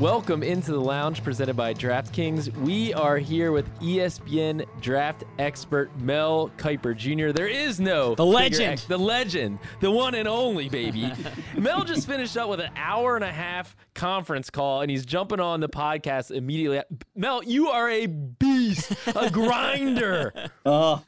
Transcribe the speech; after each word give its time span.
Welcome 0.00 0.42
into 0.42 0.72
the 0.72 0.80
lounge 0.80 1.22
presented 1.22 1.54
by 1.56 1.72
DraftKings. 1.72 2.54
We 2.58 2.92
are 2.94 3.16
here 3.16 3.52
with 3.52 3.72
ESPN 3.78 4.66
draft 4.80 5.22
expert 5.38 5.96
Mel 6.00 6.50
Kiper 6.58 6.96
Jr. 6.96 7.30
There 7.32 7.46
is 7.46 7.78
no 7.80 8.14
the 8.16 8.26
legend, 8.26 8.72
ex- 8.72 8.84
the 8.84 8.98
legend, 8.98 9.60
the 9.80 9.90
one 9.90 10.16
and 10.16 10.26
only 10.26 10.68
baby. 10.68 11.12
Mel 11.56 11.84
just 11.84 12.08
finished 12.08 12.36
up 12.36 12.50
with 12.50 12.60
an 12.60 12.70
hour 12.76 13.14
and 13.14 13.24
a 13.24 13.32
half 13.32 13.76
conference 13.94 14.50
call, 14.50 14.82
and 14.82 14.90
he's 14.90 15.06
jumping 15.06 15.40
on 15.40 15.60
the 15.60 15.68
podcast 15.68 16.32
immediately. 16.32 16.82
Mel, 17.14 17.42
you 17.44 17.68
are 17.68 17.88
a 17.88 18.06
beast, 18.06 18.92
a 19.14 19.30
grinder. 19.32 20.34
Oh, 20.66 21.02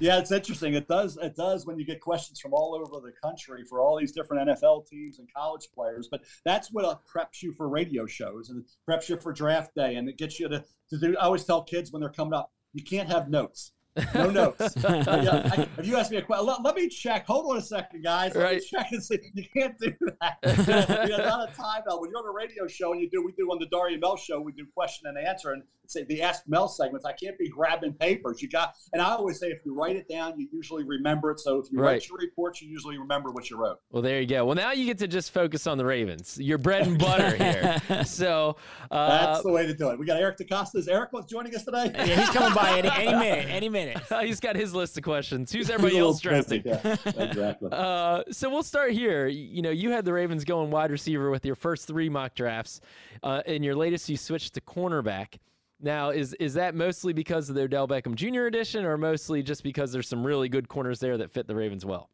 yeah, 0.00 0.18
it's 0.18 0.32
interesting. 0.32 0.74
It 0.74 0.88
does. 0.88 1.16
It 1.20 1.36
does 1.36 1.66
when 1.66 1.78
you 1.78 1.84
get 1.84 2.00
questions 2.00 2.40
from 2.40 2.52
all 2.52 2.74
over 2.74 3.00
the 3.00 3.12
country 3.22 3.64
for 3.68 3.80
all 3.80 3.98
these 3.98 4.12
different 4.12 4.48
NFL 4.48 4.86
teams 4.88 5.18
and 5.18 5.28
college 5.34 5.68
players. 5.74 6.08
But 6.10 6.22
that's 6.44 6.68
what 6.72 6.84
uh, 6.84 6.96
preps 7.12 7.42
you 7.42 7.52
for 7.52 7.68
radio 7.68 8.06
shows 8.06 8.50
and 8.50 8.64
preps 8.88 9.08
you 9.08 9.16
for 9.18 9.32
draft 9.32 9.74
day, 9.74 9.96
and 9.96 10.08
it 10.08 10.18
gets 10.18 10.40
you 10.40 10.48
to, 10.48 10.64
to 10.90 10.98
do. 10.98 11.16
I 11.16 11.24
always 11.24 11.44
tell 11.44 11.62
kids 11.62 11.92
when 11.92 12.00
they're 12.00 12.10
coming 12.10 12.34
up, 12.34 12.50
you 12.72 12.82
can't 12.82 13.08
have 13.08 13.30
notes. 13.30 13.72
No 14.14 14.30
notes. 14.30 14.74
yeah, 14.82 15.50
I, 15.52 15.68
if 15.78 15.86
you 15.86 15.96
ask 15.96 16.10
me 16.10 16.18
a 16.18 16.22
question, 16.22 16.46
let, 16.46 16.62
let, 16.62 16.74
me 16.74 16.88
check. 16.88 17.26
Hold 17.26 17.50
on 17.50 17.58
a 17.58 17.62
second, 17.62 18.02
guys. 18.02 18.34
Let 18.34 18.42
right. 18.42 18.56
me 18.56 18.64
check 18.64 18.92
and 18.92 19.02
see. 19.02 19.18
You 19.34 19.44
can't 19.54 19.78
do 19.78 19.92
that. 20.20 20.38
you 21.08 21.16
know, 21.16 21.24
not 21.24 21.50
a 21.50 21.54
time 21.54 21.82
now. 21.88 22.00
When 22.00 22.10
you're 22.10 22.18
on 22.18 22.26
a 22.26 22.32
radio 22.32 22.66
show 22.66 22.92
and 22.92 23.00
you 23.00 23.08
do, 23.10 23.24
we 23.24 23.32
do 23.32 23.50
on 23.50 23.58
the 23.58 23.66
Daria 23.66 23.98
Mel 23.98 24.16
show, 24.16 24.40
we 24.40 24.52
do 24.52 24.66
question 24.74 25.06
and 25.06 25.18
answer 25.18 25.52
and 25.52 25.62
say 25.90 26.04
the 26.04 26.22
Ask 26.22 26.42
Mel 26.46 26.68
segments. 26.68 27.04
I 27.04 27.12
can't 27.12 27.38
be 27.38 27.48
grabbing 27.48 27.94
papers. 27.94 28.42
You 28.42 28.48
got, 28.48 28.74
and 28.92 29.00
I 29.00 29.10
always 29.10 29.38
say 29.38 29.48
if 29.48 29.60
you 29.64 29.74
write 29.74 29.96
it 29.96 30.08
down, 30.08 30.38
you 30.38 30.48
usually 30.52 30.84
remember 30.84 31.30
it. 31.30 31.40
So 31.40 31.58
if 31.58 31.70
you 31.70 31.80
right. 31.80 31.92
write 31.92 32.08
your 32.08 32.18
reports, 32.18 32.60
you 32.60 32.68
usually 32.68 32.98
remember 32.98 33.30
what 33.30 33.50
you 33.50 33.56
wrote. 33.56 33.78
Well, 33.90 34.02
there 34.02 34.20
you 34.20 34.26
go. 34.26 34.44
Well, 34.44 34.54
now 34.54 34.72
you 34.72 34.86
get 34.86 34.98
to 34.98 35.08
just 35.08 35.32
focus 35.32 35.66
on 35.66 35.78
the 35.78 35.84
Ravens. 35.84 36.38
Your 36.40 36.58
bread 36.58 36.86
and 36.86 36.98
butter 36.98 37.36
here. 37.36 38.04
so 38.04 38.56
uh, 38.90 39.08
that's 39.08 39.42
the 39.42 39.52
way 39.52 39.66
to 39.66 39.74
do 39.74 39.90
it. 39.90 39.98
We 39.98 40.06
got 40.06 40.20
Eric 40.20 40.38
DeCosta. 40.38 40.76
Is 40.76 40.88
Eric 40.88 41.10
joining 41.28 41.54
us 41.54 41.64
today? 41.64 41.90
Yeah, 41.94 42.04
he's 42.04 42.30
coming 42.30 42.54
by 42.54 42.78
any, 42.78 42.90
any 42.90 43.16
minute. 43.16 43.48
Any 43.48 43.68
minute. 43.68 43.85
he's 44.20 44.40
got 44.40 44.56
his 44.56 44.66
his 44.66 44.74
list 44.74 44.96
of 44.98 45.04
questions. 45.04 45.52
Who's 45.52 45.70
everybody 45.70 45.98
else 45.98 46.20
drafting? 46.20 46.62
Yeah, 46.64 46.96
exactly. 47.06 47.70
Uh, 47.72 48.24
so 48.30 48.50
we'll 48.50 48.62
start 48.62 48.92
here. 48.92 49.26
You 49.26 49.62
know, 49.62 49.70
you 49.70 49.90
had 49.90 50.04
the 50.04 50.12
Ravens 50.12 50.44
going 50.44 50.70
wide 50.70 50.90
receiver 50.90 51.30
with 51.30 51.46
your 51.46 51.54
first 51.54 51.86
three 51.86 52.08
mock 52.08 52.34
drafts. 52.34 52.80
Uh, 53.22 53.42
in 53.46 53.62
your 53.62 53.74
latest, 53.74 54.08
you 54.08 54.16
switched 54.16 54.54
to 54.54 54.60
cornerback. 54.60 55.38
Now, 55.80 56.10
is 56.10 56.34
is 56.34 56.54
that 56.54 56.74
mostly 56.74 57.12
because 57.12 57.48
of 57.48 57.54
the 57.54 57.62
Odell 57.62 57.86
Beckham 57.86 58.14
Jr. 58.14 58.46
edition, 58.46 58.84
or 58.84 58.96
mostly 58.98 59.42
just 59.42 59.62
because 59.62 59.92
there's 59.92 60.08
some 60.08 60.26
really 60.26 60.48
good 60.48 60.68
corners 60.68 61.00
there 61.00 61.16
that 61.18 61.30
fit 61.30 61.46
the 61.46 61.54
Ravens 61.54 61.84
well? 61.84 62.10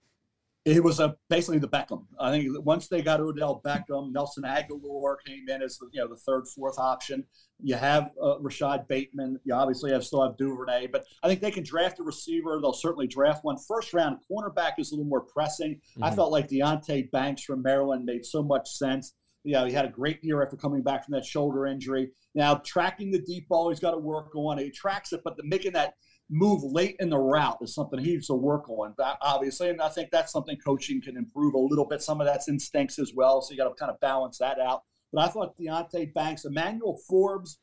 It 0.64 0.83
was 0.83 1.01
a, 1.01 1.17
basically 1.29 1.59
the 1.59 1.69
Beckham. 1.69 2.07
I 2.20 2.31
think 2.31 2.64
once 2.64 2.86
they 2.86 3.03
got 3.03 3.20
Odell 3.20 3.61
Beckham, 3.64 4.12
Nelson 4.12 4.45
Agholor 4.45 5.17
came 5.27 5.48
in 5.48 5.61
as 5.61 5.77
the, 5.79 5.89
you 5.92 6.01
know 6.01 6.09
the 6.09 6.17
third, 6.17 6.47
fourth 6.47 6.79
option. 6.79 7.25
You 7.63 7.77
have 7.77 8.11
uh, 8.23 8.39
Rashod 8.41 8.89
Bateman. 8.89 9.39
You 9.45 9.55
obviously 9.55 9.93
have 9.93 10.05
still 10.05 10.23
have 10.23 10.37
Duvernay, 10.37 10.89
but 10.89 11.05
I 11.23 11.29
think 11.29 11.41
they 11.41 11.51
can 11.51 11.63
draft 11.63 12.01
a 12.01 12.03
receiver. 12.03 12.59
They'll 12.61 12.73
certainly 12.73 13.07
draft 13.07 13.45
one. 13.45 13.57
First 13.57 13.95
round 13.95 14.19
cornerback 14.31 14.73
is 14.79 14.91
a 14.91 14.95
little 14.95 15.09
more 15.09 15.20
pressing. 15.20 15.75
Mm-hmm. 15.75 16.05
I 16.05 16.11
felt 16.11 16.33
like 16.33 16.48
Deonte 16.48 17.11
Banks 17.11 17.42
from 17.42 17.63
Maryland 17.63 18.05
made 18.05 18.25
so 18.25 18.42
much 18.42 18.69
sense. 18.70 19.14
You 19.45 19.55
know, 19.55 19.64
he 19.64 19.73
had 19.73 19.85
a 19.85 19.89
great 19.89 20.23
year 20.23 20.42
after 20.42 20.57
coming 20.57 20.83
back 20.83 21.05
from 21.05 21.13
that 21.13 21.25
shoulder 21.25 21.67
injury. 21.67 22.11
Now 22.35 22.57
tracking 22.57 23.11
the 23.11 23.20
deep 23.20 23.48
ball, 23.48 23.70
he's 23.70 23.81
got 23.81 23.92
to 23.92 23.98
work 23.98 24.35
on. 24.35 24.59
He 24.59 24.70
tracks 24.70 25.13
it, 25.13 25.20
but 25.25 25.36
the, 25.36 25.42
making 25.45 25.73
that 25.73 25.95
move 26.31 26.63
late 26.63 26.97
in 26.98 27.11
the 27.11 27.19
route 27.19 27.59
is 27.61 27.75
something 27.75 27.98
he 27.98 28.13
needs 28.13 28.27
to 28.29 28.35
work 28.35 28.69
on, 28.69 28.95
obviously. 29.20 29.69
And 29.69 29.83
I 29.83 29.89
think 29.89 30.11
that's 30.11 30.33
something 30.33 30.57
coaching 30.65 31.03
can 31.03 31.17
improve 31.17 31.55
a 31.55 31.59
little 31.59 31.86
bit. 31.86 32.03
Some 32.03 32.20
of 32.20 32.27
that's 32.27 32.48
instincts 32.48 32.98
as 32.98 33.13
well. 33.15 33.42
So 33.42 33.53
you 33.53 33.59
got 33.59 33.69
to 33.69 33.75
kind 33.75 33.91
of 33.91 34.01
balance 34.01 34.39
that 34.39 34.59
out. 34.59 34.83
But 35.13 35.25
I 35.25 35.29
thought 35.29 35.59
Deonte 35.59 36.15
Banks, 36.15 36.45
Emmanuel 36.45 36.98
Forbes 37.07 37.59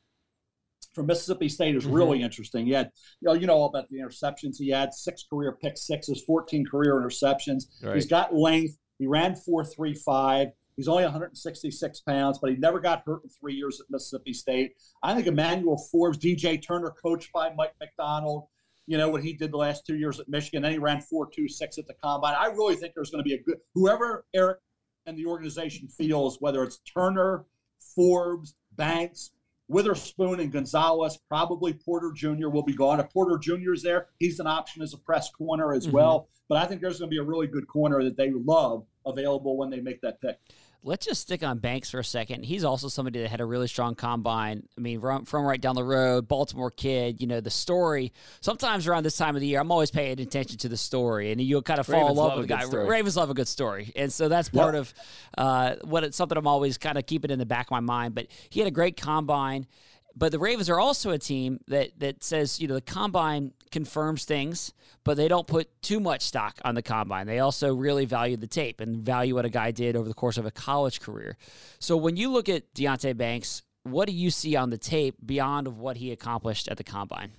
from 0.93 1.05
Mississippi 1.05 1.49
State 1.49 1.75
is 1.75 1.85
really 1.85 2.17
mm-hmm. 2.17 2.25
interesting. 2.25 2.65
He 2.65 2.71
had, 2.71 2.91
you 3.21 3.27
know, 3.27 3.33
you 3.33 3.47
know 3.47 3.53
all 3.53 3.67
about 3.67 3.89
the 3.89 3.97
interceptions. 3.97 4.57
He 4.57 4.69
had 4.69 4.93
six 4.93 5.25
career 5.29 5.57
pick 5.61 5.77
sixes, 5.77 6.23
14 6.23 6.65
career 6.65 6.95
interceptions. 6.95 7.65
Right. 7.83 7.95
He's 7.95 8.07
got 8.07 8.33
length. 8.33 8.77
He 8.97 9.07
ran 9.07 9.33
4.35. 9.33 10.51
He's 10.75 10.87
only 10.87 11.03
166 11.03 11.99
pounds, 12.01 12.39
but 12.39 12.51
he 12.51 12.55
never 12.55 12.79
got 12.79 13.03
hurt 13.05 13.23
in 13.23 13.29
three 13.29 13.53
years 13.53 13.81
at 13.81 13.87
Mississippi 13.89 14.33
State. 14.33 14.73
I 15.03 15.13
think 15.13 15.27
Emmanuel 15.27 15.77
Forbes, 15.91 16.17
DJ 16.17 16.65
Turner, 16.65 16.91
coached 16.91 17.33
by 17.33 17.53
Mike 17.53 17.73
Macdonald, 17.81 18.45
you 18.87 18.97
know, 18.97 19.09
what 19.09 19.21
he 19.21 19.33
did 19.33 19.51
the 19.51 19.57
last 19.57 19.85
two 19.85 19.97
years 19.97 20.19
at 20.19 20.29
Michigan. 20.29 20.63
Then 20.63 20.71
he 20.71 20.77
ran 20.77 21.01
4.26 21.01 21.79
at 21.79 21.87
the 21.87 21.95
combine. 22.01 22.35
I 22.37 22.45
really 22.45 22.75
think 22.75 22.93
there's 22.95 23.11
going 23.11 23.23
to 23.23 23.27
be 23.27 23.35
a 23.35 23.43
good, 23.43 23.57
whoever 23.75 24.25
Eric 24.33 24.59
and 25.05 25.17
the 25.17 25.25
organization 25.25 25.89
feels, 25.89 26.37
whether 26.39 26.63
it's 26.63 26.79
Turner, 26.79 27.45
Forbes, 27.93 28.55
Banks, 28.71 29.31
Witherspoon, 29.69 30.39
and 30.39 30.51
Gonzalez, 30.51 31.17
probably 31.29 31.73
Porter 31.73 32.11
Jr. 32.11 32.49
will 32.49 32.63
be 32.63 32.73
gone. 32.73 32.99
If 32.99 33.11
Porter 33.11 33.37
Jr. 33.37 33.73
is 33.73 33.83
there, 33.83 34.07
he's 34.17 34.39
an 34.39 34.47
option 34.47 34.81
as 34.81 34.93
a 34.93 34.97
press 34.97 35.29
corner 35.29 35.73
as 35.73 35.85
mm-hmm. 35.85 35.95
well. 35.95 36.27
But 36.49 36.57
I 36.57 36.65
think 36.65 36.81
there's 36.81 36.99
going 36.99 37.09
to 37.09 37.13
be 37.13 37.19
a 37.19 37.23
really 37.23 37.45
good 37.45 37.67
corner 37.67 38.03
that 38.03 38.17
they 38.17 38.31
love 38.31 38.85
available 39.05 39.57
when 39.57 39.69
they 39.69 39.79
make 39.79 40.01
that 40.01 40.19
pick. 40.19 40.39
Let's 40.81 41.05
just 41.05 41.21
stick 41.21 41.43
on 41.43 41.57
Banks 41.57 41.89
for 41.89 41.99
a 41.99 42.03
second. 42.05 42.45
He's 42.45 42.63
also 42.63 42.87
somebody 42.87 43.21
that 43.21 43.29
had 43.29 43.41
a 43.41 43.45
really 43.45 43.67
strong 43.67 43.95
combine. 43.95 44.63
I 44.77 44.81
mean, 44.81 45.01
from, 45.01 45.25
from 45.25 45.43
right 45.43 45.59
down 45.59 45.75
the 45.75 45.83
road, 45.83 46.29
Baltimore 46.29 46.71
kid. 46.71 47.19
You 47.19 47.27
know 47.27 47.41
the 47.41 47.49
story. 47.49 48.13
Sometimes 48.39 48.87
around 48.87 49.03
this 49.03 49.17
time 49.17 49.35
of 49.35 49.41
the 49.41 49.47
year, 49.47 49.59
I'm 49.59 49.71
always 49.71 49.91
paying 49.91 50.21
attention 50.21 50.57
to 50.59 50.69
the 50.69 50.77
story, 50.77 51.33
and 51.33 51.41
you'll 51.41 51.61
kind 51.61 51.81
of 51.81 51.85
fall 51.85 52.09
in 52.09 52.15
love, 52.15 52.37
with 52.37 52.47
the 52.47 52.53
guy. 52.53 52.63
Story. 52.63 52.87
Ravens 52.87 53.17
love 53.17 53.29
a 53.29 53.33
good 53.33 53.49
story, 53.49 53.91
and 53.95 54.11
so 54.11 54.29
that's 54.29 54.47
part 54.47 54.75
yep. 54.75 54.81
of 54.81 54.93
uh, 55.37 55.75
what 55.83 56.05
it's 56.05 56.15
something 56.15 56.37
I'm 56.37 56.47
always 56.47 56.77
kind 56.77 56.97
of 56.97 57.05
keeping 57.05 57.29
in 57.29 57.39
the 57.39 57.45
back 57.45 57.67
of 57.67 57.71
my 57.71 57.81
mind. 57.81 58.15
But 58.15 58.27
he 58.49 58.61
had 58.61 58.67
a 58.67 58.71
great 58.71 58.95
combine. 58.95 59.67
But 60.15 60.31
the 60.31 60.39
Ravens 60.39 60.69
are 60.69 60.79
also 60.79 61.11
a 61.11 61.17
team 61.17 61.59
that 61.67 61.91
that 61.99 62.23
says, 62.23 62.59
you 62.59 62.67
know, 62.67 62.75
the 62.75 62.81
combine 62.81 63.53
confirms 63.71 64.25
things, 64.25 64.73
but 65.03 65.17
they 65.17 65.27
don't 65.27 65.47
put 65.47 65.69
too 65.81 65.99
much 65.99 66.23
stock 66.23 66.59
on 66.63 66.75
the 66.75 66.81
combine. 66.81 67.27
They 67.27 67.39
also 67.39 67.73
really 67.73 68.05
value 68.05 68.37
the 68.37 68.47
tape 68.47 68.81
and 68.81 68.97
value 68.97 69.35
what 69.35 69.45
a 69.45 69.49
guy 69.49 69.71
did 69.71 69.95
over 69.95 70.07
the 70.07 70.13
course 70.13 70.37
of 70.37 70.45
a 70.45 70.51
college 70.51 71.01
career. 71.01 71.37
So 71.79 71.95
when 71.95 72.17
you 72.17 72.31
look 72.31 72.49
at 72.49 72.73
Deonte 72.73 73.15
Banks, 73.15 73.63
what 73.83 74.07
do 74.07 74.13
you 74.13 74.29
see 74.29 74.55
on 74.55 74.69
the 74.69 74.77
tape 74.77 75.15
beyond 75.25 75.67
of 75.67 75.77
what 75.77 75.97
he 75.97 76.11
accomplished 76.11 76.67
at 76.67 76.77
the 76.77 76.83
combine? 76.83 77.31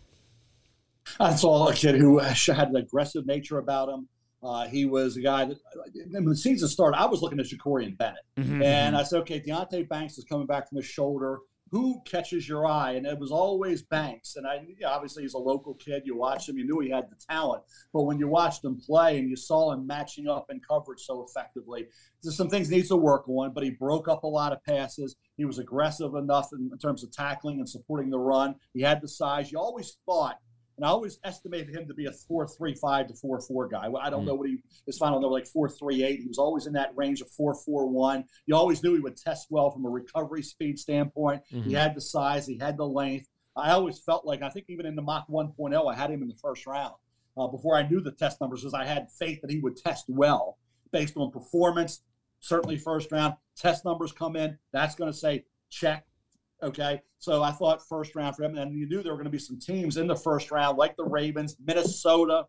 I 1.18 1.34
saw 1.34 1.68
a 1.68 1.74
kid 1.74 1.96
who 1.96 2.18
had 2.18 2.68
an 2.68 2.76
aggressive 2.76 3.26
nature 3.26 3.58
about 3.58 3.88
him. 3.88 4.08
Uh, 4.42 4.66
he 4.66 4.86
was 4.86 5.18
a 5.18 5.20
guy 5.20 5.44
that, 5.44 5.58
when 6.10 6.24
the 6.24 6.36
season 6.36 6.66
started, 6.66 6.98
I 6.98 7.04
was 7.04 7.20
looking 7.20 7.38
at 7.40 7.46
Jakorian 7.46 7.98
Bennett. 7.98 8.24
Mm-hmm. 8.38 8.62
And 8.62 8.96
I 8.96 9.02
said, 9.02 9.20
okay, 9.20 9.38
Deonte 9.38 9.86
Banks 9.86 10.16
is 10.16 10.24
coming 10.24 10.46
back 10.46 10.68
from 10.68 10.76
his 10.76 10.86
shoulder 10.86 11.40
who 11.70 12.02
catches 12.04 12.48
your 12.48 12.66
eye? 12.66 12.92
And 12.92 13.06
it 13.06 13.18
was 13.18 13.30
always 13.30 13.82
Banks. 13.82 14.36
And 14.36 14.46
I, 14.46 14.60
obviously, 14.86 15.22
he's 15.22 15.34
a 15.34 15.38
local 15.38 15.74
kid. 15.74 16.02
You 16.04 16.16
watched 16.16 16.48
him, 16.48 16.58
you 16.58 16.64
knew 16.64 16.80
he 16.80 16.90
had 16.90 17.08
the 17.08 17.16
talent. 17.28 17.62
But 17.92 18.02
when 18.02 18.18
you 18.18 18.28
watched 18.28 18.64
him 18.64 18.76
play 18.76 19.18
and 19.18 19.28
you 19.28 19.36
saw 19.36 19.72
him 19.72 19.86
matching 19.86 20.28
up 20.28 20.46
in 20.50 20.60
coverage 20.60 21.00
so 21.00 21.24
effectively, 21.28 21.86
there's 22.22 22.36
some 22.36 22.48
things 22.48 22.68
he 22.68 22.76
needs 22.76 22.88
to 22.88 22.96
work 22.96 23.28
on. 23.28 23.52
But 23.52 23.64
he 23.64 23.70
broke 23.70 24.08
up 24.08 24.24
a 24.24 24.28
lot 24.28 24.52
of 24.52 24.62
passes. 24.64 25.16
He 25.36 25.44
was 25.44 25.58
aggressive 25.58 26.14
enough 26.14 26.50
in, 26.52 26.70
in 26.72 26.78
terms 26.78 27.04
of 27.04 27.12
tackling 27.12 27.58
and 27.58 27.68
supporting 27.68 28.10
the 28.10 28.18
run. 28.18 28.56
He 28.74 28.82
had 28.82 29.00
the 29.00 29.08
size. 29.08 29.52
You 29.52 29.58
always 29.58 29.96
thought 30.06 30.38
and 30.80 30.86
I 30.86 30.92
always 30.92 31.18
estimated 31.24 31.76
him 31.76 31.86
to 31.88 31.94
be 31.94 32.06
a 32.06 32.12
four 32.12 32.48
three 32.48 32.74
five 32.74 33.06
to 33.08 33.14
four 33.14 33.38
four 33.42 33.68
guy. 33.68 33.90
I 34.00 34.08
don't 34.08 34.24
mm 34.24 34.30
know 34.30 34.34
what 34.34 34.48
he 34.48 34.62
his 34.86 34.96
final 34.96 35.20
number 35.20 35.34
like 35.34 35.46
four 35.46 35.68
three 35.68 36.02
eight. 36.02 36.20
He 36.20 36.28
was 36.28 36.38
always 36.38 36.66
in 36.66 36.72
that 36.74 36.92
range 36.96 37.20
of 37.20 37.30
four 37.30 37.54
four 37.54 37.86
one. 37.86 38.24
You 38.46 38.56
always 38.56 38.82
knew 38.82 38.94
he 38.94 39.00
would 39.00 39.16
test 39.16 39.48
well 39.50 39.70
from 39.70 39.84
a 39.84 39.90
recovery 39.90 40.42
speed 40.42 40.78
standpoint. 40.78 41.42
Mm-hmm. 41.52 41.68
He 41.68 41.74
had 41.74 41.94
the 41.94 42.00
size, 42.00 42.46
he 42.46 42.56
had 42.56 42.78
the 42.78 42.86
length. 42.86 43.28
I 43.54 43.72
always 43.72 43.98
felt 43.98 44.24
like 44.24 44.40
I 44.40 44.48
think 44.48 44.66
even 44.68 44.86
in 44.86 44.94
the 44.94 45.02
mock 45.02 45.28
1.0, 45.28 45.92
I 45.92 45.96
had 45.96 46.10
him 46.10 46.22
in 46.22 46.28
the 46.28 46.36
first 46.36 46.66
round 46.66 46.94
uh, 47.36 47.48
before 47.48 47.76
I 47.76 47.86
knew 47.86 48.00
the 48.00 48.12
test 48.12 48.40
numbers, 48.40 48.60
because 48.60 48.74
I 48.74 48.86
had 48.86 49.10
faith 49.10 49.40
that 49.42 49.50
he 49.50 49.58
would 49.58 49.76
test 49.76 50.06
well 50.08 50.56
based 50.92 51.16
on 51.16 51.30
performance. 51.30 52.02
Certainly, 52.40 52.78
first 52.78 53.12
round 53.12 53.34
test 53.56 53.84
numbers 53.84 54.12
come 54.12 54.36
in. 54.36 54.56
That's 54.72 54.94
going 54.94 55.12
to 55.12 55.18
say 55.18 55.44
check 55.68 56.06
Okay. 56.62 57.00
So 57.18 57.42
I 57.42 57.52
thought 57.52 57.86
first 57.88 58.14
round 58.14 58.36
for 58.36 58.44
him. 58.44 58.56
And 58.56 58.74
you 58.74 58.86
knew 58.88 59.02
there 59.02 59.12
were 59.12 59.18
going 59.18 59.24
to 59.24 59.30
be 59.30 59.38
some 59.38 59.58
teams 59.58 59.96
in 59.96 60.06
the 60.06 60.16
first 60.16 60.50
round, 60.50 60.78
like 60.78 60.96
the 60.96 61.04
Ravens, 61.04 61.56
Minnesota, 61.64 62.46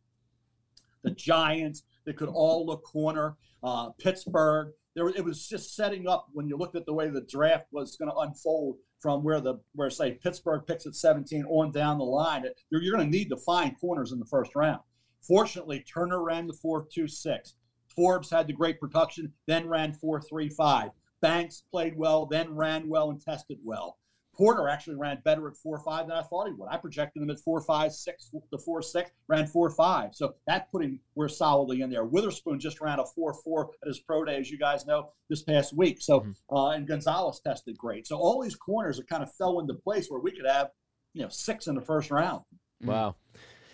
the 1.03 1.11
Giants, 1.11 1.83
that 2.05 2.17
could 2.17 2.29
all 2.29 2.65
look 2.65 2.83
corner, 2.83 3.37
uh, 3.63 3.89
Pittsburgh. 3.99 4.71
there 4.95 5.09
it 5.09 5.23
was 5.23 5.47
just 5.47 5.75
setting 5.75 6.07
up 6.07 6.27
when 6.33 6.47
you 6.47 6.57
looked 6.57 6.75
at 6.75 6.85
the 6.85 6.93
way 6.93 7.09
the 7.09 7.21
draft 7.21 7.67
was 7.71 7.95
going 7.95 8.09
to 8.09 8.17
unfold 8.17 8.77
from 8.99 9.23
where 9.23 9.41
the 9.41 9.55
where 9.73 9.89
say 9.89 10.13
Pittsburgh 10.23 10.63
picks 10.67 10.85
at 10.85 10.95
17 10.95 11.45
on 11.45 11.71
down 11.71 11.97
the 11.97 12.03
line. 12.03 12.43
You're, 12.69 12.81
you're 12.81 12.95
going 12.95 13.09
to 13.09 13.17
need 13.17 13.29
to 13.29 13.37
find 13.37 13.79
corners 13.79 14.11
in 14.11 14.19
the 14.19 14.25
first 14.25 14.55
round. 14.55 14.81
Fortunately, 15.27 15.81
Turner 15.81 16.23
ran 16.23 16.47
the 16.47 16.57
4.26. 16.65 17.53
Forbes 17.95 18.31
had 18.31 18.47
the 18.47 18.53
great 18.53 18.79
production, 18.79 19.33
then 19.47 19.67
ran 19.67 19.93
4.35. 19.93 20.91
Banks 21.21 21.63
played 21.69 21.95
well, 21.95 22.25
then 22.25 22.55
ran 22.55 22.89
well 22.89 23.11
and 23.11 23.21
tested 23.21 23.59
well. 23.63 23.97
Porter 24.33 24.67
actually 24.69 24.95
ran 24.95 25.21
better 25.23 25.47
at 25.47 25.57
four 25.57 25.75
or 25.75 25.83
five 25.83 26.07
than 26.07 26.15
I 26.15 26.21
thought 26.21 26.47
he 26.47 26.53
would. 26.53 26.69
I 26.69 26.77
projected 26.77 27.21
him 27.21 27.29
at 27.29 27.39
four 27.39 27.61
five 27.61 27.91
six 27.91 28.31
to 28.51 28.57
four 28.57 28.81
six, 28.81 29.11
ran 29.27 29.45
four 29.47 29.69
five. 29.69 30.11
So 30.13 30.35
that 30.47 30.71
put 30.71 30.83
him 30.83 30.99
we're 31.15 31.27
solidly 31.27 31.81
in 31.81 31.89
there. 31.89 32.05
Witherspoon 32.05 32.59
just 32.59 32.81
ran 32.81 32.99
a 32.99 33.05
four 33.05 33.33
four 33.33 33.71
at 33.81 33.87
his 33.87 33.99
pro 33.99 34.23
day, 34.23 34.37
as 34.37 34.49
you 34.49 34.57
guys 34.57 34.85
know, 34.85 35.09
this 35.29 35.43
past 35.43 35.75
week. 35.75 36.01
So 36.01 36.21
mm-hmm. 36.21 36.55
uh, 36.55 36.71
and 36.71 36.87
Gonzalez 36.87 37.41
tested 37.45 37.77
great. 37.77 38.07
So 38.07 38.17
all 38.17 38.41
these 38.41 38.55
corners 38.55 38.99
are 38.99 39.03
kind 39.03 39.23
of 39.23 39.33
fell 39.35 39.59
into 39.59 39.73
place 39.73 40.07
where 40.09 40.21
we 40.21 40.31
could 40.31 40.47
have, 40.47 40.69
you 41.13 41.23
know, 41.23 41.29
six 41.29 41.67
in 41.67 41.75
the 41.75 41.81
first 41.81 42.09
round. 42.09 42.43
Wow. 42.83 43.15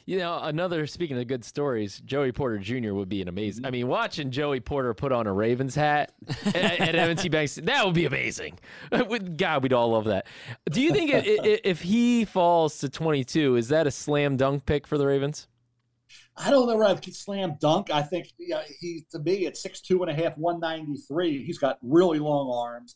You 0.07 0.19
know, 0.19 0.39
another 0.41 0.87
speaking 0.87 1.19
of 1.19 1.27
good 1.27 1.43
stories, 1.43 1.99
Joey 2.05 2.31
Porter 2.31 2.59
Jr. 2.59 2.93
would 2.93 3.09
be 3.09 3.21
an 3.21 3.27
amazing. 3.27 3.65
I 3.65 3.67
mm-hmm. 3.67 3.73
mean, 3.73 3.87
watching 3.89 4.31
Joey 4.31 4.61
Porter 4.61 4.93
put 4.93 5.11
on 5.11 5.27
a 5.27 5.33
Ravens 5.33 5.75
hat 5.75 6.13
at, 6.45 6.55
at 6.55 6.95
M&T 6.95 7.27
Bank, 7.27 7.51
that 7.51 7.85
would 7.85 7.93
be 7.93 8.05
amazing. 8.05 8.57
God, 9.37 9.63
we'd 9.63 9.73
all 9.73 9.91
love 9.91 10.05
that. 10.05 10.25
Do 10.71 10.81
you 10.81 10.93
think 10.93 11.11
if, 11.11 11.59
if 11.65 11.81
he 11.81 12.23
falls 12.23 12.79
to 12.79 12.87
22, 12.87 13.57
is 13.57 13.67
that 13.67 13.85
a 13.85 13.91
slam 13.91 14.37
dunk 14.37 14.65
pick 14.65 14.87
for 14.87 14.97
the 14.97 15.05
Ravens? 15.05 15.49
I 16.37 16.51
don't 16.51 16.67
know 16.67 16.81
if 16.87 17.03
slam 17.13 17.57
dunk. 17.59 17.89
I 17.91 18.01
think 18.01 18.31
yeah, 18.39 18.61
he 18.79 19.03
to 19.11 19.19
me 19.19 19.45
at 19.45 19.57
six 19.57 19.81
two 19.81 20.03
and 20.03 20.11
a 20.11 20.13
half, 20.13 20.37
one 20.37 20.59
ninety 20.59 20.95
three. 20.97 21.43
He's 21.43 21.57
got 21.57 21.79
really 21.81 22.19
long 22.19 22.49
arms. 22.55 22.95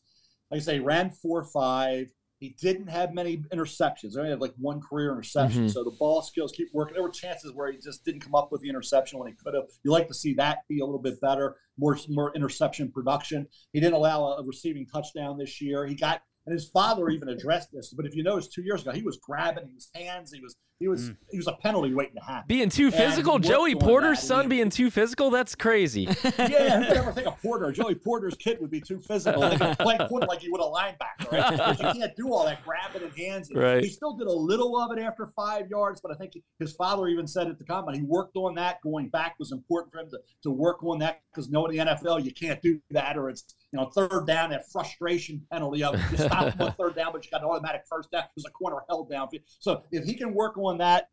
Like 0.51 0.59
I 0.59 0.63
say, 0.63 0.79
ran 0.79 1.09
four 1.09 1.43
five. 1.43 2.11
He 2.41 2.55
didn't 2.59 2.88
have 2.88 3.13
many 3.13 3.38
interceptions. 3.53 4.13
He 4.13 4.17
only 4.17 4.31
had 4.31 4.41
like 4.41 4.55
one 4.57 4.81
career 4.81 5.11
interception. 5.11 5.65
Mm-hmm. 5.65 5.69
So 5.69 5.83
the 5.83 5.95
ball 5.99 6.23
skills 6.23 6.51
keep 6.51 6.69
working. 6.73 6.95
There 6.95 7.03
were 7.03 7.11
chances 7.11 7.53
where 7.53 7.71
he 7.71 7.77
just 7.77 8.03
didn't 8.03 8.21
come 8.21 8.33
up 8.33 8.51
with 8.51 8.61
the 8.61 8.69
interception 8.69 9.19
when 9.19 9.27
he 9.27 9.35
could 9.35 9.53
have. 9.53 9.65
You 9.83 9.91
like 9.91 10.07
to 10.07 10.15
see 10.15 10.33
that 10.33 10.67
be 10.67 10.79
a 10.79 10.83
little 10.83 10.99
bit 10.99 11.21
better, 11.21 11.57
more 11.77 11.95
more 12.09 12.33
interception 12.35 12.91
production. 12.91 13.47
He 13.73 13.79
didn't 13.79 13.93
allow 13.93 14.23
a, 14.23 14.41
a 14.41 14.43
receiving 14.43 14.88
touchdown 14.88 15.38
this 15.38 15.61
year. 15.61 15.85
He 15.85 15.93
got 15.93 16.23
and 16.47 16.53
his 16.53 16.67
father 16.67 17.09
even 17.09 17.29
addressed 17.29 17.71
this. 17.71 17.93
But 17.93 18.07
if 18.07 18.15
you 18.15 18.23
notice, 18.23 18.47
two 18.47 18.63
years 18.63 18.81
ago, 18.81 18.91
he 18.91 19.03
was 19.03 19.17
grabbing 19.17 19.69
his 19.75 19.89
hands. 19.94 20.31
He 20.33 20.41
was 20.41 20.55
he 20.81 20.88
was 20.88 21.12
mm. 21.12 21.16
he 21.30 21.38
was 21.38 21.45
a 21.45 21.54
penalty 21.54 21.94
waiting 21.94 22.16
to 22.16 22.22
happen. 22.22 22.45
Being 22.48 22.69
too 22.69 22.89
physical, 22.89 23.38
Joey 23.38 23.75
Porter's 23.75 24.19
son 24.19 24.50
being 24.50 24.72
too 24.72 24.89
physical. 24.89 25.30
That's 25.30 25.54
crazy. 25.54 26.01
yeah, 26.39 26.81
who 26.81 26.88
would 26.88 26.98
ever 26.98 27.12
think 27.12 27.28
of 27.28 27.39
Porter? 27.39 27.72
Joey 27.72 27.94
Porter's 27.94 28.36
kid 28.36 28.60
would 28.60 28.72
be 28.72 28.81
too 28.81 29.00
physical. 29.00 29.42
They 29.42 29.57
could 29.57 29.78
play 29.78 29.98
Porter 30.10 30.25
like 30.25 30.42
he 30.42 30.50
would 30.50 30.60
a 30.60 30.63
linebacker. 30.63 31.31
Right? 31.31 31.51
Because 31.51 31.80
you 31.80 32.01
can't 32.01 32.16
do 32.16 32.33
all 32.33 32.45
that 32.45 32.66
grabbing 32.66 33.04
and 33.04 33.16
hands. 33.16 33.51
Right. 33.54 33.83
He 33.83 33.89
still 33.92 34.13
did 34.18 34.28
a 34.28 34.33
little 34.33 34.75
of 34.80 34.92
it 34.98 35.00
after 35.00 35.28
five 35.36 35.69
yards, 35.69 36.01
but 36.01 36.12
I 36.12 36.16
think 36.16 36.33
his 36.57 36.74
father 36.74 37.07
even 37.07 37.28
said 37.28 37.48
at 37.48 37.60
the 37.60 37.63
combine 37.63 37.94
he 37.94 38.01
worked 38.01 38.36
on 38.36 38.56
that. 38.56 38.81
Going 38.81 39.10
back 39.10 39.36
was 39.38 39.51
important 39.51 39.94
for 39.94 40.00
him 40.00 40.10
to, 40.10 40.19
to 40.44 40.50
work 40.50 40.83
on 40.83 40.98
that 41.00 41.22
because 41.31 41.51
knowing 41.51 41.78
the 41.78 41.86
NFL, 41.86 42.25
you 42.25 42.33
can't 42.33 42.60
do 42.62 42.81
that 42.89 43.18
or 43.18 43.30
it's 43.30 43.56
you 43.72 43.80
know 43.80 43.86
third 43.86 44.25
down 44.25 44.50
that 44.50 44.69
frustration 44.72 45.45
penalty 45.51 45.83
of 45.83 45.95
you 46.12 46.18
stop 46.18 46.60
on 46.60 46.74
third 46.74 46.95
down, 46.95 47.12
but 47.13 47.24
you 47.24 47.30
got 47.30 47.42
an 47.42 47.50
automatic 47.50 47.83
first 47.88 48.10
down 48.12 48.24
because 48.33 48.44
the 48.44 48.50
corner 48.51 48.78
held 48.89 49.10
down. 49.10 49.28
So 49.60 49.83
if 49.92 50.06
he 50.06 50.16
can 50.16 50.33
work 50.33 50.57
on 50.57 50.70
that 50.79 51.09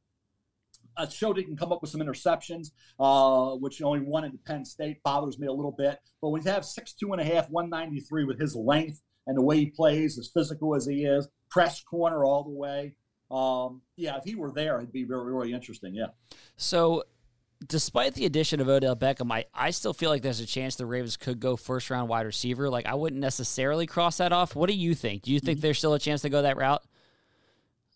uh, 0.97 1.09
showed 1.09 1.37
he 1.37 1.45
can 1.45 1.57
come 1.57 1.73
up 1.73 1.81
with 1.81 1.91
some 1.91 2.01
interceptions, 2.01 2.73
uh, 2.99 3.55
which 3.57 3.81
only 3.83 4.01
one 4.01 4.25
in 4.25 4.39
Penn 4.45 4.65
State 4.65 5.03
bothers 5.03 5.39
me 5.39 5.47
a 5.47 5.53
little 5.53 5.75
bit. 5.77 5.99
But 6.21 6.31
when 6.31 6.43
you 6.43 6.51
have 6.51 6.65
six 6.65 6.93
two 6.93 7.13
and 7.13 7.21
a 7.21 7.25
half, 7.25 7.49
one 7.51 7.71
ninety 7.71 8.01
three 8.01 8.25
with 8.25 8.41
his 8.41 8.55
length 8.57 9.01
and 9.27 9.37
the 9.37 9.43
way 9.43 9.59
he 9.59 9.67
plays, 9.67 10.19
as 10.19 10.31
physical 10.33 10.75
as 10.75 10.87
he 10.87 11.05
is, 11.05 11.29
press 11.51 11.83
corner 11.83 12.25
all 12.25 12.45
the 12.45 12.51
way. 12.51 12.95
Um, 13.31 13.83
yeah, 13.97 14.17
if 14.17 14.25
he 14.25 14.35
were 14.35 14.53
there, 14.53 14.79
it'd 14.79 14.93
be 14.93 15.05
very, 15.05 15.33
really 15.33 15.53
interesting. 15.53 15.95
Yeah. 15.95 16.07
So, 16.57 17.05
despite 17.67 18.15
the 18.15 18.25
addition 18.25 18.61
of 18.61 18.69
Odell 18.69 18.97
Beckham, 18.97 19.31
I, 19.31 19.45
I 19.53 19.71
still 19.71 19.93
feel 19.93 20.09
like 20.09 20.23
there's 20.23 20.41
a 20.41 20.47
chance 20.47 20.77
the 20.77 20.87
Ravens 20.87 21.19
could 21.19 21.39
go 21.39 21.57
first 21.57 21.91
round 21.91 22.09
wide 22.09 22.25
receiver. 22.25 22.71
Like, 22.71 22.87
I 22.87 22.95
wouldn't 22.95 23.21
necessarily 23.21 23.87
cross 23.87 24.17
that 24.17 24.33
off. 24.33 24.57
What 24.57 24.71
do 24.71 24.75
you 24.75 24.95
think? 24.95 25.23
Do 25.23 25.33
you 25.33 25.41
think 25.41 25.59
mm-hmm. 25.59 25.63
there's 25.63 25.79
still 25.79 25.93
a 25.93 25.99
chance 25.99 26.23
to 26.23 26.31
go 26.31 26.41
that 26.41 26.57
route? 26.57 26.83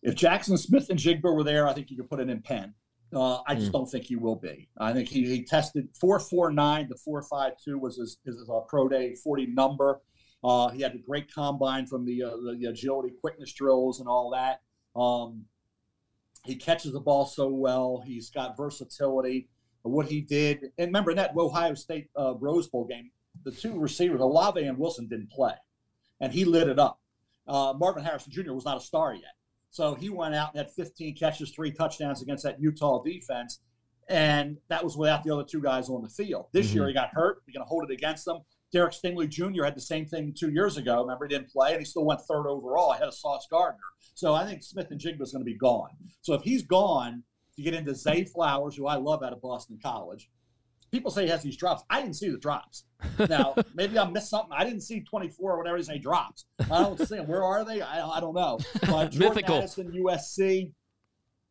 If 0.02 0.16
Jaxon 0.16 0.58
Smith-Njigba 0.58 1.34
were 1.34 1.44
there, 1.44 1.68
I 1.68 1.72
think 1.72 1.90
you 1.90 1.96
could 1.96 2.10
put 2.10 2.20
it 2.20 2.28
in 2.28 2.40
pen. 2.42 2.74
Uh, 3.14 3.40
I 3.46 3.54
just 3.54 3.68
mm. 3.68 3.72
don't 3.72 3.90
think 3.90 4.04
he 4.04 4.16
will 4.16 4.36
be. 4.36 4.68
I 4.78 4.92
think 4.92 5.08
he, 5.08 5.26
he 5.26 5.44
tested 5.44 5.88
449 6.00 6.88
to 6.88 6.96
452 6.96 7.78
was 7.78 7.96
his, 7.98 8.18
his 8.24 8.48
uh, 8.48 8.60
pro 8.68 8.88
day 8.88 9.14
40 9.14 9.46
number. 9.46 10.00
Uh, 10.42 10.68
he 10.70 10.82
had 10.82 10.94
a 10.94 10.98
great 10.98 11.32
combine 11.32 11.86
from 11.86 12.04
the, 12.04 12.22
uh, 12.22 12.30
the, 12.30 12.56
the 12.58 12.66
agility 12.66 13.14
quickness 13.20 13.52
drills 13.52 14.00
and 14.00 14.08
all 14.08 14.30
that. 14.30 14.60
Um, 14.98 15.44
he 16.44 16.56
catches 16.56 16.92
the 16.92 17.00
ball 17.00 17.26
so 17.26 17.48
well. 17.48 18.02
He's 18.04 18.30
got 18.30 18.56
versatility. 18.56 19.48
What 19.82 20.06
he 20.06 20.20
did, 20.20 20.70
and 20.78 20.88
remember 20.88 21.10
in 21.10 21.16
that 21.16 21.36
Ohio 21.36 21.74
State 21.74 22.08
uh, 22.16 22.34
Rose 22.34 22.68
Bowl 22.68 22.86
game, 22.86 23.10
the 23.44 23.50
two 23.50 23.78
receivers, 23.80 24.20
Olave 24.20 24.62
and 24.62 24.78
Wilson, 24.78 25.08
didn't 25.08 25.30
play, 25.30 25.54
and 26.20 26.32
he 26.32 26.44
lit 26.44 26.68
it 26.68 26.78
up. 26.78 27.00
Uh, 27.48 27.74
Marvin 27.76 28.04
Harrison 28.04 28.30
Jr. 28.30 28.52
was 28.52 28.64
not 28.64 28.76
a 28.76 28.80
star 28.80 29.12
yet. 29.12 29.34
So 29.72 29.94
he 29.94 30.10
went 30.10 30.34
out 30.34 30.50
and 30.54 30.58
had 30.58 30.70
15 30.70 31.16
catches, 31.16 31.50
three 31.50 31.72
touchdowns 31.72 32.22
against 32.22 32.44
that 32.44 32.60
Utah 32.60 33.02
defense. 33.02 33.60
And 34.08 34.58
that 34.68 34.84
was 34.84 34.96
without 34.98 35.24
the 35.24 35.32
other 35.32 35.44
two 35.44 35.62
guys 35.62 35.88
on 35.88 36.02
the 36.02 36.10
field. 36.10 36.46
This 36.52 36.68
mm-hmm. 36.68 36.76
year 36.76 36.88
he 36.88 36.94
got 36.94 37.08
hurt. 37.12 37.42
You're 37.46 37.54
going 37.54 37.64
to 37.64 37.68
hold 37.68 37.90
it 37.90 37.92
against 37.92 38.26
them. 38.26 38.40
Derek 38.70 38.92
Stingley 38.92 39.28
Jr. 39.28 39.64
had 39.64 39.74
the 39.74 39.80
same 39.80 40.06
thing 40.06 40.34
two 40.38 40.50
years 40.50 40.76
ago. 40.76 41.00
Remember, 41.00 41.26
he 41.26 41.34
didn't 41.34 41.50
play, 41.50 41.72
and 41.72 41.78
he 41.78 41.84
still 41.84 42.04
went 42.04 42.20
third 42.20 42.46
overall 42.46 42.92
ahead 42.92 43.08
of 43.08 43.14
Sauce 43.14 43.46
Gardner. 43.50 43.80
So 44.14 44.34
I 44.34 44.44
think 44.44 44.62
Smith-Njigba 44.62 45.20
is 45.22 45.32
going 45.32 45.44
to 45.44 45.50
be 45.50 45.56
gone. 45.56 45.90
So 46.20 46.34
if 46.34 46.42
he's 46.42 46.62
gone, 46.62 47.22
you 47.56 47.64
get 47.64 47.74
into 47.74 47.94
Zay 47.94 48.24
Flowers, 48.24 48.76
who 48.76 48.86
I 48.86 48.96
love 48.96 49.22
out 49.22 49.32
of 49.32 49.40
Boston 49.40 49.78
College 49.82 50.28
people 50.92 51.10
say 51.10 51.24
he 51.24 51.30
has 51.30 51.42
these 51.42 51.56
drops. 51.56 51.82
I 51.90 52.00
didn't 52.00 52.16
see 52.16 52.28
the 52.28 52.38
drops. 52.38 52.84
Now, 53.28 53.56
maybe 53.74 53.98
I 53.98 54.08
missed 54.08 54.30
something. 54.30 54.52
I 54.56 54.62
didn't 54.62 54.82
see 54.82 55.00
24 55.00 55.52
or 55.52 55.58
whatever 55.58 55.76
he 55.76 55.82
say 55.82 55.98
drops. 55.98 56.44
I 56.60 56.82
don't 56.82 56.98
see 57.00 57.16
them. 57.16 57.26
Where 57.26 57.42
are 57.42 57.64
they? 57.64 57.82
I, 57.82 58.06
I 58.06 58.20
don't 58.20 58.34
know. 58.34 58.60
But 58.86 59.14
Mythical. 59.16 59.56
Addison, 59.56 59.90
USC. 59.90 60.72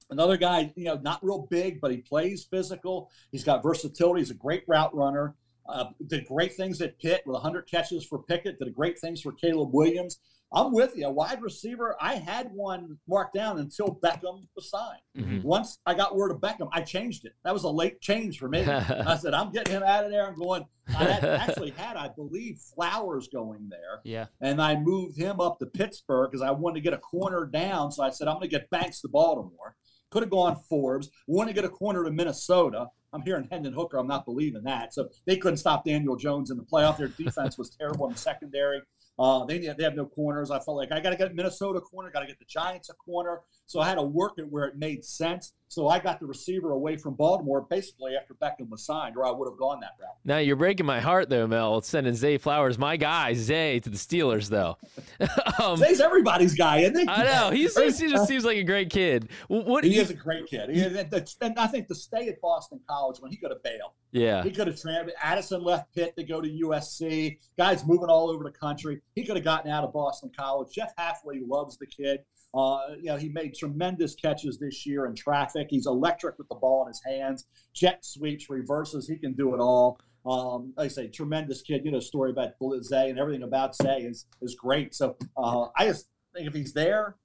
Another 0.09 0.37
guy, 0.37 0.71
you 0.75 0.85
know, 0.85 0.95
not 0.95 1.19
real 1.21 1.47
big, 1.49 1.81
but 1.81 1.91
he 1.91 1.97
plays 1.97 2.45
physical. 2.49 3.09
He's 3.31 3.43
got 3.43 3.63
versatility. 3.63 4.21
He's 4.21 4.31
a 4.31 4.35
great 4.35 4.63
route 4.67 4.95
runner. 4.95 5.35
Uh, 5.67 5.85
did 6.07 6.25
great 6.25 6.53
things 6.53 6.81
at 6.81 6.99
Pitt 6.99 7.21
with 7.25 7.33
100 7.33 7.69
catches 7.69 8.05
for 8.05 8.23
Pickett. 8.23 8.59
Did 8.59 8.73
great 8.73 8.99
things 8.99 9.21
for 9.21 9.31
Caleb 9.33 9.73
Williams. 9.73 10.19
I'm 10.53 10.73
with 10.73 10.97
you. 10.97 11.07
A 11.07 11.11
wide 11.11 11.41
receiver, 11.41 11.95
I 12.01 12.15
had 12.15 12.51
one 12.51 12.97
marked 13.07 13.33
down 13.33 13.59
until 13.59 13.99
Beckham 14.03 14.45
was 14.55 14.69
signed. 14.69 15.01
Mm-hmm. 15.17 15.47
Once 15.47 15.79
I 15.85 15.93
got 15.93 16.15
word 16.15 16.31
of 16.31 16.37
Beckham, 16.37 16.67
I 16.73 16.81
changed 16.81 17.25
it. 17.25 17.33
That 17.45 17.53
was 17.53 17.63
a 17.63 17.69
late 17.69 18.01
change 18.01 18.37
for 18.37 18.49
me. 18.49 18.61
I 18.65 19.15
said, 19.15 19.33
I'm 19.33 19.51
getting 19.51 19.73
him 19.73 19.83
out 19.83 20.03
of 20.03 20.11
there. 20.11 20.27
I'm 20.27 20.37
going. 20.37 20.65
I 20.89 21.05
had, 21.05 21.23
actually 21.23 21.71
had, 21.71 21.95
I 21.95 22.09
believe, 22.09 22.59
Flowers 22.75 23.29
going 23.29 23.69
there. 23.69 24.01
Yeah. 24.03 24.25
And 24.41 24.61
I 24.61 24.75
moved 24.75 25.17
him 25.17 25.39
up 25.39 25.59
to 25.59 25.65
Pittsburgh 25.67 26.29
because 26.29 26.41
I 26.41 26.51
wanted 26.51 26.75
to 26.75 26.81
get 26.81 26.93
a 26.93 26.97
corner 26.97 27.45
down. 27.45 27.93
So 27.93 28.03
I 28.03 28.09
said, 28.09 28.27
I'm 28.27 28.35
going 28.35 28.49
to 28.49 28.55
get 28.55 28.69
Banks 28.69 28.99
to 29.01 29.07
Baltimore. 29.07 29.75
Could 30.09 30.23
have 30.23 30.29
gone 30.29 30.57
Forbes. 30.67 31.09
Want 31.27 31.47
to 31.47 31.53
get 31.53 31.63
a 31.63 31.69
corner 31.69 32.03
to 32.03 32.11
Minnesota. 32.11 32.87
I'm 33.13 33.21
hearing 33.21 33.47
Hendon 33.49 33.71
Hooker. 33.73 33.97
I'm 33.97 34.07
not 34.07 34.25
believing 34.25 34.63
that. 34.63 34.93
So 34.93 35.07
they 35.25 35.37
couldn't 35.37 35.57
stop 35.57 35.85
Daniel 35.85 36.17
Jones 36.17 36.51
in 36.51 36.57
the 36.57 36.63
playoff. 36.63 36.97
Their 36.97 37.07
defense 37.07 37.57
was 37.57 37.69
terrible 37.69 38.07
in 38.07 38.13
the 38.13 38.19
secondary. 38.19 38.81
Uh, 39.21 39.45
they 39.45 39.59
they 39.59 39.83
have 39.83 39.95
no 39.95 40.07
corners. 40.07 40.49
I 40.49 40.59
felt 40.59 40.77
like 40.77 40.91
I 40.91 40.99
got 40.99 41.11
to 41.11 41.15
get 41.15 41.35
Minnesota 41.35 41.79
corner, 41.79 42.09
got 42.09 42.21
to 42.21 42.25
get 42.25 42.39
the 42.39 42.45
Giants 42.45 42.89
a 42.89 42.93
corner. 42.93 43.41
So 43.71 43.79
I 43.79 43.87
had 43.87 43.95
to 43.95 44.03
work 44.03 44.33
it 44.37 44.45
where 44.49 44.65
it 44.65 44.77
made 44.77 45.05
sense. 45.05 45.53
So 45.69 45.87
I 45.87 45.99
got 45.99 46.19
the 46.19 46.25
receiver 46.25 46.71
away 46.71 46.97
from 46.97 47.13
Baltimore 47.13 47.61
basically 47.69 48.17
after 48.17 48.33
Beckham 48.33 48.67
was 48.67 48.85
signed, 48.85 49.15
or 49.15 49.25
I 49.25 49.31
would 49.31 49.47
have 49.49 49.57
gone 49.57 49.79
that 49.79 49.91
route. 49.97 50.17
Now 50.25 50.39
you're 50.39 50.57
breaking 50.57 50.85
my 50.85 50.99
heart 50.99 51.29
though, 51.29 51.47
Mel. 51.47 51.79
Sending 51.81 52.13
Zay 52.13 52.37
Flowers, 52.37 52.77
my 52.77 52.97
guy, 52.97 53.33
Zay, 53.33 53.79
to 53.79 53.89
the 53.89 53.95
Steelers 53.95 54.49
though. 54.49 54.77
um, 55.63 55.77
Zay's 55.77 56.01
everybody's 56.01 56.53
guy, 56.53 56.79
isn't 56.79 56.97
he? 56.97 57.07
I 57.07 57.23
know. 57.23 57.51
He's, 57.51 57.77
he 57.99 58.09
just 58.09 58.27
seems 58.27 58.43
like 58.43 58.57
a 58.57 58.63
great 58.63 58.89
kid. 58.89 59.29
What, 59.47 59.85
he, 59.85 59.91
he 59.91 59.99
is 59.99 60.09
a 60.09 60.15
great 60.15 60.47
kid. 60.47 60.69
He, 60.69 60.81
and 60.83 61.57
I 61.57 61.67
think 61.67 61.87
to 61.87 61.95
stay 61.95 62.27
at 62.27 62.41
Boston 62.41 62.81
College 62.89 63.21
when 63.21 63.31
he 63.31 63.37
could 63.37 63.51
have 63.51 63.63
bailed. 63.63 63.93
Yeah. 64.11 64.43
He 64.43 64.51
could 64.51 64.67
have 64.67 64.81
traded. 64.81 65.13
Addison 65.23 65.63
left 65.63 65.95
Pitt 65.95 66.17
to 66.17 66.23
go 66.25 66.41
to 66.41 66.49
USC. 66.49 67.37
Guys 67.57 67.85
moving 67.85 68.09
all 68.09 68.29
over 68.29 68.43
the 68.43 68.51
country. 68.51 68.99
He 69.15 69.23
could 69.23 69.37
have 69.37 69.45
gotten 69.45 69.71
out 69.71 69.85
of 69.85 69.93
Boston 69.93 70.29
College. 70.37 70.73
Jeff 70.73 70.93
Hafley 70.97 71.39
loves 71.47 71.77
the 71.77 71.87
kid. 71.87 72.25
Uh, 72.53 72.79
you 72.97 73.05
know, 73.05 73.17
he 73.17 73.29
made 73.29 73.55
tremendous 73.55 74.13
catches 74.13 74.59
this 74.59 74.85
year 74.85 75.05
in 75.05 75.15
traffic. 75.15 75.67
He's 75.69 75.87
electric 75.87 76.37
with 76.37 76.49
the 76.49 76.55
ball 76.55 76.83
in 76.83 76.89
his 76.89 77.01
hands, 77.05 77.45
jet 77.73 78.03
sweeps, 78.03 78.49
reverses. 78.49 79.07
He 79.07 79.15
can 79.15 79.33
do 79.33 79.53
it 79.55 79.59
all. 79.59 79.99
Um, 80.25 80.73
like 80.75 80.85
I 80.85 80.87
say, 80.89 81.07
tremendous 81.07 81.61
kid. 81.61 81.83
You 81.85 81.91
know, 81.91 81.99
story 81.99 82.31
about 82.31 82.51
Zay 82.83 83.09
and 83.09 83.17
everything 83.17 83.43
about 83.43 83.75
Zay 83.75 84.01
is 84.01 84.25
is 84.41 84.55
great. 84.55 84.93
So 84.93 85.15
uh, 85.37 85.67
I 85.77 85.85
just 85.87 86.09
think 86.35 86.47
if 86.47 86.53
he's 86.53 86.73
there, 86.73 87.15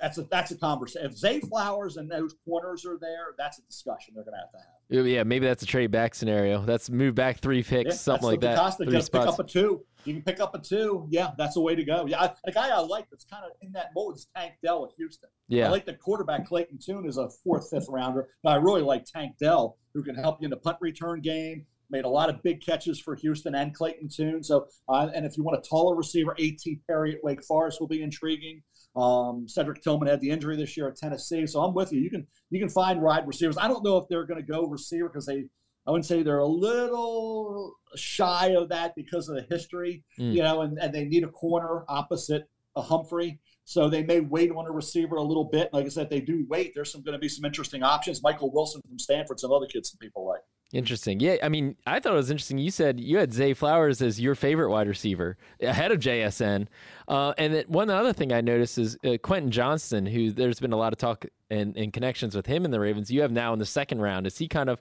that's 0.00 0.16
a 0.18 0.22
that's 0.22 0.50
a 0.50 0.56
conversation. 0.56 1.10
If 1.10 1.16
Zay 1.16 1.40
Flowers 1.40 1.96
and 1.96 2.10
those 2.10 2.34
corners 2.44 2.86
are 2.86 2.98
there, 3.00 3.34
that's 3.36 3.58
a 3.58 3.62
discussion 3.62 4.14
they're 4.14 4.24
going 4.24 4.34
to 4.34 4.40
have 4.40 4.52
to 4.52 4.58
have. 4.58 5.06
Yeah, 5.06 5.22
maybe 5.24 5.46
that's 5.46 5.62
a 5.62 5.66
trade 5.66 5.90
back 5.90 6.14
scenario. 6.14 6.64
That's 6.64 6.88
move 6.90 7.14
back 7.14 7.38
three 7.38 7.62
picks, 7.62 7.88
Yeah, 7.88 7.96
something 7.96 8.28
like 8.28 8.40
that. 8.40 8.58
DeCosta 8.58 8.76
three 8.84 8.92
gets. 8.92 9.08
Pick 9.08 9.22
spots. 9.22 9.38
up 9.38 9.46
a 9.46 9.48
two. 9.48 9.84
You 10.04 10.14
can 10.14 10.22
pick 10.22 10.40
up 10.40 10.54
a 10.54 10.58
two. 10.58 11.06
Yeah, 11.10 11.30
that's 11.38 11.54
the 11.54 11.60
way 11.60 11.74
to 11.74 11.84
go. 11.84 12.06
Yeah, 12.06 12.20
I, 12.20 12.32
the 12.44 12.52
guy 12.52 12.68
I 12.68 12.80
like 12.80 13.08
that's 13.10 13.24
kind 13.24 13.44
of 13.44 13.52
in 13.60 13.72
that 13.72 13.90
mold 13.94 14.16
is 14.16 14.26
Tank 14.36 14.54
Dell 14.62 14.84
at 14.84 14.90
Houston. 14.96 15.30
Yeah. 15.48 15.68
I 15.68 15.70
like 15.70 15.86
the 15.86 15.94
quarterback 15.94 16.46
Clayton 16.46 16.78
Tune 16.84 17.06
is 17.06 17.18
a 17.18 17.28
fourth, 17.44 17.68
fifth 17.70 17.86
rounder, 17.88 18.28
but 18.42 18.50
I 18.50 18.56
really 18.56 18.82
like 18.82 19.04
Tank 19.04 19.36
Dell, 19.40 19.78
who 19.94 20.02
can 20.02 20.14
help 20.14 20.40
you 20.40 20.46
in 20.46 20.50
the 20.50 20.56
punt 20.56 20.78
return 20.80 21.20
game. 21.20 21.66
Made 21.90 22.04
a 22.04 22.08
lot 22.08 22.30
of 22.30 22.42
big 22.42 22.64
catches 22.64 22.98
for 22.98 23.14
Houston 23.16 23.54
and 23.54 23.74
Clayton 23.74 24.08
Tune. 24.08 24.42
So, 24.42 24.66
uh, 24.88 25.10
and 25.14 25.26
if 25.26 25.36
you 25.36 25.44
want 25.44 25.58
a 25.58 25.68
taller 25.68 25.94
receiver, 25.94 26.34
A.T. 26.38 26.80
Perry 26.88 27.14
at 27.14 27.22
Wake 27.22 27.44
Forest 27.44 27.80
will 27.80 27.88
be 27.88 28.02
intriguing. 28.02 28.62
Um, 28.96 29.46
Cedric 29.46 29.82
Tillman 29.82 30.08
had 30.08 30.20
the 30.20 30.30
injury 30.30 30.56
this 30.56 30.76
year 30.76 30.88
at 30.88 30.96
Tennessee, 30.96 31.46
so 31.46 31.60
I'm 31.60 31.74
with 31.74 31.92
you. 31.92 32.00
You 32.00 32.10
can 32.10 32.26
you 32.50 32.60
can 32.60 32.68
find 32.68 33.00
wide 33.00 33.26
receivers. 33.26 33.56
I 33.58 33.68
don't 33.68 33.84
know 33.84 33.96
if 33.98 34.08
they're 34.08 34.26
going 34.26 34.40
to 34.40 34.46
go 34.46 34.66
receiver 34.66 35.08
because 35.08 35.26
they 35.26 35.44
I 35.86 35.90
wouldn't 35.90 36.06
say 36.06 36.22
they're 36.22 36.38
a 36.38 36.46
little 36.46 37.74
shy 37.96 38.48
of 38.56 38.68
that 38.70 38.94
because 38.94 39.28
of 39.28 39.36
the 39.36 39.46
history, 39.54 40.04
Mm. 40.18 40.34
you 40.34 40.42
know, 40.42 40.62
and, 40.62 40.78
and 40.78 40.94
they 40.94 41.04
need 41.04 41.24
a 41.24 41.28
corner 41.28 41.84
opposite 41.88 42.48
a 42.74 42.80
Humphrey. 42.82 43.38
So 43.64 43.88
they 43.90 44.02
may 44.02 44.20
wait 44.20 44.50
on 44.50 44.66
a 44.66 44.70
receiver 44.70 45.16
a 45.16 45.22
little 45.22 45.44
bit. 45.44 45.68
Like 45.72 45.84
I 45.84 45.88
said, 45.88 46.08
they 46.08 46.20
do 46.20 46.46
wait. 46.48 46.72
There's 46.74 46.90
some 46.90 47.02
going 47.02 47.12
to 47.12 47.18
be 47.18 47.28
some 47.28 47.44
interesting 47.44 47.82
options. 47.82 48.22
Michael 48.22 48.50
Wilson 48.50 48.80
from 48.88 48.98
Stanford, 48.98 49.38
some 49.38 49.52
other 49.52 49.66
kids 49.66 49.90
that 49.90 50.00
people 50.00 50.26
like. 50.26 50.40
Interesting. 50.72 51.20
Yeah, 51.20 51.36
I 51.42 51.50
mean, 51.50 51.76
I 51.86 52.00
thought 52.00 52.14
it 52.14 52.16
was 52.16 52.30
interesting. 52.30 52.56
You 52.56 52.70
said 52.70 52.98
you 52.98 53.18
had 53.18 53.30
Zay 53.32 53.52
Flowers 53.52 54.00
as 54.00 54.18
your 54.18 54.34
favorite 54.34 54.70
wide 54.70 54.88
receiver 54.88 55.36
ahead 55.60 55.92
of 55.92 55.98
JSN. 56.00 56.66
Uh, 57.06 57.34
and 57.36 57.52
then 57.54 57.64
one 57.68 57.90
other 57.90 58.14
thing 58.14 58.32
I 58.32 58.40
noticed 58.40 58.78
is 58.78 58.96
uh, 59.04 59.18
Quentin 59.22 59.50
Johnston, 59.50 60.06
who 60.06 60.30
there's 60.32 60.58
been 60.58 60.72
a 60.72 60.78
lot 60.78 60.94
of 60.94 60.98
talk 60.98 61.26
and, 61.50 61.76
and 61.76 61.92
connections 61.92 62.34
with 62.34 62.46
him 62.46 62.64
in 62.64 62.70
the 62.70 62.80
Ravens. 62.80 63.10
You 63.10 63.20
have 63.20 63.32
now 63.32 63.52
in 63.52 63.58
the 63.58 63.66
second 63.66 64.00
round. 64.00 64.26
Is 64.26 64.38
he 64.38 64.48
kind 64.48 64.70
of 64.70 64.80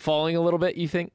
falling 0.00 0.36
a 0.36 0.40
little 0.40 0.58
bit, 0.58 0.76
you 0.76 0.88
think? 0.88 1.12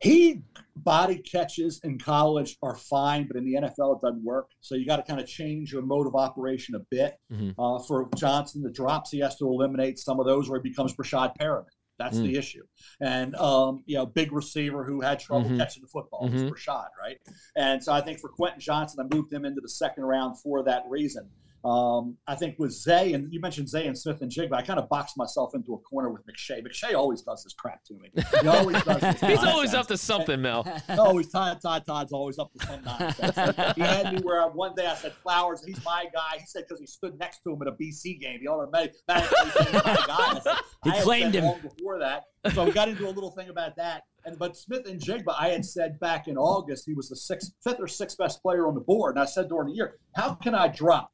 He 0.00 0.42
body 0.76 1.16
catches 1.18 1.80
in 1.84 1.98
college 1.98 2.58
are 2.62 2.74
fine, 2.74 3.26
but 3.26 3.36
in 3.36 3.44
the 3.44 3.54
NFL 3.54 3.96
it 3.96 4.02
doesn't 4.02 4.22
work. 4.24 4.50
So 4.60 4.74
you 4.74 4.84
got 4.84 4.96
to 4.96 5.02
kind 5.02 5.20
of 5.20 5.26
change 5.26 5.72
your 5.72 5.82
mode 5.82 6.06
of 6.06 6.14
operation 6.16 6.74
a 6.74 6.80
bit. 6.90 7.16
Mhm. 7.32 7.54
Uh, 7.58 7.78
for 7.84 8.08
Johnston, 8.16 8.62
the 8.62 8.70
drops 8.70 9.10
he 9.10 9.20
has 9.20 9.36
to 9.36 9.46
eliminate 9.46 9.98
some 9.98 10.18
of 10.20 10.26
those, 10.26 10.50
where 10.50 10.60
he 10.60 10.68
becomes 10.68 10.94
Breshad 10.94 11.36
Perriman. 11.38 11.66
That's 11.96 12.18
Mm. 12.18 12.22
the 12.24 12.36
issue. 12.36 12.64
And 13.00 13.36
um, 13.36 13.84
you 13.86 13.94
know, 13.94 14.04
big 14.04 14.32
receiver 14.32 14.84
who 14.84 15.00
had 15.00 15.20
trouble 15.20 15.48
Mhm. 15.48 15.58
catching 15.58 15.80
the 15.82 15.88
football 15.88 16.28
was 16.28 16.42
Mhm. 16.42 16.50
Rashad, 16.50 16.88
right? 17.00 17.18
And 17.56 17.82
so 17.82 17.92
I 17.92 18.00
think 18.00 18.18
for 18.18 18.28
Quentin 18.28 18.60
Johnston, 18.60 19.06
I 19.10 19.14
moved 19.14 19.32
him 19.32 19.44
into 19.44 19.60
the 19.60 19.68
second 19.68 20.02
round 20.04 20.38
for 20.40 20.64
that 20.64 20.82
reason. 20.88 21.30
Um, 21.64 22.18
I 22.26 22.34
think 22.34 22.56
with 22.58 22.72
Zay, 22.72 23.14
and 23.14 23.32
you 23.32 23.40
mentioned 23.40 23.70
Zay 23.70 23.86
and 23.86 23.96
Smith-Njigba, 23.96 24.52
I 24.52 24.60
kind 24.60 24.78
of 24.78 24.86
boxed 24.90 25.16
myself 25.16 25.54
into 25.54 25.72
a 25.72 25.78
corner 25.78 26.10
with 26.10 26.22
McShay. 26.26 26.62
McShay 26.62 26.94
always 26.94 27.22
does 27.22 27.42
this 27.42 27.54
crap 27.54 27.82
to 27.84 27.94
me. 27.94 28.10
He 28.42 28.48
always 28.48 28.82
does 28.84 29.00
this 29.00 29.20
He's 29.20 29.44
always 29.44 29.72
up 29.72 29.86
to 29.86 29.96
something, 29.96 30.42
Mel. 30.42 30.66
always 30.90 31.30
Todd, 31.30 31.60
Todd, 31.62 31.84
Todd's 31.86 32.12
always 32.12 32.38
up 32.38 32.52
to 32.52 32.66
some 32.66 32.84
nonsense. 32.84 33.74
he 33.76 33.80
had 33.80 34.12
me 34.12 34.20
where 34.20 34.46
one 34.48 34.74
day 34.74 34.86
I 34.86 34.94
said 34.94 35.12
Flowers, 35.22 35.64
he's 35.64 35.82
my 35.84 36.04
guy. 36.12 36.38
He 36.38 36.46
said 36.46 36.64
because 36.68 36.80
he 36.80 36.86
stood 36.86 37.18
next 37.18 37.40
to 37.44 37.52
him 37.52 37.62
at 37.62 37.68
a 37.68 37.72
BC 37.72 38.20
game, 38.20 38.40
he 38.40 38.48
automatically 38.48 39.00
my 39.08 40.04
guy. 40.06 40.40
Said, 40.40 40.56
He 40.84 41.00
claimed 41.00 41.34
him. 41.34 41.44
long 41.44 41.60
before 41.60 41.98
that, 42.00 42.24
so 42.52 42.64
we 42.64 42.72
got 42.72 42.88
into 42.88 43.08
a 43.08 43.10
little 43.10 43.30
thing 43.30 43.48
about 43.48 43.74
that. 43.76 44.02
And 44.26 44.38
but 44.38 44.56
Smith-Njigba, 44.56 45.34
I 45.38 45.48
had 45.48 45.64
said 45.64 45.98
back 45.98 46.28
in 46.28 46.36
August 46.36 46.84
he 46.86 46.92
was 46.94 47.08
the 47.08 47.16
sixth, 47.16 47.52
fifth 47.62 47.80
or 47.80 47.88
sixth 47.88 48.18
best 48.18 48.42
player 48.42 48.66
on 48.66 48.74
the 48.74 48.80
board, 48.80 49.16
and 49.16 49.22
I 49.22 49.26
said 49.26 49.48
during 49.48 49.68
the 49.68 49.74
year, 49.74 49.96
how 50.14 50.34
can 50.34 50.54
I 50.54 50.68
drop 50.68 51.10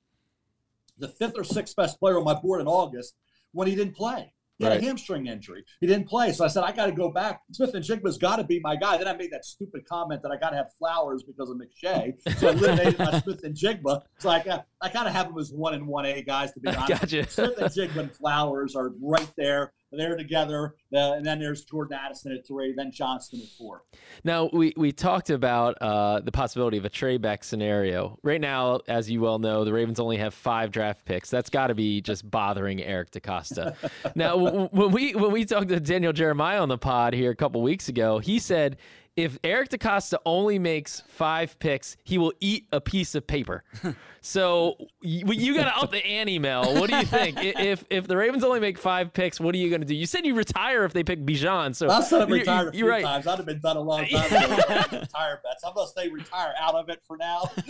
the 1.00 1.08
fifth 1.08 1.34
or 1.36 1.44
sixth 1.44 1.74
best 1.76 1.98
player 1.98 2.18
on 2.18 2.24
my 2.24 2.34
board 2.34 2.60
in 2.60 2.66
August 2.66 3.14
when 3.52 3.66
he 3.68 3.74
didn't 3.74 3.96
play? 3.96 4.32
He 4.58 4.64
had 4.66 4.72
Right. 4.72 4.82
a 4.82 4.84
hamstring 4.84 5.26
injury. 5.26 5.64
He 5.80 5.86
didn't 5.86 6.06
play. 6.06 6.32
So 6.32 6.44
I 6.44 6.48
said, 6.48 6.64
I 6.64 6.72
got 6.72 6.84
to 6.84 6.92
go 6.92 7.10
back. 7.10 7.40
Smith-Njigba's 7.52 8.18
got 8.18 8.36
to 8.36 8.44
be 8.44 8.60
my 8.60 8.76
guy. 8.76 8.98
Then 8.98 9.08
I 9.08 9.14
made 9.16 9.30
that 9.32 9.46
stupid 9.46 9.86
comment 9.88 10.20
that 10.22 10.30
I 10.30 10.36
got 10.36 10.50
to 10.50 10.56
have 10.56 10.66
flowers 10.78 11.22
because 11.22 11.48
of 11.48 11.56
McShay. 11.56 12.12
So 12.36 12.48
I 12.48 12.52
eliminated 12.52 12.98
my 12.98 13.20
Smith-Njigba. 13.24 14.02
So 14.18 14.28
I 14.28 14.42
got, 14.42 14.66
I 14.82 14.90
kind 14.90 15.08
of 15.08 15.14
have 15.14 15.28
them 15.28 15.38
as 15.38 15.50
one 15.50 15.72
and 15.72 15.86
one 15.86 16.04
A 16.04 16.20
guys 16.22 16.52
to 16.52 16.60
be 16.60 16.68
honest. 16.76 16.88
Gotcha. 16.88 17.30
Smith-Njigba 17.30 17.96
and 17.96 18.12
Flowers 18.14 18.76
are 18.76 18.90
right 19.00 19.32
there. 19.38 19.72
They're 19.92 20.16
together. 20.16 20.74
Uh, 20.94 21.14
and 21.14 21.26
then 21.26 21.38
there's 21.40 21.64
Jordan 21.64 21.98
Addison 22.00 22.32
at 22.32 22.46
three, 22.46 22.72
then 22.76 22.92
Johnston 22.92 23.40
at 23.40 23.48
four. 23.58 23.82
Now 24.24 24.48
we 24.52 24.72
we 24.76 24.92
talked 24.92 25.30
about 25.30 25.76
uh, 25.80 26.20
the 26.20 26.32
possibility 26.32 26.78
of 26.78 26.84
a 26.84 26.88
trade 26.88 27.22
back 27.22 27.42
scenario. 27.42 28.18
Right 28.22 28.40
now, 28.40 28.80
as 28.88 29.10
you 29.10 29.20
well 29.20 29.38
know, 29.38 29.64
the 29.64 29.72
Ravens 29.72 29.98
only 29.98 30.18
have 30.18 30.34
five 30.34 30.70
draft 30.70 31.04
picks. 31.04 31.30
That's 31.30 31.50
got 31.50 31.68
to 31.68 31.74
be 31.74 32.00
just 32.00 32.28
bothering 32.30 32.82
Eric 32.82 33.10
DeCosta. 33.10 33.76
now, 34.14 34.36
w- 34.36 34.68
when 34.70 34.92
we 34.92 35.14
when 35.14 35.32
we 35.32 35.44
talked 35.44 35.68
to 35.68 35.80
Daniel 35.80 36.12
Jeremiah 36.12 36.60
on 36.62 36.68
the 36.68 36.78
pod 36.78 37.14
here 37.14 37.30
a 37.30 37.36
couple 37.36 37.62
weeks 37.62 37.88
ago, 37.88 38.18
he 38.18 38.38
said 38.38 38.76
if 39.20 39.38
Eric 39.44 39.68
DeCosta 39.68 40.16
only 40.24 40.58
makes 40.58 41.02
five 41.08 41.58
picks, 41.58 41.96
he 42.04 42.16
will 42.16 42.32
eat 42.40 42.66
a 42.72 42.80
piece 42.80 43.14
of 43.14 43.26
paper. 43.26 43.62
so 44.22 44.76
you, 45.02 45.26
you 45.32 45.54
got 45.54 45.64
to 45.64 45.78
up 45.78 45.90
the 45.90 46.04
ante, 46.06 46.38
Mel. 46.38 46.74
What 46.80 46.88
do 46.88 46.96
you 46.96 47.04
think? 47.04 47.36
If 47.38 47.84
if 47.90 48.06
the 48.06 48.16
Ravens 48.16 48.42
only 48.44 48.60
make 48.60 48.78
five 48.78 49.12
picks, 49.12 49.38
what 49.38 49.54
are 49.54 49.58
you 49.58 49.68
going 49.68 49.82
to 49.82 49.86
do? 49.86 49.94
You 49.94 50.06
said 50.06 50.24
you 50.24 50.34
retire 50.34 50.84
if 50.84 50.94
they 50.94 51.04
pick 51.04 51.24
Bijan. 51.26 51.76
So 51.76 51.90
I 51.90 52.00
said 52.00 52.22
I'm 52.22 52.28
you're- 52.30 52.40
retired 52.40 52.68
a 52.68 52.72
few 52.72 52.80
you're 52.80 52.88
right. 52.88 53.04
times. 53.04 53.26
I'd 53.26 53.36
have 53.36 53.46
been 53.46 53.60
done 53.60 53.76
a 53.76 53.80
long 53.80 54.06
time 54.06 54.24
ago. 54.26 54.56
Retire 55.00 55.40
bets. 55.44 55.64
I'm 55.66 55.74
gonna 55.74 55.86
stay 55.88 56.08
retire 56.08 56.54
out 56.58 56.74
of 56.74 56.88
it 56.88 57.02
for 57.06 57.16
now. 57.18 57.50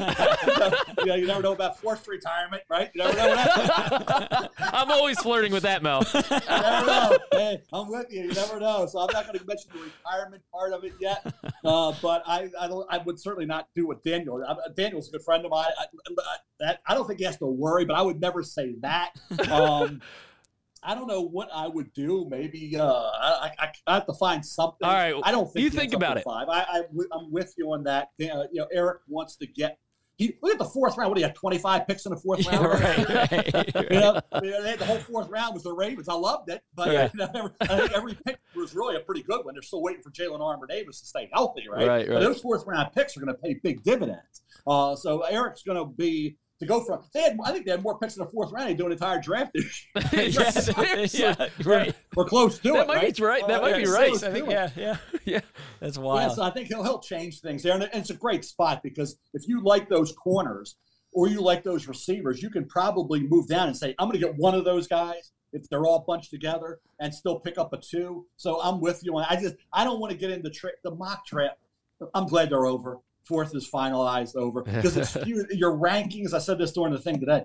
you, 0.98 1.06
know, 1.06 1.14
you 1.16 1.26
never 1.26 1.42
know 1.42 1.52
about 1.52 1.80
forced 1.80 2.06
retirement, 2.06 2.62
right? 2.70 2.90
You 2.94 3.02
never 3.04 3.16
know 3.16 3.28
what 3.28 4.50
I'm 4.58 4.90
always 4.90 5.18
flirting 5.20 5.52
with 5.52 5.64
that, 5.64 5.82
Mel. 5.82 6.04
You 6.14 6.20
never 6.48 6.86
know. 6.86 7.18
Hey, 7.32 7.62
I'm 7.72 7.88
with 7.90 8.06
you. 8.12 8.22
You 8.22 8.32
never 8.34 8.60
know. 8.60 8.86
So 8.86 9.00
I'm 9.00 9.08
not 9.12 9.26
going 9.26 9.38
to 9.38 9.44
mention 9.44 9.70
the 9.74 9.80
retirement 9.80 10.42
part 10.52 10.72
of 10.72 10.84
it 10.84 10.92
yet. 11.00 11.24
Uh, 11.64 11.92
but 12.02 12.22
I, 12.26 12.48
I, 12.58 12.66
I 12.90 12.98
would 12.98 13.20
certainly 13.20 13.46
not 13.46 13.68
do 13.74 13.86
what 13.86 14.02
Daniel. 14.02 14.42
I, 14.46 14.56
Daniel's 14.76 15.08
a 15.08 15.12
good 15.12 15.22
friend 15.22 15.44
of 15.44 15.50
mine. 15.50 15.70
I, 15.78 15.86
that, 16.58 16.80
I 16.86 16.94
don't 16.94 17.06
think 17.06 17.18
he 17.18 17.24
has 17.24 17.36
to 17.38 17.46
worry, 17.46 17.84
but 17.84 17.96
I 17.96 18.02
would 18.02 18.20
never 18.20 18.42
say 18.42 18.74
that. 18.80 19.12
Um, 19.50 20.00
I 20.82 20.94
don't 20.94 21.06
know 21.06 21.22
what 21.22 21.50
I 21.52 21.66
would 21.66 21.92
do. 21.92 22.26
Maybe 22.30 22.76
uh, 22.76 22.86
I, 22.86 23.50
I, 23.58 23.72
I 23.86 23.94
have 23.94 24.06
to 24.06 24.14
find 24.14 24.44
something. 24.44 24.88
All 24.88 24.94
right, 24.94 25.14
I 25.24 25.30
don't 25.30 25.52
think 25.52 25.64
you 25.64 25.70
think 25.70 25.92
about 25.92 26.16
it. 26.16 26.24
Five. 26.24 26.48
I, 26.48 26.60
I, 26.60 26.82
I'm 27.12 27.30
with 27.30 27.52
you 27.58 27.72
on 27.72 27.84
that. 27.84 28.08
Uh, 28.20 28.44
you 28.50 28.60
know, 28.60 28.66
Eric 28.72 29.00
wants 29.06 29.36
to 29.36 29.46
get. 29.46 29.78
He 30.20 30.36
look 30.42 30.52
at 30.52 30.58
the 30.58 30.66
fourth 30.66 30.98
round. 30.98 31.08
What 31.10 31.14
do 31.16 31.22
you 31.22 31.26
have? 31.26 31.34
25 31.34 31.86
picks 31.88 32.04
in 32.04 32.10
the 32.12 32.18
fourth 32.20 32.44
Yeah, 32.44 32.56
round. 32.62 32.80
right, 32.80 33.54
right, 33.54 33.74
You 33.90 34.00
know, 34.00 34.20
they 34.40 34.70
had 34.70 34.78
the 34.78 34.84
whole 34.84 34.98
fourth 34.98 35.28
round 35.30 35.54
was 35.54 35.62
the 35.62 35.72
Ravens. 35.72 36.10
I 36.10 36.14
loved 36.14 36.50
it, 36.50 36.62
but 36.74 36.88
Right. 36.88 37.10
you 37.14 37.18
know, 37.20 37.30
every, 37.34 37.50
I 37.62 37.66
think 37.78 37.92
every 37.92 38.14
pick 38.26 38.38
was 38.54 38.74
really 38.74 38.96
a 38.96 39.00
pretty 39.00 39.22
good 39.22 39.44
one. 39.46 39.54
They're 39.54 39.62
still 39.62 39.82
waiting 39.82 40.02
for 40.02 40.10
Jalyn 40.10 40.40
Armour-Davis 40.40 41.00
to 41.00 41.06
stay 41.06 41.30
healthy, 41.32 41.64
right? 41.70 41.88
Right, 41.88 42.08
right. 42.08 42.20
those 42.20 42.40
fourth 42.42 42.64
round 42.66 42.92
picks 42.94 43.16
are 43.16 43.20
going 43.20 43.34
to 43.34 43.40
pay 43.42 43.54
big 43.54 43.82
dividends. 43.82 44.42
Uh, 44.66 44.94
so 44.94 45.22
Eric's 45.22 45.62
going 45.62 45.78
to 45.78 45.86
be 45.86 46.36
to 46.58 46.66
go 46.66 46.84
from. 46.84 47.00
They 47.14 47.22
had, 47.22 47.38
I 47.42 47.52
think 47.52 47.64
they 47.64 47.70
had 47.70 47.82
more 47.82 47.98
picks 47.98 48.18
in 48.18 48.22
the 48.22 48.30
fourth 48.30 48.52
round 48.52 48.68
than 48.68 48.76
do 48.76 48.84
an 48.84 48.92
entire 48.92 49.18
draft 49.22 49.52
this 49.54 49.86
year. 50.12 51.06
yeah, 51.08 51.36
yeah, 51.38 51.48
right. 51.64 51.94
We're 52.14 52.26
close 52.26 52.58
to 52.58 52.68
it. 52.68 52.72
That 52.74 52.82
it. 52.82 52.86
might 52.88 53.16
be 53.16 53.22
right? 53.22 53.40
right. 53.40 53.48
That 53.48 53.58
Uh, 53.60 53.70
might 53.70 53.76
be 53.82 53.88
right. 53.90 54.12
I 54.22 54.30
think, 54.30 54.50
yeah, 54.50 54.68
yeah, 54.76 54.96
Yeah. 55.24 55.40
That's 55.80 55.96
Yeah, 55.98 56.02
wild. 56.02 56.32
so 56.32 56.42
I 56.42 56.50
think 56.50 56.68
he'll, 56.68 56.82
he'll 56.82 57.00
change 57.00 57.40
things 57.40 57.62
there. 57.62 57.74
And 57.74 57.88
it's 57.92 58.10
a 58.10 58.14
great 58.14 58.44
spot 58.44 58.82
because 58.82 59.18
if 59.34 59.48
you 59.48 59.62
like 59.62 59.88
those 59.88 60.12
corners 60.12 60.76
or 61.12 61.28
you 61.28 61.40
like 61.40 61.64
those 61.64 61.88
receivers, 61.88 62.42
you 62.42 62.50
can 62.50 62.66
probably 62.66 63.20
move 63.26 63.48
down 63.48 63.68
and 63.68 63.76
say, 63.76 63.94
I'm 63.98 64.08
going 64.08 64.20
to 64.20 64.26
get 64.26 64.36
one 64.36 64.54
of 64.54 64.64
those 64.64 64.86
guys 64.86 65.32
if 65.52 65.68
they're 65.68 65.84
all 65.84 66.04
bunched 66.06 66.30
together 66.30 66.78
and 67.00 67.12
still 67.12 67.40
pick 67.40 67.58
up 67.58 67.72
a 67.72 67.78
two. 67.78 68.26
So 68.36 68.60
I'm 68.62 68.80
with 68.80 69.00
you. 69.02 69.16
on 69.18 69.26
I 69.28 69.34
just, 69.40 69.56
I 69.72 69.82
don't 69.84 69.98
want 70.00 70.12
to 70.12 70.16
get 70.18 70.30
into 70.30 70.50
tri- 70.50 70.70
the 70.84 70.92
mock 70.94 71.26
trap. 71.26 71.58
I'm 72.14 72.26
glad 72.26 72.50
they're 72.50 72.66
over. 72.66 72.98
Fourth 73.24 73.54
is 73.54 73.68
finalized 73.68 74.36
over 74.36 74.62
because 74.64 74.96
your 75.26 75.76
rankings. 75.76 76.32
I 76.32 76.38
said 76.38 76.58
this 76.58 76.72
during 76.72 76.92
the 76.92 76.98
thing 76.98 77.20
today, 77.20 77.44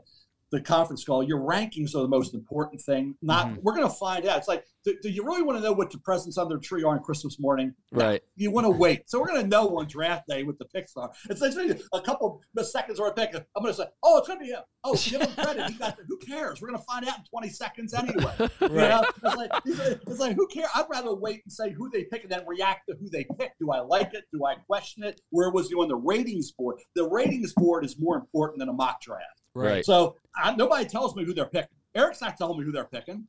the 0.51 0.61
conference 0.61 1.03
call. 1.03 1.23
Your 1.23 1.39
rankings 1.39 1.95
are 1.95 2.01
the 2.01 2.07
most 2.07 2.33
important 2.33 2.81
thing. 2.81 3.15
Not 3.21 3.45
Mm-hmm. 3.47 3.59
we're 3.63 3.75
going 3.75 3.87
to 3.87 3.93
find 3.93 4.25
out. 4.25 4.37
It's 4.39 4.47
like, 4.47 4.63
do, 4.85 4.95
do 5.01 5.09
you 5.09 5.25
really 5.25 5.41
want 5.41 5.57
to 5.57 5.63
know 5.63 5.71
what 5.73 5.91
the 5.91 5.97
presents 5.97 6.37
under 6.37 6.55
the 6.55 6.61
tree 6.61 6.83
are 6.83 6.93
on 6.95 7.03
Christmas 7.03 7.39
morning? 7.39 7.73
No. 7.91 8.05
Right. 8.05 8.21
You 8.35 8.51
want 8.51 8.65
to 8.65 8.69
wait. 8.71 9.09
So 9.09 9.19
we're 9.19 9.27
going 9.27 9.41
to 9.41 9.47
know 9.47 9.77
on 9.79 9.87
draft 9.87 10.27
day 10.27 10.43
what 10.43 10.57
the 10.59 10.65
picks 10.65 10.95
are. 10.95 11.11
It's 11.29 11.41
literally 11.41 11.79
a 11.93 12.01
couple 12.01 12.41
of 12.57 12.65
seconds 12.67 12.99
or 12.99 13.07
a 13.07 13.13
pick. 13.13 13.33
I'm 13.35 13.63
going 13.63 13.73
to 13.73 13.73
say, 13.73 13.85
oh, 14.03 14.19
it's 14.19 14.27
going 14.27 14.39
to 14.39 14.45
be 14.45 14.51
him. 14.51 14.61
Oh, 14.83 14.95
give 14.95 15.21
him 15.21 15.31
credit. 15.33 15.67
He 15.71 15.73
got 15.75 15.97
the, 15.97 16.03
who 16.07 16.17
cares? 16.19 16.61
We're 16.61 16.67
going 16.69 16.79
to 16.79 16.85
find 16.85 17.07
out 17.07 17.17
in 17.17 17.23
20 17.25 17.49
seconds 17.49 17.93
anyway. 17.93 18.33
You 18.61 18.69
know? 18.69 19.03
it's, 19.23 19.35
like, 19.35 19.51
it's 19.65 20.19
like, 20.19 20.35
who 20.35 20.47
cares? 20.47 20.69
I'd 20.75 20.85
rather 20.89 21.13
wait 21.15 21.41
and 21.45 21.51
say 21.51 21.71
who 21.71 21.89
they 21.89 22.03
pick 22.05 22.23
and 22.23 22.31
then 22.31 22.43
react 22.47 22.87
to 22.89 22.95
who 22.99 23.09
they 23.09 23.25
pick. 23.39 23.51
Do 23.59 23.71
I 23.71 23.79
like 23.79 24.13
it? 24.13 24.25
Do 24.33 24.45
I 24.45 24.55
question 24.55 25.03
it? 25.03 25.21
Where 25.29 25.49
was 25.51 25.69
you 25.69 25.81
on 25.81 25.87
the 25.87 25.95
ratings 25.95 26.51
board? 26.51 26.77
The 26.95 27.07
ratings 27.09 27.53
board 27.53 27.83
is 27.85 27.99
more 27.99 28.15
important 28.15 28.59
than 28.59 28.69
a 28.69 28.73
mock 28.73 29.01
draft. 29.01 29.41
Right. 29.55 29.85
So 29.85 30.17
I, 30.35 30.55
nobody 30.55 30.85
tells 30.85 31.15
me 31.15 31.25
who 31.25 31.33
they're 31.33 31.45
picking. 31.45 31.69
Eric's 31.95 32.21
not 32.21 32.37
telling 32.37 32.59
me 32.59 32.65
who 32.65 32.71
they're 32.71 32.85
picking. 32.85 33.27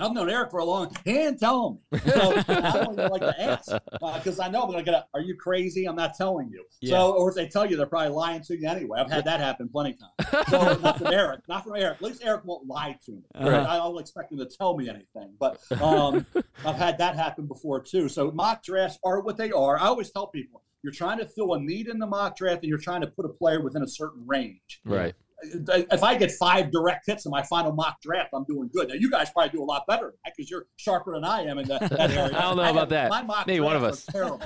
I've 0.00 0.12
known 0.12 0.30
Eric 0.30 0.52
for 0.52 0.58
a 0.58 0.64
long. 0.64 0.94
He 1.04 1.12
didn't 1.12 1.40
tell 1.40 1.80
me, 1.90 1.98
so 2.06 2.42
I 2.46 2.84
don't 2.84 2.92
even 2.92 3.10
like 3.10 3.20
to 3.20 3.34
ask 3.40 3.72
because 3.90 4.38
uh, 4.38 4.44
I 4.44 4.48
know 4.48 4.62
I'm 4.62 4.70
gonna 4.70 4.84
get. 4.84 4.94
A, 4.94 5.06
Are 5.12 5.20
you 5.20 5.34
crazy? 5.34 5.86
I'm 5.86 5.96
not 5.96 6.14
telling 6.14 6.50
you. 6.50 6.64
Yeah. 6.80 6.90
So, 6.90 7.12
or 7.14 7.30
if 7.30 7.34
they 7.34 7.48
tell 7.48 7.66
you, 7.66 7.76
they're 7.76 7.86
probably 7.86 8.10
lying 8.10 8.42
to 8.42 8.56
you 8.56 8.68
anyway. 8.68 9.00
I've 9.00 9.10
had 9.10 9.24
that 9.24 9.40
happen 9.40 9.68
plenty 9.68 9.94
of 9.94 9.98
times. 9.98 10.48
So 10.48 10.78
not 10.80 10.98
from 10.98 11.08
Eric, 11.08 11.40
not 11.48 11.64
from 11.64 11.74
Eric. 11.76 11.96
At 11.96 12.02
least 12.02 12.22
Eric 12.24 12.44
won't 12.44 12.66
lie 12.68 12.96
to 13.06 13.12
me. 13.12 13.22
Uh-huh. 13.34 13.66
I 13.68 13.76
don't 13.76 13.98
expect 13.98 14.30
him 14.30 14.38
to 14.38 14.46
tell 14.46 14.76
me 14.76 14.88
anything, 14.88 15.34
but 15.38 15.60
um, 15.82 16.24
I've 16.64 16.76
had 16.76 16.98
that 16.98 17.16
happen 17.16 17.46
before 17.46 17.80
too. 17.80 18.08
So 18.08 18.30
mock 18.30 18.62
drafts 18.62 18.98
are 19.04 19.20
what 19.20 19.36
they 19.36 19.50
are. 19.50 19.78
I 19.78 19.86
always 19.86 20.10
tell 20.10 20.28
people 20.28 20.62
you're 20.82 20.92
trying 20.92 21.18
to 21.18 21.26
fill 21.26 21.54
a 21.54 21.60
need 21.60 21.88
in 21.88 21.98
the 21.98 22.06
mock 22.06 22.36
draft, 22.36 22.62
and 22.62 22.68
you're 22.68 22.78
trying 22.78 23.00
to 23.00 23.08
put 23.08 23.24
a 23.24 23.30
player 23.30 23.60
within 23.60 23.82
a 23.82 23.88
certain 23.88 24.24
range. 24.26 24.80
Right 24.84 25.14
if 25.42 26.02
I 26.02 26.16
get 26.16 26.32
five 26.32 26.70
direct 26.70 27.06
hits 27.06 27.24
in 27.24 27.30
my 27.30 27.42
final 27.42 27.72
mock 27.72 28.00
draft, 28.00 28.30
I'm 28.34 28.44
doing 28.44 28.68
good. 28.72 28.88
Now 28.88 28.94
you 28.94 29.10
guys 29.10 29.30
probably 29.30 29.50
do 29.50 29.62
a 29.62 29.64
lot 29.64 29.86
better 29.86 30.14
because 30.24 30.50
you're 30.50 30.66
sharper 30.76 31.12
than 31.14 31.24
I 31.24 31.42
am 31.42 31.58
in 31.58 31.68
that, 31.68 31.88
that 31.90 32.10
area. 32.10 32.24
I 32.36 32.42
don't 32.42 32.56
know 32.56 32.62
I 32.62 32.70
about 32.70 32.80
have, 32.80 32.88
that. 32.90 33.10
My 33.10 33.22
mock 33.22 33.46
Maybe 33.46 33.60
one 33.60 33.76
of 33.76 33.84
us. 33.84 34.04
Terrible. 34.10 34.40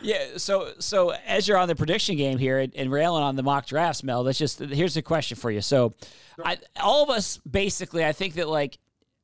yeah. 0.00 0.36
So 0.36 0.72
so 0.78 1.14
as 1.26 1.48
you're 1.48 1.56
on 1.56 1.68
the 1.68 1.76
prediction 1.76 2.16
game 2.16 2.38
here 2.38 2.58
and, 2.58 2.74
and, 2.76 2.92
railing 2.92 3.22
on 3.22 3.36
the 3.36 3.42
mock 3.42 3.66
drafts, 3.66 4.02
Mel, 4.02 4.24
that's 4.24 4.38
just 4.38 4.58
here's 4.60 4.96
a 4.96 5.02
question 5.02 5.36
for 5.36 5.50
you. 5.50 5.60
So, 5.60 5.94
sure. 6.36 6.46
I, 6.46 6.58
all 6.80 7.02
of 7.02 7.10
us 7.10 7.38
basically, 7.50 8.04
I 8.04 8.12
think 8.12 8.34
that 8.34 8.48
like 8.48 8.78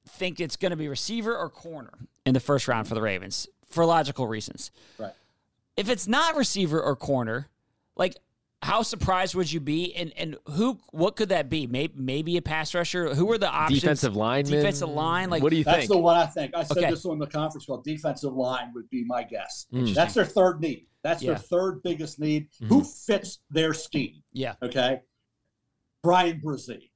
think 0.08 0.40
it's 0.40 0.56
going 0.56 0.70
to 0.70 0.76
be 0.76 0.88
receiver 0.88 1.36
or 1.36 1.50
corner 1.50 1.92
in 2.24 2.34
the 2.34 2.40
first 2.40 2.68
round 2.68 2.88
for 2.88 2.94
the 2.94 3.02
Ravens 3.02 3.48
for 3.68 3.84
logical 3.84 4.26
reasons. 4.26 4.70
Right. 4.98 5.12
If 5.76 5.88
it's 5.88 6.06
not 6.06 6.36
receiver 6.36 6.80
or 6.80 6.94
corner, 6.94 7.48
like 7.96 8.16
how 8.64 8.82
surprised 8.82 9.34
would 9.34 9.52
you 9.52 9.60
be? 9.60 9.94
And 9.94 10.12
and 10.16 10.36
who? 10.46 10.80
What 10.90 11.16
could 11.16 11.28
that 11.28 11.50
be? 11.50 11.66
Maybe 11.66 11.92
maybe 11.96 12.36
a 12.38 12.42
pass 12.42 12.74
rusher. 12.74 13.14
Who 13.14 13.30
are 13.30 13.38
the 13.38 13.48
options? 13.48 13.82
Defensive 13.82 14.16
line. 14.16 14.46
Defensive 14.46 14.88
line. 14.88 15.28
Like 15.28 15.42
what 15.42 15.50
do 15.50 15.56
you 15.56 15.64
that's 15.64 15.76
think? 15.76 15.90
That's 15.90 15.96
the 15.96 16.02
one 16.02 16.16
I 16.16 16.26
think. 16.26 16.54
I 16.56 16.62
said 16.62 16.78
okay. 16.78 16.90
this 16.90 17.04
on 17.04 17.18
the 17.18 17.26
conference 17.26 17.66
call. 17.66 17.82
Defensive 17.82 18.32
line 18.32 18.72
would 18.74 18.88
be 18.88 19.04
my 19.04 19.22
guess. 19.22 19.66
That's 19.70 20.14
their 20.14 20.24
third 20.24 20.60
need. 20.60 20.86
That's 21.02 21.22
yeah. 21.22 21.32
their 21.32 21.38
third 21.38 21.82
biggest 21.82 22.18
need. 22.18 22.48
Mm-hmm. 22.52 22.68
Who 22.68 22.84
fits 22.84 23.40
their 23.50 23.74
scheme? 23.74 24.22
Yeah. 24.32 24.54
Okay. 24.62 25.02
Bryan 26.02 26.40
Bresee. 26.40 26.90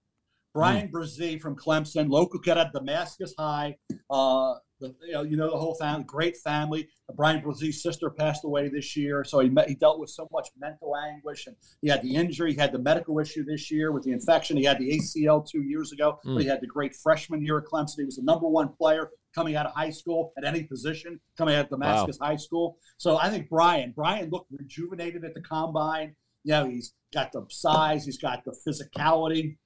Bryan 0.55 0.89
mm. 0.89 0.93
Bresee 0.93 1.41
from 1.41 1.55
Clemson, 1.55 2.09
local 2.09 2.41
kid 2.41 2.57
at 2.57 2.73
Damascus 2.73 3.35
High. 3.39 3.77
Uh, 4.11 4.55
the, 4.81 4.95
you 5.05 5.13
know, 5.13 5.23
you 5.23 5.37
know 5.37 5.51
the 5.51 5.57
whole 5.57 5.75
family, 5.75 6.05
great 6.05 6.37
family. 6.37 6.89
Bryan 7.15 7.43
Bresee's 7.43 7.83
sister 7.83 8.11
passed 8.11 8.45
away 8.45 8.69
this 8.69 8.97
year, 8.97 9.25
so 9.25 9.41
he 9.41 9.49
met, 9.49 9.69
he 9.69 9.75
dealt 9.75 9.99
with 9.99 10.11
so 10.11 10.29
much 10.33 10.49
mental 10.59 10.95
anguish, 10.97 11.47
and 11.47 11.57
he 11.81 11.89
had 11.89 12.03
the 12.03 12.15
injury, 12.15 12.53
he 12.53 12.61
had 12.61 12.73
the 12.73 12.79
medical 12.79 13.19
issue 13.19 13.45
this 13.45 13.71
year 13.71 13.93
with 13.93 14.05
the 14.05 14.13
infection. 14.13 14.57
He 14.57 14.65
had 14.65 14.79
the 14.79 14.99
ACL 14.99 15.49
two 15.49 15.63
years 15.63 15.93
ago, 15.93 16.19
mm. 16.25 16.35
but 16.35 16.43
he 16.43 16.49
had 16.49 16.61
the 16.61 16.67
great 16.67 16.95
freshman 16.95 17.43
year 17.43 17.59
at 17.59 17.65
Clemson. 17.65 17.99
He 17.99 18.05
was 18.05 18.17
the 18.17 18.23
number 18.23 18.47
one 18.47 18.69
player 18.69 19.11
coming 19.35 19.57
out 19.57 19.67
of 19.67 19.73
high 19.73 19.91
school 19.91 20.33
at 20.37 20.45
any 20.45 20.65
position, 20.65 21.21
coming 21.37 21.55
out 21.55 21.65
of 21.65 21.71
Damascus 21.71 22.19
wow. 22.21 22.29
High 22.29 22.37
School. 22.37 22.79
So 22.97 23.19
I 23.19 23.31
think 23.31 23.49
Bryan, 23.49 23.93
Bryan 23.93 24.31
looked 24.31 24.51
rejuvenated 24.51 25.25
at 25.25 25.35
the 25.35 25.41
combine. 25.41 26.15
You 26.45 26.53
know, 26.53 26.67
he's 26.67 26.95
got 27.13 27.33
the 27.33 27.47
size, 27.49 28.05
he's 28.05 28.19
got 28.19 28.45
the 28.45 28.57
physicality. 28.67 29.57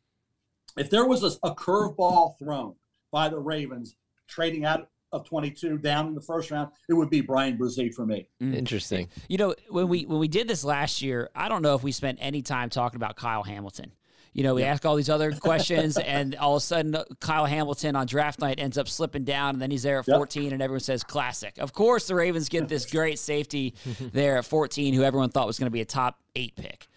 If 0.77 0.91
there 0.91 1.07
was 1.07 1.23
a, 1.23 1.47
a 1.47 1.55
curveball 1.55 2.39
thrown 2.39 2.75
by 3.11 3.29
the 3.29 3.39
Ravens 3.39 3.97
trading 4.27 4.65
out 4.65 4.89
of 5.13 5.25
22 5.29 5.79
down 5.79 6.09
in 6.09 6.15
the 6.15 6.21
first 6.21 6.51
round, 6.51 6.71
it 6.89 6.95
would 6.95 7.11
be 7.11 7.21
Bryan 7.21 7.59
Bresee 7.59 7.93
for 7.93 8.07
me. 8.07 8.27
Mm. 8.43 8.57
Interesting. 8.57 9.09
You 9.29 9.39
know, 9.39 9.55
when 9.69 9.89
we 9.89 10.05
when 10.07 10.19
we 10.19 10.29
did 10.29 10.49
this 10.49 10.65
last 10.65 11.03
year, 11.03 11.31
I 11.35 11.49
don't 11.49 11.63
know 11.63 11.75
if 11.75 11.83
we 11.83 11.93
spent 11.93 12.19
any 12.21 12.43
time 12.43 12.71
talking 12.71 12.97
about 12.97 13.17
Kyle 13.17 13.43
Hamilton. 13.43 13.93
You 14.33 14.43
know, 14.43 14.55
we 14.55 14.63
yeah. 14.63 14.73
ask 14.73 14.87
all 14.87 14.97
these 14.97 15.11
other 15.11 15.33
questions, 15.41 15.99
and 15.99 16.35
all 16.37 16.57
of 16.57 16.63
a 16.63 16.65
sudden, 16.65 16.97
Kyle 17.21 17.45
Hamilton 17.45 17.97
on 17.97 18.07
draft 18.07 18.41
night 18.41 18.59
ends 18.59 18.79
up 18.79 18.89
slipping 18.89 19.25
down, 19.25 19.57
and 19.57 19.63
then 19.63 19.71
he's 19.71 19.83
there 19.83 19.99
at 19.99 20.07
14, 20.07 20.45
yep. 20.45 20.53
and 20.53 20.63
everyone 20.63 20.81
says 20.81 21.05
classic. 21.05 21.59
Of 21.59 21.73
course, 21.73 22.07
the 22.07 22.15
Ravens 22.15 22.49
get 22.49 22.69
this 22.69 22.87
great 22.91 23.19
safety 23.19 23.75
there 24.13 24.39
at 24.39 24.47
14, 24.47 24.95
who 24.95 25.03
everyone 25.03 25.29
thought 25.29 25.47
was 25.47 25.59
going 25.59 25.67
to 25.67 25.73
be 25.73 25.83
a 25.83 25.87
top 25.87 26.19
eight 26.35 26.57
pick. 26.57 26.89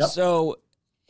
Yep. 0.00 0.08
So 0.08 0.58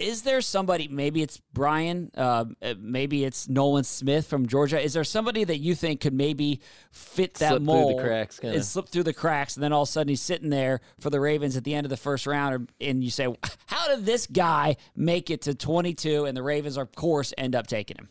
is 0.00 0.22
there 0.22 0.40
somebody 0.40 0.88
maybe 0.88 1.22
it's 1.22 1.40
brian 1.52 2.10
uh, 2.16 2.44
maybe 2.78 3.24
it's 3.24 3.48
nolan 3.48 3.84
smith 3.84 4.26
from 4.26 4.46
georgia 4.46 4.80
is 4.80 4.94
there 4.94 5.04
somebody 5.04 5.44
that 5.44 5.58
you 5.58 5.74
think 5.74 6.00
could 6.00 6.14
maybe 6.14 6.60
fit 6.90 7.34
that 7.34 7.50
slip 7.50 7.62
mold 7.62 7.92
through 7.92 8.02
the 8.02 8.08
cracks, 8.08 8.38
and 8.38 8.64
slip 8.64 8.88
through 8.88 9.02
the 9.02 9.12
cracks 9.12 9.56
and 9.56 9.62
then 9.62 9.72
all 9.72 9.82
of 9.82 9.88
a 9.88 9.92
sudden 9.92 10.08
he's 10.08 10.22
sitting 10.22 10.50
there 10.50 10.80
for 10.98 11.10
the 11.10 11.20
ravens 11.20 11.56
at 11.56 11.64
the 11.64 11.74
end 11.74 11.84
of 11.84 11.90
the 11.90 11.96
first 11.96 12.26
round 12.26 12.70
and 12.80 13.04
you 13.04 13.10
say 13.10 13.28
how 13.66 13.88
did 13.88 14.04
this 14.06 14.26
guy 14.26 14.76
make 14.96 15.30
it 15.30 15.42
to 15.42 15.54
22 15.54 16.24
and 16.24 16.36
the 16.36 16.42
ravens 16.42 16.76
of 16.76 16.90
course 16.94 17.34
end 17.36 17.54
up 17.54 17.66
taking 17.66 17.96
him 17.96 18.08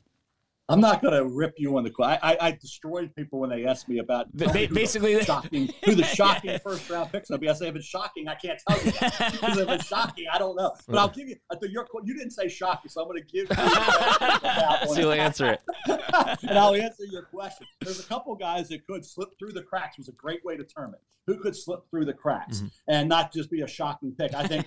I'm 0.69 0.79
not 0.79 1.01
going 1.01 1.15
to 1.15 1.25
rip 1.25 1.55
you 1.57 1.75
on 1.77 1.83
the. 1.83 1.91
I, 1.99 2.19
I, 2.21 2.37
I 2.39 2.51
destroyed 2.51 3.13
people 3.15 3.39
when 3.39 3.49
they 3.49 3.65
asked 3.65 3.89
me 3.89 3.97
about 3.97 4.27
basically 4.37 5.13
who 5.13 5.19
the 5.19 5.25
shocking, 5.25 5.73
who 5.83 5.95
the 5.95 6.03
shocking 6.03 6.59
first 6.59 6.87
round 6.89 7.11
picks 7.11 7.29
will 7.29 7.39
be. 7.39 7.49
I 7.49 7.53
say 7.53 7.69
if 7.69 7.75
it's 7.75 7.85
shocking, 7.85 8.27
I 8.27 8.35
can't 8.35 8.59
tell 8.67 8.77
you 8.85 8.91
because 8.91 9.57
if 9.57 9.67
it's 9.67 9.87
shocking, 9.87 10.25
I 10.31 10.37
don't 10.37 10.55
know. 10.55 10.73
But 10.87 10.99
I'll 10.99 11.09
give 11.09 11.27
you. 11.27 11.35
Your, 11.63 11.87
you 12.03 12.13
didn't 12.13 12.31
say 12.31 12.47
shocking, 12.47 12.89
so 12.89 13.01
I'm 13.01 13.07
going 13.07 13.23
to 13.23 13.27
give 13.27 13.49
you. 13.49 13.55
So 14.89 14.99
you'll 14.99 15.13
answer 15.13 15.51
it, 15.51 15.61
and 15.87 16.57
I'll 16.57 16.73
answer 16.73 17.03
your 17.05 17.23
question. 17.23 17.67
There's 17.81 17.99
a 17.99 18.03
couple 18.03 18.33
guys 18.35 18.69
that 18.69 18.85
could 18.85 19.05
slip 19.05 19.29
through 19.37 19.53
the 19.53 19.61
cracks. 19.61 19.97
Was 19.97 20.07
a 20.07 20.13
great 20.13 20.43
way 20.45 20.57
to 20.57 20.63
term 20.63 20.93
it. 20.93 21.01
Who 21.27 21.39
could 21.39 21.55
slip 21.55 21.81
through 21.89 22.05
the 22.05 22.13
cracks 22.13 22.57
mm-hmm. 22.57 22.67
and 22.87 23.09
not 23.09 23.33
just 23.33 23.51
be 23.51 23.61
a 23.61 23.67
shocking 23.67 24.13
pick? 24.17 24.33
I 24.33 24.47
think 24.47 24.65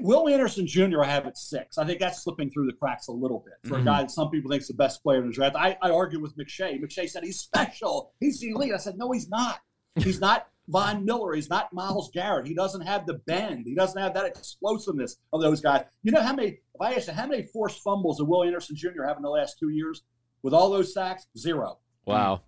Will 0.00 0.28
Anderson 0.28 0.66
Jr. 0.66 1.02
I 1.02 1.06
have 1.06 1.26
at 1.26 1.38
six. 1.38 1.78
I 1.78 1.84
think 1.84 2.00
that's 2.00 2.22
slipping 2.22 2.50
through 2.50 2.66
the 2.66 2.72
cracks 2.72 3.06
a 3.06 3.12
little 3.12 3.44
bit 3.44 3.54
for 3.68 3.76
mm-hmm. 3.76 3.86
a 3.86 3.90
guy 3.90 4.00
that 4.02 4.10
some 4.10 4.30
people 4.30 4.50
think 4.50 4.62
is 4.62 4.68
the 4.68 4.74
best 4.74 5.02
player 5.02 5.20
in 5.20 5.28
the 5.28 5.32
draft. 5.32 5.54
I, 5.54 5.76
I 5.80 5.90
argue 5.90 6.20
with 6.20 6.36
McShay. 6.36 6.80
McShay 6.82 7.08
said 7.08 7.22
he's 7.22 7.38
special. 7.38 8.12
He's 8.18 8.40
the 8.40 8.50
elite. 8.50 8.72
I 8.72 8.78
said 8.78 8.98
no, 8.98 9.12
he's 9.12 9.28
not. 9.28 9.60
He's 9.94 10.20
not 10.20 10.48
Von 10.68 11.04
Miller. 11.04 11.34
He's 11.34 11.48
not 11.48 11.72
Myles 11.72 12.10
Garrett. 12.12 12.46
He 12.46 12.54
doesn't 12.54 12.82
have 12.82 13.06
the 13.06 13.14
bend. 13.26 13.64
He 13.66 13.74
doesn't 13.74 14.00
have 14.00 14.14
that 14.14 14.26
explosiveness 14.26 15.16
of 15.32 15.40
those 15.40 15.60
guys. 15.60 15.84
You 16.02 16.12
know 16.12 16.20
how 16.20 16.34
many? 16.34 16.48
If 16.48 16.80
I 16.80 16.94
asked 16.94 17.06
you 17.06 17.14
how 17.14 17.26
many 17.26 17.44
forced 17.44 17.82
fumbles 17.82 18.18
did 18.18 18.26
Will 18.26 18.44
Anderson 18.44 18.76
Jr. 18.76 19.04
have 19.06 19.16
in 19.16 19.22
the 19.22 19.30
last 19.30 19.58
two 19.58 19.68
years 19.70 20.02
with 20.42 20.52
all 20.52 20.70
those 20.70 20.92
sacks? 20.92 21.26
Zero. 21.38 21.78
Wow. 22.06 22.42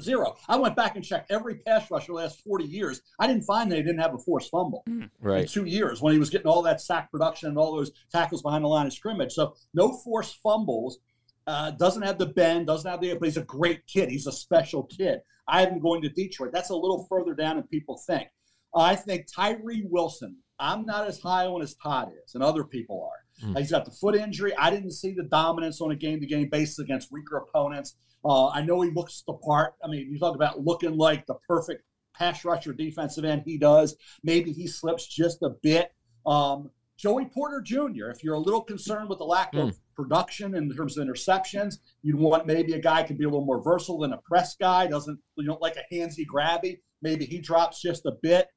Zero. 0.00 0.36
I 0.48 0.56
went 0.56 0.76
back 0.76 0.96
and 0.96 1.04
checked 1.04 1.30
every 1.30 1.56
pass 1.56 1.90
rusher 1.90 2.08
the 2.08 2.14
last 2.14 2.40
40 2.42 2.64
years. 2.64 3.00
I 3.18 3.26
didn't 3.26 3.44
find 3.44 3.70
that 3.70 3.76
he 3.76 3.82
didn't 3.82 4.00
have 4.00 4.14
a 4.14 4.18
forced 4.18 4.50
fumble 4.50 4.84
mm. 4.88 5.08
right. 5.20 5.42
in 5.42 5.48
two 5.48 5.64
years 5.64 6.02
when 6.02 6.12
he 6.12 6.18
was 6.18 6.28
getting 6.28 6.46
all 6.46 6.62
that 6.62 6.82
sack 6.82 7.10
production 7.10 7.48
and 7.48 7.56
all 7.56 7.74
those 7.74 7.92
tackles 8.12 8.42
behind 8.42 8.64
the 8.64 8.68
line 8.68 8.86
of 8.86 8.92
scrimmage. 8.92 9.32
So 9.32 9.54
no 9.72 9.92
forced 9.92 10.36
fumbles. 10.42 10.98
Uh, 11.46 11.70
doesn't 11.70 12.02
have 12.02 12.18
the 12.18 12.26
bend, 12.26 12.66
doesn't 12.66 12.90
have 12.90 13.00
the, 13.00 13.14
but 13.14 13.24
he's 13.24 13.36
a 13.36 13.44
great 13.44 13.86
kid. 13.86 14.10
He's 14.10 14.26
a 14.26 14.32
special 14.32 14.82
kid. 14.82 15.20
I 15.48 15.60
have 15.60 15.70
him 15.70 15.78
going 15.78 16.02
to 16.02 16.08
Detroit. 16.08 16.50
That's 16.52 16.70
a 16.70 16.74
little 16.74 17.06
further 17.08 17.34
down 17.34 17.56
than 17.56 17.66
people 17.68 18.02
think. 18.06 18.28
I 18.74 18.96
think 18.96 19.26
Tyree 19.34 19.86
Wilson. 19.88 20.36
I'm 20.58 20.86
not 20.86 21.06
as 21.06 21.20
high 21.20 21.46
on 21.46 21.62
as 21.62 21.74
Todd 21.74 22.10
is, 22.24 22.34
and 22.34 22.42
other 22.42 22.64
people 22.64 23.02
are. 23.02 23.46
Mm. 23.46 23.58
He's 23.58 23.70
got 23.70 23.84
the 23.84 23.90
foot 23.90 24.14
injury. 24.14 24.56
I 24.56 24.70
didn't 24.70 24.92
see 24.92 25.12
the 25.12 25.24
dominance 25.24 25.80
on 25.80 25.90
a 25.90 25.96
game-to-game 25.96 26.48
basis 26.50 26.78
against 26.78 27.12
weaker 27.12 27.36
opponents. 27.36 27.96
Uh, 28.24 28.48
I 28.48 28.62
know 28.62 28.80
he 28.82 28.90
looks 28.90 29.22
the 29.26 29.34
part. 29.34 29.74
I 29.84 29.88
mean, 29.88 30.10
you 30.10 30.18
talk 30.18 30.34
about 30.34 30.64
looking 30.64 30.96
like 30.96 31.26
the 31.26 31.36
perfect 31.48 31.82
pass 32.14 32.44
rusher 32.44 32.72
defensive 32.72 33.24
end. 33.24 33.42
He 33.44 33.58
does. 33.58 33.96
Maybe 34.22 34.52
he 34.52 34.66
slips 34.66 35.06
just 35.06 35.42
a 35.42 35.50
bit. 35.62 35.92
Um, 36.24 36.70
Joey 36.96 37.26
Porter 37.26 37.60
Jr., 37.60 38.08
if 38.08 38.24
you're 38.24 38.34
a 38.34 38.40
little 38.40 38.62
concerned 38.62 39.08
with 39.08 39.18
the 39.18 39.24
lack 39.24 39.52
mm. 39.52 39.68
of 39.68 39.74
hmm. 39.74 39.80
production 39.94 40.54
in 40.54 40.70
terms 40.74 40.96
of 40.96 41.06
interceptions, 41.06 41.76
you'd 42.02 42.16
want 42.16 42.46
maybe 42.46 42.72
a 42.72 42.80
guy 42.80 43.02
could 43.02 43.18
be 43.18 43.24
a 43.24 43.28
little 43.28 43.44
more 43.44 43.62
versatile 43.62 43.98
than 43.98 44.14
a 44.14 44.18
press 44.18 44.56
guy. 44.56 44.86
Doesn't 44.86 45.18
you 45.36 45.46
know 45.46 45.58
like 45.60 45.76
a 45.76 45.94
handsy 45.94 46.24
grabby? 46.26 46.78
Maybe 47.02 47.26
he 47.26 47.38
drops 47.38 47.82
just 47.82 48.06
a 48.06 48.12
bit. 48.22 48.48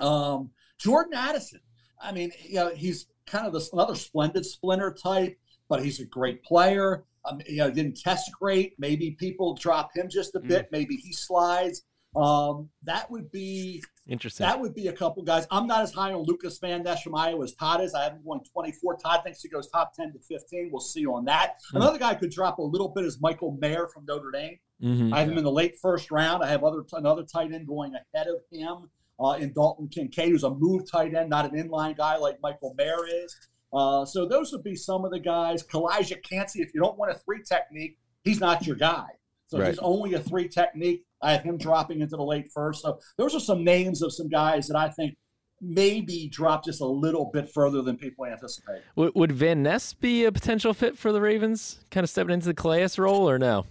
Um, 0.00 0.50
Jordan 0.78 1.14
Addison. 1.14 1.60
I 2.00 2.12
mean, 2.12 2.32
you 2.42 2.56
know, 2.56 2.70
he's 2.74 3.06
kind 3.26 3.46
of 3.46 3.52
this 3.52 3.72
another 3.72 3.94
splendid 3.94 4.44
splinter 4.44 4.92
type, 4.92 5.38
but 5.68 5.84
he's 5.84 6.00
a 6.00 6.04
great 6.04 6.42
player. 6.42 7.04
Um, 7.26 7.40
you 7.46 7.58
know, 7.58 7.70
didn't 7.70 7.98
test 7.98 8.30
great. 8.38 8.74
Maybe 8.78 9.12
people 9.12 9.54
drop 9.54 9.90
him 9.94 10.08
just 10.08 10.34
a 10.34 10.40
mm. 10.40 10.48
bit. 10.48 10.68
Maybe 10.70 10.96
he 10.96 11.12
slides. 11.12 11.82
Um, 12.16 12.68
that 12.84 13.10
would 13.10 13.32
be 13.32 13.82
interesting. 14.06 14.46
That 14.46 14.60
would 14.60 14.74
be 14.74 14.88
a 14.88 14.92
couple 14.92 15.22
guys. 15.24 15.46
I'm 15.50 15.66
not 15.66 15.82
as 15.82 15.92
high 15.92 16.12
on 16.12 16.22
Lucas 16.22 16.58
Van 16.58 16.82
Ness 16.82 17.02
from 17.02 17.14
Iowa 17.16 17.42
as 17.44 17.54
Todd 17.54 17.80
is. 17.80 17.94
I 17.94 18.04
haven't 18.04 18.24
won 18.24 18.40
24. 18.52 18.98
Todd 18.98 19.22
thinks 19.24 19.42
he 19.42 19.48
goes 19.48 19.68
top 19.68 19.94
10 19.94 20.12
to 20.12 20.18
15. 20.20 20.68
We'll 20.70 20.80
see 20.80 21.06
on 21.06 21.24
that. 21.24 21.56
Mm. 21.72 21.76
Another 21.76 21.98
guy 21.98 22.14
could 22.14 22.30
drop 22.30 22.58
a 22.58 22.62
little 22.62 22.88
bit 22.88 23.04
is 23.04 23.20
Michael 23.20 23.56
Mayer 23.60 23.88
from 23.88 24.04
Notre 24.06 24.30
Dame. 24.30 24.58
Mm-hmm. 24.82 25.14
I 25.14 25.20
have 25.20 25.30
him 25.30 25.38
in 25.38 25.44
the 25.44 25.52
late 25.52 25.76
first 25.80 26.10
round. 26.10 26.44
I 26.44 26.48
have 26.48 26.62
other 26.62 26.84
another 26.92 27.22
tight 27.22 27.52
end 27.52 27.66
going 27.66 27.94
ahead 27.94 28.28
of 28.28 28.42
him 28.50 28.90
uh, 29.18 29.36
in 29.40 29.52
Dalton 29.52 29.88
Kincaid, 29.88 30.30
who's 30.30 30.44
a 30.44 30.50
move 30.50 30.90
tight 30.90 31.14
end, 31.14 31.30
not 31.30 31.50
an 31.50 31.52
inline 31.52 31.96
guy 31.96 32.16
like 32.16 32.38
Michael 32.42 32.74
Mayer 32.76 33.06
is. 33.06 33.36
Uh, 33.74 34.04
so 34.04 34.26
those 34.26 34.52
would 34.52 34.62
be 34.62 34.76
some 34.76 35.04
of 35.04 35.10
the 35.10 35.18
guys. 35.18 35.62
Calijah 35.62 36.22
Kancey, 36.22 36.62
if 36.62 36.72
you 36.72 36.80
don't 36.80 36.96
want 36.96 37.10
a 37.10 37.14
three 37.14 37.42
technique, 37.42 37.98
he's 38.22 38.40
not 38.40 38.66
your 38.66 38.76
guy. 38.76 39.06
So 39.48 39.58
right. 39.58 39.68
he's 39.68 39.78
only 39.78 40.14
a 40.14 40.20
three 40.20 40.48
technique. 40.48 41.04
I 41.20 41.32
have 41.32 41.42
him 41.42 41.58
dropping 41.58 42.00
into 42.00 42.16
the 42.16 42.22
late 42.22 42.50
first. 42.52 42.82
So 42.82 43.00
those 43.18 43.34
are 43.34 43.40
some 43.40 43.64
names 43.64 44.02
of 44.02 44.12
some 44.12 44.28
guys 44.28 44.68
that 44.68 44.76
I 44.76 44.88
think 44.90 45.16
maybe 45.60 46.28
drop 46.28 46.64
just 46.64 46.80
a 46.80 46.86
little 46.86 47.30
bit 47.32 47.50
further 47.50 47.82
than 47.82 47.96
people 47.96 48.26
anticipate. 48.26 48.82
Would, 48.96 49.12
would 49.14 49.32
Van 49.32 49.62
Ness 49.62 49.92
be 49.92 50.24
a 50.24 50.32
potential 50.32 50.74
fit 50.74 50.96
for 50.96 51.12
the 51.12 51.20
Ravens, 51.20 51.78
kind 51.90 52.04
of 52.04 52.10
stepping 52.10 52.34
into 52.34 52.46
the 52.46 52.54
Calais 52.54 52.88
role, 52.98 53.28
or 53.28 53.38
no? 53.38 53.66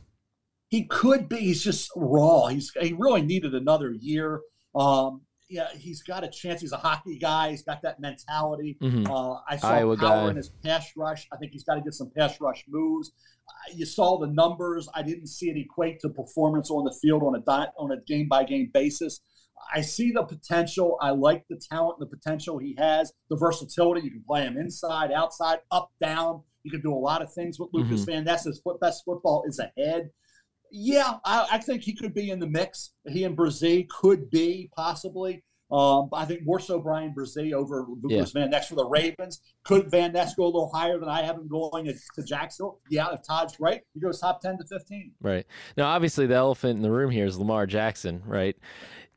He 0.69 0.85
could 0.85 1.29
be. 1.29 1.37
He's 1.37 1.63
just 1.63 1.91
raw. 1.95 2.47
He's 2.47 2.71
he 2.81 2.93
really 2.93 3.21
needed 3.21 3.53
another 3.53 3.91
year. 3.91 4.41
Um, 4.73 5.21
yeah, 5.53 5.67
he's 5.75 6.01
got 6.01 6.23
a 6.23 6.27
chance. 6.27 6.61
He's 6.61 6.71
a 6.71 6.77
hockey 6.77 7.17
guy. 7.19 7.51
He's 7.51 7.63
got 7.63 7.81
that 7.83 7.99
mentality. 7.99 8.77
Mhm. 8.81 9.07
Uh, 9.07 9.39
I 9.47 9.57
saw 9.57 9.69
Iowa 9.69 9.95
power 9.97 10.25
guy. 10.25 10.29
in 10.31 10.35
his 10.37 10.49
pass 10.49 10.91
rush. 10.97 11.27
I 11.31 11.37
think 11.37 11.51
he's 11.51 11.63
got 11.63 11.75
to 11.75 11.81
get 11.81 11.93
some 11.93 12.09
pass 12.17 12.39
rush 12.41 12.65
moves. 12.67 13.11
Uh, 13.47 13.73
you 13.75 13.85
saw 13.85 14.17
the 14.19 14.27
numbers. 14.27 14.87
I 14.95 15.03
didn't 15.03 15.27
see 15.27 15.49
it 15.49 15.57
equate 15.57 15.99
to 16.01 16.09
performance 16.09 16.71
on 16.71 16.83
the 16.85 16.95
field 17.01 17.23
on 17.23 17.35
a 17.35 17.39
di- 17.41 17.71
on 17.77 17.91
a 17.91 17.97
game 18.01 18.27
by 18.27 18.43
game 18.43 18.71
basis. 18.73 19.21
I 19.73 19.81
see 19.81 20.11
the 20.11 20.23
potential. 20.23 20.97
I 21.01 21.11
like 21.11 21.45
the 21.49 21.55
talent 21.57 21.97
and 21.99 22.09
the 22.09 22.15
potential 22.17 22.57
he 22.57 22.75
has. 22.77 23.13
The 23.29 23.37
versatility. 23.37 24.01
You 24.05 24.11
can 24.11 24.23
play 24.27 24.43
him 24.43 24.57
inside, 24.57 25.11
outside, 25.11 25.59
up, 25.71 25.91
down. 26.01 26.41
You 26.63 26.71
can 26.71 26.81
do 26.81 26.93
a 26.93 26.97
lot 26.99 27.21
of 27.21 27.31
things 27.33 27.59
with 27.59 27.69
Lucas 27.73 28.01
Mhm. 28.03 28.05
Van 28.07 28.23
Ness. 28.25 28.43
His 28.45 28.59
foot- 28.59 28.79
best 28.81 29.03
football 29.05 29.43
is 29.47 29.59
ahead. 29.59 30.09
Yeah, 30.75 31.17
I, 31.23 31.47
I 31.51 31.57
think 31.59 31.83
he 31.83 31.93
could 31.93 32.15
be 32.15 32.31
in 32.31 32.39
the 32.39 32.47
mix. 32.47 32.93
He 33.07 33.25
and 33.25 33.35
Brazil 33.35 33.83
could 33.89 34.31
be 34.31 34.71
possibly. 34.75 35.43
Um, 35.71 36.09
I 36.11 36.25
think 36.25 36.41
more 36.45 36.59
so 36.59 36.79
Bryan 36.79 37.13
Bresee 37.15 37.53
over 37.53 37.85
Lucas 38.01 38.31
Van 38.31 38.49
Ness 38.49 38.69
for 38.69 38.75
the 38.75 38.85
Ravens. 38.85 39.41
Could 39.63 39.91
Van 39.91 40.13
Ness 40.13 40.33
go 40.33 40.43
a 40.43 40.45
little 40.45 40.71
higher 40.73 40.99
than 40.99 41.09
I 41.09 41.21
have 41.21 41.35
him 41.35 41.47
going 41.47 41.85
to, 41.85 41.93
to 42.15 42.23
Jacksonville? 42.23 42.79
Yeah, 42.89 43.11
if 43.11 43.21
Todd's 43.25 43.59
right, 43.59 43.81
he 43.93 43.99
goes 43.99 44.19
top 44.19 44.41
10 44.41 44.57
to 44.57 44.65
15. 44.65 45.11
Right. 45.21 45.45
Now, 45.77 45.85
obviously, 45.85 46.25
the 46.25 46.35
elephant 46.35 46.77
in 46.77 46.81
the 46.81 46.91
room 46.91 47.11
here 47.11 47.25
is 47.25 47.37
Lamar 47.37 47.67
Jackson, 47.67 48.23
right? 48.25 48.55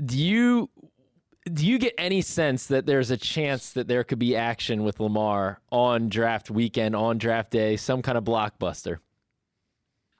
Do 0.05 0.19
you 0.19 0.69
do 1.53 1.67
you 1.67 1.79
get 1.79 1.95
any 1.97 2.21
sense 2.21 2.67
that 2.67 2.85
there's 2.85 3.11
a 3.11 3.17
chance 3.17 3.73
that 3.73 3.89
there 3.89 4.05
could 4.05 4.19
be 4.19 4.37
action 4.37 4.83
with 4.85 5.01
Lamar 5.01 5.61
on 5.71 6.11
draft 6.11 6.51
weekend, 6.51 6.95
on 6.95 7.17
draft 7.19 7.51
day, 7.51 7.77
some 7.77 8.03
kind 8.03 8.19
of 8.19 8.25
blockbuster? 8.25 8.99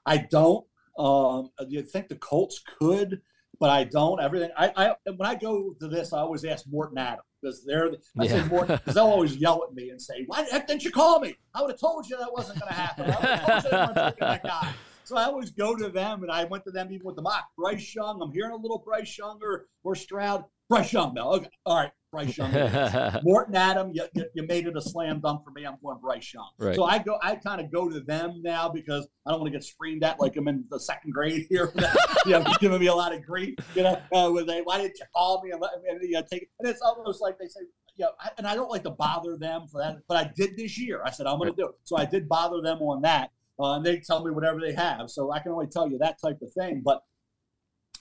I 0.05 0.17
don't. 0.17 0.66
Um, 0.97 1.51
you 1.67 1.81
think 1.83 2.07
the 2.07 2.15
Colts 2.15 2.61
could, 2.79 3.21
but 3.59 3.69
I 3.69 3.83
don't. 3.83 4.19
Everything 4.21 4.49
I, 4.57 4.71
I 4.75 4.95
when 5.15 5.27
I 5.27 5.35
go 5.35 5.73
to 5.79 5.87
this, 5.87 6.13
I 6.13 6.19
always 6.19 6.43
ask 6.45 6.65
Mort 6.67 6.89
and 6.91 6.99
Adam 6.99 7.23
because 7.41 7.63
they're. 7.65 7.87
I 8.19 8.23
Yeah. 8.23 8.43
say 8.43 8.47
Morton 8.47 8.75
because 8.77 8.95
they'll 8.95 9.05
always 9.05 9.35
yell 9.37 9.63
at 9.67 9.73
me 9.75 9.89
and 9.89 10.01
say, 10.01 10.23
"Why 10.27 10.43
the 10.43 10.51
heck 10.51 10.67
didn't 10.67 10.83
you 10.83 10.91
call 10.91 11.19
me? 11.19 11.35
I 11.53 11.61
would 11.61 11.71
have 11.71 11.79
told 11.79 12.07
you 12.09 12.17
that 12.17 12.31
wasn't 12.31 12.59
going 12.59 12.69
to 12.69 12.75
happen. 12.75 13.05
I 13.05 13.07
would 13.07 13.25
have 13.25 13.45
told 13.45 13.63
you 13.63 13.69
they 13.69 13.77
weren't 14.01 14.19
that 14.19 14.43
guy." 14.43 14.73
So 15.03 15.15
I 15.15 15.23
always 15.23 15.51
go 15.51 15.73
to 15.75 15.87
them, 15.89 16.23
and 16.23 16.31
I 16.31 16.43
went 16.43 16.65
to 16.65 16.71
them 16.71 16.91
even 16.91 17.05
with 17.05 17.15
the 17.15 17.21
mock. 17.21 17.45
Bryce 17.57 17.95
Young. 17.95 18.21
I'm 18.21 18.31
hearing 18.33 18.51
a 18.51 18.57
little 18.57 18.79
Bryce 18.79 19.17
Young 19.17 19.39
or, 19.41 19.67
or 19.83 19.95
Stroud. 19.95 20.43
Bryce 20.69 20.91
Young, 20.91 21.13
Mel. 21.13 21.33
Okay, 21.35 21.49
all 21.65 21.77
right, 21.77 21.91
Bryce 22.11 22.37
Young. 22.37 22.51
Mort 23.23 23.47
and 23.47 23.55
Adam, 23.55 23.91
you, 23.93 24.05
you, 24.13 24.25
you 24.33 24.43
made 24.47 24.67
it 24.67 24.75
a 24.75 24.81
slam 24.81 25.21
dunk 25.21 25.43
for 25.43 25.51
me. 25.51 25.65
I'm 25.65 25.77
going 25.81 25.97
Bryce 25.99 26.33
Young. 26.33 26.49
Right. 26.57 26.75
So 26.75 26.83
I 26.83 26.99
go, 26.99 27.17
I 27.21 27.35
kind 27.35 27.61
of 27.61 27.71
go 27.71 27.89
to 27.89 28.01
them 28.01 28.41
now 28.43 28.67
because 28.67 29.07
I 29.25 29.31
don't 29.31 29.41
want 29.41 29.53
to 29.53 29.57
get 29.57 29.63
screamed 29.63 30.03
at 30.03 30.19
like 30.19 30.35
I'm 30.35 30.47
in 30.47 30.65
the 30.69 30.79
second 30.79 31.13
grade 31.13 31.45
here. 31.49 31.73
you 32.25 32.31
know, 32.33 32.43
giving 32.59 32.79
me 32.79 32.87
a 32.87 32.93
lot 32.93 33.13
of 33.13 33.25
grief. 33.25 33.55
You 33.75 33.83
know, 33.83 34.01
uh, 34.13 34.29
when 34.29 34.45
they, 34.45 34.61
why 34.61 34.77
didn't 34.77 34.99
you 34.99 35.05
call 35.15 35.41
me 35.43 35.51
and 35.51 35.61
let 35.61 35.71
me 35.81 36.07
you 36.07 36.13
know, 36.13 36.23
take 36.29 36.43
it? 36.43 36.49
And 36.59 36.67
it's 36.67 36.81
almost 36.81 37.21
like 37.21 37.37
they 37.39 37.47
say, 37.47 37.61
yeah, 37.95 38.07
I, 38.19 38.29
and 38.37 38.45
I 38.45 38.55
don't 38.55 38.69
like 38.69 38.83
to 38.83 38.91
bother 38.91 39.37
them 39.37 39.67
for 39.71 39.81
that, 39.81 39.97
but 40.07 40.17
I 40.17 40.31
did 40.35 40.55
this 40.55 40.77
year. 40.77 41.01
I 41.03 41.11
said 41.11 41.27
I'm 41.27 41.39
going 41.39 41.49
to 41.49 41.55
do 41.55 41.67
it. 41.67 41.75
So 41.83 41.97
I 41.97 42.05
did 42.05 42.27
bother 42.27 42.61
them 42.61 42.79
on 42.79 43.01
that, 43.01 43.31
uh, 43.59 43.75
and 43.75 43.85
they 43.85 43.99
tell 43.99 44.23
me 44.23 44.31
whatever 44.31 44.59
they 44.59 44.73
have. 44.73 45.09
So 45.09 45.31
I 45.31 45.39
can 45.39 45.51
only 45.51 45.67
tell 45.67 45.89
you 45.89 45.97
that 45.99 46.21
type 46.21 46.39
of 46.41 46.51
thing. 46.53 46.81
But 46.83 47.01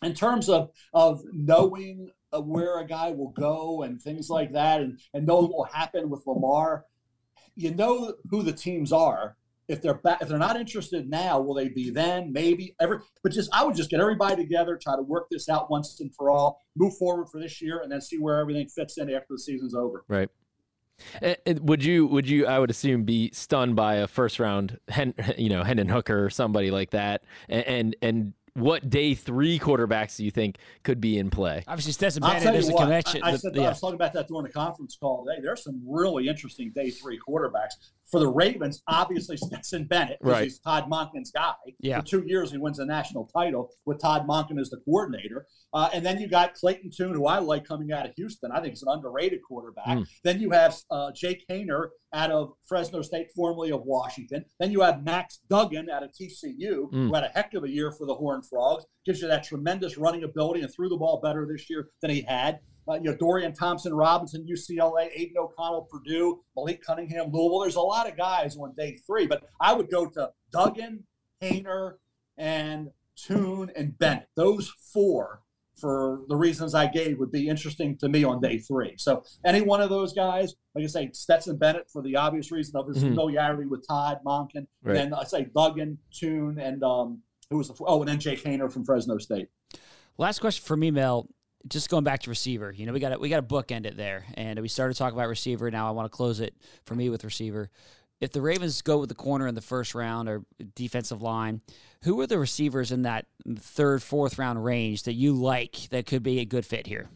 in 0.03 0.15
terms 0.15 0.49
of 0.49 0.71
of 0.93 1.23
knowing 1.33 2.11
uh, 2.33 2.41
where 2.41 2.79
a 2.81 2.87
guy 2.87 3.11
will 3.11 3.31
go 3.31 3.83
and 3.83 4.01
things 4.01 4.29
like 4.31 4.53
that, 4.53 4.81
and 4.81 4.99
and 5.15 5.27
know 5.27 5.41
what 5.41 5.51
will 5.51 5.65
happen 5.65 6.11
with 6.11 6.27
Lamar, 6.27 6.85
you 7.55 7.75
know 7.75 8.15
who 8.31 8.43
the 8.43 8.53
teams 8.53 8.93
are. 8.93 9.37
If 9.69 9.83
they're 9.83 9.95
back, 9.95 10.23
if 10.23 10.29
they're 10.29 10.39
not 10.39 10.57
interested 10.57 11.11
now, 11.11 11.41
will 11.41 11.55
they 11.55 11.69
be 11.69 11.91
then? 11.91 12.33
Maybe 12.33 12.77
ever. 12.81 13.03
But 13.25 13.33
just 13.33 13.51
I 13.53 13.65
would 13.65 13.75
just 13.75 13.91
get 13.91 14.01
everybody 14.01 14.37
together, 14.37 14.79
try 14.81 14.95
to 14.95 15.03
work 15.03 15.27
this 15.29 15.49
out 15.49 15.71
once 15.71 15.99
and 16.01 16.15
for 16.15 16.31
all, 16.31 16.63
move 16.77 16.97
forward 16.97 17.27
for 17.33 17.41
this 17.41 17.61
year, 17.61 17.81
and 17.83 17.91
then 17.91 18.01
see 18.01 18.19
where 18.19 18.39
everything 18.39 18.69
fits 18.69 18.97
in 18.97 19.11
after 19.11 19.27
the 19.31 19.39
season's 19.41 19.75
over. 19.75 20.05
Right. 20.07 20.29
And- 21.21 21.37
and 21.45 21.69
would 21.69 21.85
you 21.85 22.07
would 22.07 22.29
you 22.29 22.47
I 22.47 22.59
would 22.59 22.71
assume 22.71 23.03
be 23.05 23.31
stunned 23.33 23.77
by 23.77 23.97
a 23.97 24.07
first 24.07 24.39
round 24.39 24.79
Hen, 24.89 25.15
you 25.37 25.49
know 25.49 25.63
Hendon 25.65 25.89
Hooker 25.89 26.25
or 26.25 26.31
somebody 26.31 26.71
like 26.71 26.91
that 26.91 27.25
and, 27.49 27.67
and 27.67 27.97
and 28.03 28.33
what 28.57 28.89
day 28.89 29.15
three 29.15 29.59
quarterbacks 29.59 30.17
do 30.17 30.25
you 30.25 30.31
think 30.31 30.57
could 30.83 31.01
be 31.01 31.19
in 31.19 31.31
play? 31.31 31.63
Obviously, 31.67 31.93
Stetson 31.93 32.23
Bennett 32.23 32.55
is 32.55 32.69
a 32.69 32.73
what, 32.73 32.85
connection. 32.85 33.23
I, 33.23 33.29
I 33.29 33.33
the- 33.33 33.39
said 33.39 33.57
yeah. 33.57 33.63
I 33.63 33.69
was 33.71 33.81
talking 33.81 33.95
about 33.95 34.13
that 34.15 34.29
during 34.29 34.45
the 34.45 34.53
conference 34.53 34.97
call 34.97 35.25
today. 35.25 35.41
There's 35.43 35.63
some 35.63 35.83
really 35.87 36.29
interesting 36.29 36.73
day 36.75 36.91
three 36.91 37.19
quarterbacks 37.19 37.75
for 38.11 38.21
the 38.21 38.29
Ravens. 38.29 38.83
Obviously, 38.89 39.37
Stetson 39.37 39.85
Bennett, 39.85 40.19
because 40.21 40.33
Right. 40.33 40.45
he's 40.45 40.61
Todd 40.61 40.89
Monken's 40.91 41.31
guy. 41.31 41.55
Yeah. 41.81 42.01
For 42.01 42.07
two 42.07 42.25
years, 42.27 42.53
he 42.53 42.59
wins 42.59 42.79
the 42.79 42.87
national 42.87 43.27
title 43.27 43.71
with 43.85 44.01
Todd 44.01 44.27
Monken 44.29 44.61
as 44.61 44.71
the 44.71 44.79
coordinator. 44.79 45.47
Uh, 45.73 45.89
and 45.93 46.07
then 46.07 46.21
you 46.21 46.29
got 46.29 46.55
Clayton 46.55 46.91
Tune, 46.97 47.13
who 47.15 47.27
I 47.27 47.39
like 47.41 47.65
coming 47.67 47.93
out 47.93 48.07
of 48.07 48.13
Houston. 48.17 48.51
I 48.53 48.61
think 48.61 48.71
he's 48.71 48.83
an 48.83 48.89
underrated 48.91 49.41
quarterback. 49.47 49.87
Mm. 49.99 50.07
Then 50.25 50.41
you 50.41 50.51
have 50.51 50.77
uh, 50.91 51.11
Jake 51.13 51.45
Haener 51.51 51.89
out 52.15 52.31
of 52.31 52.53
Fresno 52.67 53.03
State, 53.03 53.29
formerly 53.35 53.73
of 53.73 53.83
Washington. 53.83 54.45
Then 54.61 54.71
you 54.71 54.81
have 54.83 55.03
Max 55.05 55.41
Duggan 55.51 55.91
out 55.91 56.03
of 56.03 56.13
TCU, 56.13 56.91
Mm. 56.93 57.09
who 57.09 57.15
had 57.15 57.25
a 57.25 57.29
heck 57.29 57.55
of 57.55 57.65
a 57.65 57.71
year 57.71 57.91
for 57.93 58.07
the 58.07 58.15
Horned 58.15 58.47
Frogs. 58.49 58.85
Gives 59.05 59.21
you 59.21 59.29
that 59.29 59.45
tremendous 59.45 59.99
running 59.99 60.23
ability 60.25 60.61
and 60.63 60.73
threw 60.73 60.89
the 60.89 60.97
ball 60.97 61.21
better 61.23 61.47
this 61.51 61.69
year 61.69 61.89
than 62.01 62.11
he 62.11 62.23
had. 62.23 62.61
Uh, 62.89 62.95
you 62.95 63.11
know, 63.11 63.17
Dorian 63.17 63.53
Thompson, 63.53 63.93
Robinson, 63.95 64.47
UCLA, 64.49 65.09
Aidan 65.13 65.37
O'Connell, 65.39 65.89
Purdue, 65.91 66.41
Malik 66.57 66.83
Cunningham, 66.83 67.31
Louisville. 67.33 67.61
There's 67.61 67.75
a 67.77 67.81
lot 67.81 68.09
of 68.09 68.17
guys 68.17 68.57
on 68.57 68.73
day 68.77 68.97
three, 69.07 69.27
but 69.27 69.43
I 69.61 69.73
would 69.73 69.91
go 69.91 70.07
to 70.07 70.31
Duggan, 70.53 71.05
Haener, 71.43 71.95
and 72.39 72.91
Tune 73.17 73.71
and 73.75 73.99
Bennett. 73.99 74.29
Those 74.37 74.73
four, 74.93 75.43
for 75.75 76.23
the 76.29 76.37
reasons 76.37 76.75
I 76.75 76.87
gave, 76.87 77.19
would 77.19 77.33
be 77.33 77.49
interesting 77.49 77.97
to 77.99 78.09
me 78.09 78.25
on 78.25 78.41
day 78.41 78.59
three. 78.59 78.95
So 78.99 79.25
any 79.45 79.63
one 79.63 79.81
of 79.81 79.91
those 79.91 80.13
guys, 80.13 80.55
like 80.75 80.85
I 80.85 80.87
say, 80.87 81.11
Stetson 81.13 81.57
Bennett 81.57 81.91
for 81.91 82.03
the 82.03 82.17
obvious 82.17 82.53
reason 82.53 82.77
of 82.77 82.87
his 82.89 82.99
Mhm. 83.03 83.09
familiarity 83.09 83.67
with 83.67 83.87
Todd 83.87 84.21
Monken. 84.25 84.67
Right. 84.83 84.95
Then 84.95 85.13
I 85.15 85.25
say 85.25 85.49
Duggan, 85.55 85.99
Tune, 86.13 86.59
and 86.59 86.83
um, 86.85 87.23
who 87.51 87.59
was 87.59 87.69
the 87.69 87.75
oh, 87.87 88.01
and 88.01 88.09
then 88.09 88.21
Jake 88.21 88.43
Haener 88.45 88.71
from 88.73 88.85
Fresno 88.85 89.19
State. 89.19 89.49
Last 90.19 90.39
question 90.41 90.65
for 90.65 90.77
me, 90.77 90.91
Mel. 90.91 91.29
Just 91.69 91.91
going 91.91 92.05
back 92.05 92.21
to 92.23 92.31
receiver, 92.31 92.71
you 92.71 92.87
know, 92.87 92.93
we 92.93 93.01
got 93.01 93.19
we 93.21 93.29
got 93.29 93.49
to 93.49 93.55
bookend 93.55 93.87
it 93.87 93.97
there, 93.97 94.25
and 94.35 94.61
we 94.61 94.69
started 94.69 94.95
talking 94.95 95.19
about 95.19 95.29
receiver. 95.29 95.71
Now 95.71 95.89
I 95.89 95.91
want 95.91 96.11
to 96.11 96.17
close 96.17 96.41
it 96.41 96.55
for 96.85 96.95
me 96.95 97.09
with 97.09 97.25
receiver. 97.25 97.71
If 98.21 98.33
the 98.33 98.41
Ravens 98.41 98.81
go 98.83 98.99
with 98.99 99.09
the 99.09 99.15
corner 99.15 99.47
in 99.47 99.55
the 99.55 99.61
first 99.61 99.95
round 99.95 100.29
or 100.29 100.45
defensive 100.75 101.21
line, 101.21 101.61
who 102.03 102.19
are 102.21 102.27
the 102.27 102.39
receivers 102.39 102.91
in 102.91 103.03
that 103.03 103.27
third, 103.59 104.03
fourth 104.03 104.39
round 104.39 104.65
range 104.65 105.03
that 105.03 105.13
you 105.13 105.35
like 105.35 105.89
that 105.91 106.07
could 106.07 106.23
be 106.23 106.41
a 106.41 106.45
good 106.45 106.65
fit 106.65 106.87
here? 106.87 107.09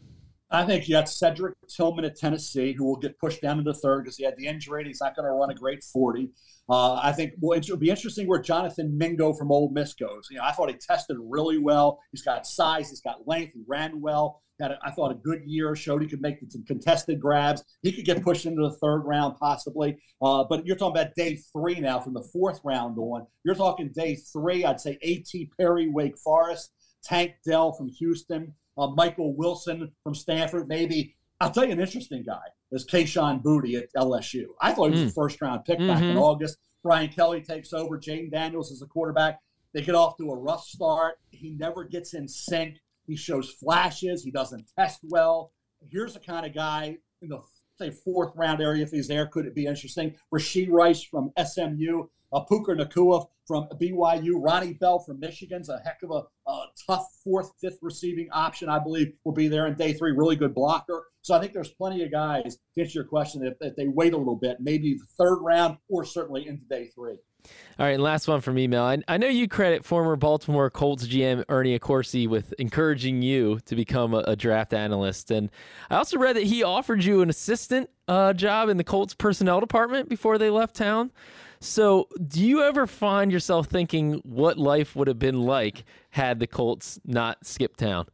I 0.51 0.65
think 0.65 0.87
you 0.87 0.95
got 0.95 1.09
Cedric 1.09 1.55
Tillman 1.69 2.03
at 2.03 2.17
Tennessee, 2.17 2.73
who 2.73 2.85
will 2.85 2.97
get 2.97 3.17
pushed 3.17 3.41
down 3.41 3.59
into 3.59 3.73
third 3.73 4.03
because 4.03 4.17
he 4.17 4.25
had 4.25 4.35
the 4.37 4.47
injury 4.47 4.81
and 4.81 4.87
he's 4.87 4.99
not 4.99 5.15
going 5.15 5.25
to 5.25 5.31
run 5.31 5.49
a 5.49 5.55
great 5.55 5.81
40. 5.81 6.29
Uh, 6.69 6.95
I 6.95 7.13
think 7.13 7.33
well, 7.39 7.57
it'll 7.57 7.77
be 7.77 7.89
interesting 7.89 8.27
where 8.27 8.41
Jonathan 8.41 8.97
Mingo 8.97 9.33
from 9.33 9.51
Ole 9.51 9.71
Miss 9.71 9.93
goes. 9.93 10.27
You 10.29 10.37
know, 10.37 10.43
I 10.43 10.51
thought 10.51 10.69
he 10.69 10.75
tested 10.75 11.17
really 11.19 11.57
well. 11.57 11.99
He's 12.11 12.21
got 12.21 12.45
size, 12.45 12.89
he's 12.89 13.01
got 13.01 13.27
length, 13.27 13.53
he 13.53 13.61
ran 13.67 14.01
well. 14.01 14.41
Had, 14.59 14.71
a, 14.71 14.79
I 14.83 14.91
thought, 14.91 15.11
a 15.11 15.15
good 15.15 15.41
year, 15.43 15.75
showed 15.75 16.03
he 16.03 16.07
could 16.07 16.21
make 16.21 16.37
some 16.49 16.63
contested 16.65 17.19
grabs. 17.19 17.63
He 17.81 17.91
could 17.91 18.05
get 18.05 18.21
pushed 18.21 18.45
into 18.45 18.61
the 18.61 18.75
third 18.75 18.99
round 18.99 19.37
possibly. 19.37 19.97
Uh, 20.21 20.43
but 20.43 20.67
you're 20.67 20.75
talking 20.75 21.01
about 21.01 21.15
day 21.15 21.39
three 21.51 21.79
now 21.79 21.99
from 21.99 22.13
the 22.13 22.21
fourth 22.31 22.59
round 22.63 22.97
on. 22.99 23.25
You're 23.43 23.55
talking 23.55 23.89
day 23.89 24.17
three, 24.31 24.63
I'd 24.63 24.79
say 24.79 24.99
A.T. 25.01 25.51
Perry, 25.57 25.89
Wake 25.89 26.17
Forest, 26.19 26.71
Tank 27.03 27.33
Dell 27.43 27.73
from 27.73 27.87
Houston, 27.87 28.53
uh, 28.81 28.87
Michael 28.91 29.33
Wilson 29.35 29.91
from 30.03 30.15
Stanford, 30.15 30.67
maybe. 30.67 31.15
I'll 31.39 31.51
tell 31.51 31.65
you 31.65 31.71
an 31.71 31.79
interesting 31.79 32.23
guy 32.23 32.41
is 32.71 32.85
Kayshon 32.85 33.41
Boutte 33.43 33.75
at 33.77 33.89
LSU. 33.95 34.45
I 34.61 34.73
thought 34.73 34.85
he 34.85 34.91
was 34.91 35.01
Mm. 35.01 35.07
a 35.07 35.13
first 35.13 35.41
round 35.41 35.65
pick 35.65 35.79
back 35.79 36.01
in 36.01 36.15
Mhm. 36.15 36.21
August. 36.21 36.57
Brian 36.83 37.09
Kelly 37.09 37.41
takes 37.41 37.73
over. 37.73 37.99
Jayden 37.99 38.31
Daniels 38.31 38.71
is 38.71 38.79
the 38.79 38.87
quarterback. 38.87 39.39
They 39.73 39.81
get 39.81 39.95
off 39.95 40.17
to 40.17 40.31
a 40.31 40.35
rough 40.37 40.63
start. 40.65 41.15
He 41.31 41.51
never 41.51 41.83
gets 41.83 42.13
in 42.13 42.27
sync. 42.27 42.77
He 43.07 43.15
shows 43.15 43.49
flashes. 43.51 44.23
He 44.23 44.31
doesn't 44.31 44.65
test 44.77 44.99
well. 45.03 45.51
Here's 45.89 46.13
the 46.13 46.19
kind 46.19 46.45
of 46.45 46.53
guy 46.53 46.97
in 47.21 47.29
the 47.29 47.39
say 47.79 47.89
fourth 47.89 48.31
round 48.35 48.61
area 48.61 48.83
if 48.83 48.91
he's 48.91 49.07
there. 49.07 49.25
Could 49.27 49.45
it 49.47 49.55
be 49.55 49.65
interesting? 49.65 50.15
Rashee 50.33 50.69
Rice 50.69 51.03
from 51.03 51.31
SMU, 51.37 52.07
uh, 52.31 52.39
Puka 52.41 52.71
Nacua 52.71 53.25
from 53.45 53.67
BYU, 53.81 54.33
Ronnie 54.35 54.73
Bell 54.73 54.99
from 54.99 55.19
Michigan's 55.19 55.69
a 55.69 55.79
heck 55.83 55.99
of 56.03 56.11
a, 56.11 56.49
a 56.49 56.65
tough 56.87 57.05
fourth, 57.23 57.51
fifth 57.59 57.79
receiving 57.81 58.29
option. 58.31 58.69
I 58.69 58.79
believe 58.79 59.13
will 59.25 59.33
be 59.33 59.47
there 59.47 59.67
in 59.67 59.75
day 59.75 59.93
three. 59.93 60.11
Really 60.11 60.35
good 60.35 60.55
blocker. 60.55 61.07
So 61.21 61.35
I 61.35 61.39
think 61.39 61.53
there's 61.53 61.71
plenty 61.71 62.03
of 62.03 62.11
guys 62.11 62.57
to 62.75 62.81
answer 62.81 62.99
your 62.99 63.03
question 63.03 63.45
if, 63.45 63.55
if 63.61 63.75
they 63.75 63.87
wait 63.87 64.13
a 64.13 64.17
little 64.17 64.37
bit, 64.37 64.57
maybe 64.59 64.93
the 64.93 65.05
third 65.17 65.39
round 65.41 65.77
or 65.89 66.05
certainly 66.05 66.47
into 66.47 66.65
day 66.65 66.89
three. 66.95 67.17
All 67.79 67.85
right, 67.85 67.93
and 67.93 68.03
last 68.03 68.27
one 68.27 68.39
from 68.39 68.59
email. 68.59 68.83
I, 68.83 68.99
I 69.07 69.17
know 69.17 69.27
you 69.27 69.47
credit 69.47 69.83
former 69.83 70.15
Baltimore 70.15 70.69
Colts 70.69 71.07
GM 71.07 71.43
Ernie 71.49 71.77
Accorsi 71.77 72.27
with 72.27 72.53
encouraging 72.59 73.23
you 73.23 73.59
to 73.65 73.75
become 73.75 74.13
a, 74.13 74.19
a, 74.19 74.35
draft 74.35 74.73
analyst, 74.73 75.31
and 75.31 75.49
I 75.89 75.95
also 75.95 76.19
read 76.19 76.35
that 76.35 76.43
he 76.43 76.61
offered 76.61 77.03
you 77.03 77.21
an 77.21 77.31
assistant 77.31 77.89
uh, 78.07 78.33
job 78.33 78.69
in 78.69 78.77
the 78.77 78.83
Colts 78.83 79.15
personnel 79.15 79.59
department 79.59 80.07
before 80.07 80.37
they 80.37 80.51
left 80.51 80.75
town. 80.75 81.11
So, 81.63 82.07
do 82.27 82.43
you 82.43 82.63
ever 82.63 82.87
find 82.87 83.31
yourself 83.31 83.67
thinking 83.67 84.13
what 84.23 84.57
life 84.57 84.95
would 84.95 85.07
have 85.07 85.19
been 85.19 85.43
like 85.43 85.85
had 86.09 86.39
the 86.39 86.47
Colts 86.47 86.99
not 87.05 87.45
skipped 87.45 87.79
town? 87.79 88.07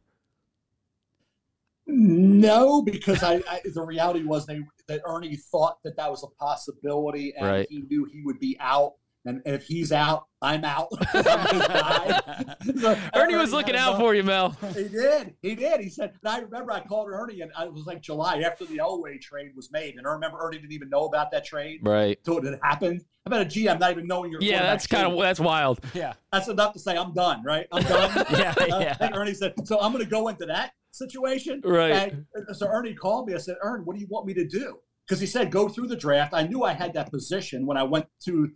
No, 1.86 2.82
because 2.82 3.22
I, 3.22 3.36
I, 3.48 3.62
the 3.64 3.80
reality 3.80 4.22
was 4.22 4.44
they 4.44 4.60
that 4.86 5.00
Ernie 5.06 5.36
thought 5.36 5.82
that 5.82 5.96
that 5.96 6.10
was 6.10 6.22
a 6.22 6.26
possibility, 6.38 7.32
and 7.38 7.46
right. 7.46 7.66
he 7.70 7.80
knew 7.80 8.04
he 8.04 8.20
would 8.22 8.38
be 8.38 8.54
out. 8.60 8.96
And 9.28 9.42
if 9.44 9.66
he's 9.66 9.92
out, 9.92 10.26
I'm 10.40 10.64
out. 10.64 10.88
so 11.12 12.98
Ernie 13.14 13.36
was 13.36 13.52
looking 13.52 13.76
out 13.76 13.98
for 13.98 14.14
you, 14.14 14.22
Mel. 14.22 14.56
He 14.74 14.88
did. 14.88 15.34
He 15.42 15.54
did. 15.54 15.80
He 15.80 15.90
said, 15.90 16.14
and 16.22 16.32
I 16.32 16.38
remember 16.38 16.72
I 16.72 16.80
called 16.80 17.08
Ernie, 17.10 17.42
and 17.42 17.50
it 17.60 17.72
was 17.72 17.84
like 17.84 18.00
July 18.00 18.40
after 18.40 18.64
the 18.64 18.78
Elway 18.78 19.20
trade 19.20 19.50
was 19.54 19.70
made. 19.70 19.96
And 19.96 20.06
I 20.06 20.12
remember 20.12 20.38
Ernie 20.40 20.58
didn't 20.58 20.72
even 20.72 20.88
know 20.88 21.04
about 21.04 21.30
that 21.32 21.44
trade. 21.44 21.80
Right. 21.82 22.16
Until 22.16 22.38
it 22.38 22.44
had 22.44 22.60
happened. 22.62 23.02
How 23.26 23.36
about 23.36 23.42
a 23.42 23.44
GM 23.44 23.78
not 23.78 23.90
even 23.90 24.06
knowing 24.06 24.30
your 24.32 24.40
Yeah, 24.40 24.62
that's 24.62 24.86
kind 24.86 25.06
of 25.06 25.20
that's 25.20 25.40
wild. 25.40 25.80
Yeah. 25.92 26.14
That's 26.32 26.48
enough 26.48 26.72
to 26.72 26.78
say 26.78 26.96
I'm 26.96 27.12
done, 27.12 27.42
right? 27.44 27.66
I'm 27.70 27.82
done. 27.82 28.26
yeah, 28.30 28.54
uh, 28.58 28.78
yeah. 28.78 28.96
And 29.00 29.14
Ernie 29.14 29.34
said, 29.34 29.52
so 29.64 29.78
I'm 29.78 29.92
going 29.92 30.04
to 30.04 30.10
go 30.10 30.28
into 30.28 30.46
that 30.46 30.72
situation. 30.92 31.60
Right. 31.62 32.14
And 32.34 32.56
so 32.56 32.66
Ernie 32.68 32.94
called 32.94 33.28
me. 33.28 33.34
I 33.34 33.38
said, 33.38 33.56
Ern, 33.62 33.82
what 33.84 33.94
do 33.94 34.00
you 34.00 34.08
want 34.08 34.24
me 34.24 34.32
to 34.34 34.46
do? 34.46 34.78
Because 35.06 35.20
he 35.20 35.26
said, 35.26 35.50
go 35.50 35.68
through 35.68 35.88
the 35.88 35.96
draft. 35.96 36.34
I 36.34 36.46
knew 36.46 36.64
I 36.64 36.72
had 36.72 36.94
that 36.94 37.10
position 37.10 37.66
when 37.66 37.76
I 37.76 37.82
went 37.82 38.06
to 38.24 38.50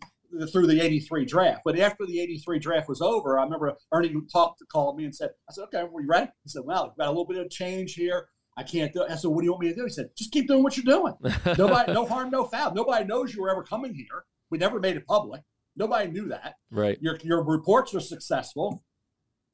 through 0.50 0.66
the 0.66 0.80
83 0.80 1.24
draft. 1.24 1.62
But 1.64 1.78
after 1.78 2.06
the 2.06 2.20
83 2.20 2.58
draft 2.58 2.88
was 2.88 3.00
over, 3.00 3.38
I 3.38 3.44
remember 3.44 3.76
Ernie 3.92 4.14
talked, 4.32 4.58
to 4.58 4.66
called 4.66 4.96
me 4.96 5.04
and 5.04 5.14
said, 5.14 5.30
I 5.48 5.52
said, 5.52 5.64
okay, 5.64 5.84
were 5.90 6.00
you 6.00 6.08
ready? 6.08 6.30
He 6.42 6.48
said, 6.48 6.62
well, 6.64 6.88
we've 6.88 6.96
got 6.96 7.08
a 7.08 7.10
little 7.10 7.26
bit 7.26 7.38
of 7.38 7.50
change 7.50 7.94
here. 7.94 8.28
I 8.56 8.62
can't 8.62 8.92
do 8.92 9.02
it. 9.02 9.10
I 9.10 9.16
said, 9.16 9.28
what 9.28 9.40
do 9.40 9.46
you 9.46 9.52
want 9.52 9.64
me 9.64 9.70
to 9.70 9.74
do? 9.74 9.84
He 9.84 9.90
said, 9.90 10.10
just 10.16 10.30
keep 10.30 10.46
doing 10.46 10.62
what 10.62 10.76
you're 10.76 10.84
doing. 10.84 11.14
Nobody, 11.58 11.92
no 11.92 12.06
harm, 12.06 12.30
no 12.30 12.44
foul. 12.44 12.74
Nobody 12.74 13.04
knows 13.04 13.34
you 13.34 13.42
were 13.42 13.50
ever 13.50 13.62
coming 13.62 13.94
here. 13.94 14.24
We 14.50 14.58
never 14.58 14.78
made 14.78 14.96
it 14.96 15.06
public. 15.06 15.42
Nobody 15.74 16.10
knew 16.10 16.28
that. 16.28 16.56
Right. 16.70 16.98
Your, 17.00 17.18
your 17.22 17.42
reports 17.42 17.94
were 17.94 18.00
successful. 18.00 18.82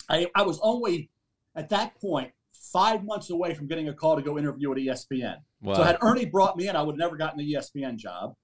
I, 0.08 0.26
I 0.34 0.42
was 0.42 0.58
only 0.62 1.10
at 1.54 1.68
that 1.68 2.00
point 2.00 2.32
five 2.72 3.04
months 3.04 3.30
away 3.30 3.54
from 3.54 3.66
getting 3.66 3.88
a 3.88 3.94
call 3.94 4.16
to 4.16 4.22
go 4.22 4.38
interview 4.38 4.72
at 4.72 4.78
ESPN. 4.78 5.36
Wow. 5.62 5.74
So 5.74 5.82
had 5.82 5.98
Ernie 6.02 6.26
brought 6.26 6.56
me 6.56 6.68
in, 6.68 6.76
I 6.76 6.82
would 6.82 6.94
have 6.94 6.98
never 6.98 7.16
gotten 7.16 7.38
the 7.38 7.54
ESPN 7.54 7.96
job. 7.96 8.34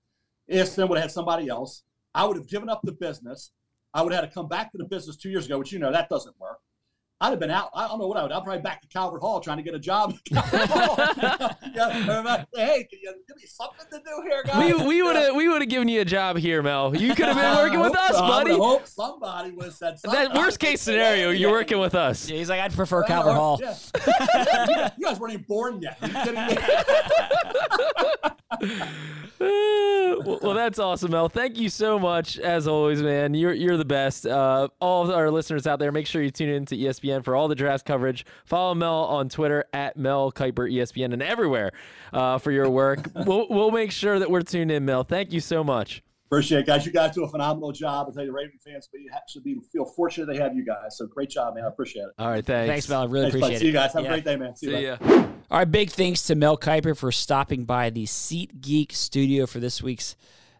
ESPN 0.50 0.88
would 0.88 0.98
have 0.98 1.04
had 1.04 1.12
somebody 1.12 1.48
else. 1.48 1.82
I 2.14 2.24
would 2.24 2.36
have 2.36 2.48
given 2.48 2.68
up 2.68 2.80
the 2.84 2.92
business. 2.92 3.50
I 3.92 4.02
would 4.02 4.12
have 4.12 4.22
had 4.24 4.30
to 4.30 4.34
come 4.34 4.48
back 4.48 4.72
to 4.72 4.78
the 4.78 4.84
business 4.84 5.16
two 5.16 5.30
years 5.30 5.46
ago, 5.46 5.58
which 5.58 5.72
you 5.72 5.78
know 5.78 5.92
that 5.92 6.08
doesn't 6.08 6.38
work. 6.38 6.53
I'd 7.24 7.30
have 7.30 7.40
been 7.40 7.50
out. 7.50 7.70
I 7.74 7.88
don't 7.88 7.98
know 7.98 8.06
what 8.06 8.18
I 8.18 8.22
would. 8.22 8.32
I'd 8.32 8.44
probably 8.44 8.60
back 8.60 8.82
to 8.82 8.88
Calvert 8.88 9.22
Hall 9.22 9.40
trying 9.40 9.56
to 9.56 9.62
get 9.62 9.72
a 9.74 9.78
job. 9.78 10.14
yeah, 10.30 10.44
hey, 12.54 12.84
can 12.84 12.98
you 13.00 13.14
give 13.26 13.36
me 13.38 13.46
something 13.46 13.86
to 13.90 13.98
do 13.98 14.22
here, 14.28 14.42
guys? 14.44 14.74
We, 14.74 14.86
we 14.86 15.02
would 15.02 15.16
have 15.16 15.34
we 15.34 15.48
would 15.48 15.62
have 15.62 15.70
given 15.70 15.88
you 15.88 16.02
a 16.02 16.04
job 16.04 16.36
here, 16.36 16.62
Mel. 16.62 16.94
You 16.94 17.14
could 17.14 17.24
have 17.24 17.36
been 17.36 17.56
working 17.64 17.80
with 17.80 17.96
us, 17.96 18.14
so. 18.14 18.20
buddy. 18.20 18.52
I 18.52 18.56
hope 18.56 18.86
somebody 18.86 19.52
would 19.52 19.64
have 19.64 19.74
said 19.74 19.98
something. 19.98 20.20
That 20.20 20.34
worst 20.34 20.58
case 20.58 20.82
scenario, 20.82 21.30
you're 21.30 21.50
working 21.50 21.78
with 21.78 21.94
us. 21.94 22.28
Yeah, 22.28 22.36
he's 22.36 22.50
like, 22.50 22.60
I'd 22.60 22.74
prefer 22.74 23.02
Calvert 23.04 23.36
Hall. 23.36 23.58
Yeah. 23.58 23.74
you, 24.98 25.06
guys, 25.06 25.18
weren't 25.18 25.32
even 25.32 25.46
born 25.48 25.80
yet. 25.80 25.96
Are 26.02 26.08
you 26.08 26.14
kidding 26.14 26.46
me? 26.46 26.58
well, 30.24 30.38
well, 30.42 30.54
that's 30.54 30.78
awesome, 30.78 31.10
Mel. 31.10 31.28
Thank 31.28 31.58
you 31.58 31.68
so 31.68 31.98
much, 31.98 32.38
as 32.38 32.66
always, 32.66 33.02
man. 33.02 33.34
You're 33.34 33.52
you're 33.52 33.76
the 33.76 33.84
best. 33.84 34.26
Uh, 34.26 34.68
all 34.80 35.04
of 35.04 35.10
our 35.10 35.30
listeners 35.30 35.66
out 35.66 35.78
there, 35.78 35.92
make 35.92 36.06
sure 36.06 36.22
you 36.22 36.30
tune 36.30 36.48
in 36.48 36.66
to 36.66 36.76
ESPN 36.76 37.13
for 37.22 37.36
all 37.36 37.48
the 37.48 37.54
draft 37.54 37.84
coverage. 37.84 38.24
Follow 38.44 38.74
Mel 38.74 39.04
on 39.04 39.28
Twitter 39.28 39.64
at 39.72 39.96
Mel 39.96 40.32
Kiper 40.32 40.70
ESPN 40.72 41.12
and 41.12 41.22
everywhere 41.22 41.72
uh, 42.12 42.38
for 42.38 42.50
your 42.50 42.68
work. 42.70 43.10
we'll 43.26 43.46
we'll 43.48 43.70
make 43.70 43.90
sure 43.90 44.18
that 44.18 44.30
we're 44.30 44.42
tuned 44.42 44.70
in, 44.70 44.84
Mel. 44.84 45.04
Thank 45.04 45.32
you 45.32 45.40
so 45.40 45.62
much. 45.62 46.02
Appreciate 46.26 46.60
it, 46.60 46.66
guys. 46.66 46.84
You 46.84 46.90
guys 46.90 47.14
do 47.14 47.22
a 47.22 47.28
phenomenal 47.28 47.70
job. 47.70 48.08
I 48.10 48.14
tell 48.14 48.24
you, 48.24 48.32
Raven 48.32 48.58
fans 48.64 48.88
should 49.28 49.44
be 49.44 49.58
feel 49.70 49.84
fortunate 49.84 50.26
they 50.26 50.38
have 50.38 50.56
you 50.56 50.64
guys. 50.64 50.96
So 50.96 51.06
great 51.06 51.30
job, 51.30 51.54
man. 51.54 51.64
I 51.64 51.68
appreciate 51.68 52.02
it. 52.02 52.12
All 52.18 52.28
right, 52.28 52.44
thanks. 52.44 52.70
Thanks, 52.70 52.88
Mel. 52.88 53.02
I 53.02 53.04
really 53.04 53.30
thanks, 53.30 53.36
appreciate 53.36 53.56
it. 53.56 53.60
See 53.60 53.66
you 53.66 53.72
guys. 53.72 53.92
Have 53.92 54.02
yeah. 54.02 54.08
a 54.08 54.12
great 54.12 54.24
day, 54.24 54.36
man. 54.36 54.56
See, 54.56 54.66
See 54.66 54.80
you. 54.80 54.96
ya. 55.00 55.26
All 55.50 55.58
right, 55.58 55.70
big 55.70 55.90
thanks 55.90 56.22
to 56.22 56.34
Mel 56.34 56.56
Kiper 56.56 56.96
for 56.96 57.12
stopping 57.12 57.64
by 57.66 57.90
the 57.90 58.04
SeatGeek 58.06 58.92
studio 58.92 59.46
for 59.46 59.60
this 59.60 59.82
week's 59.82 60.16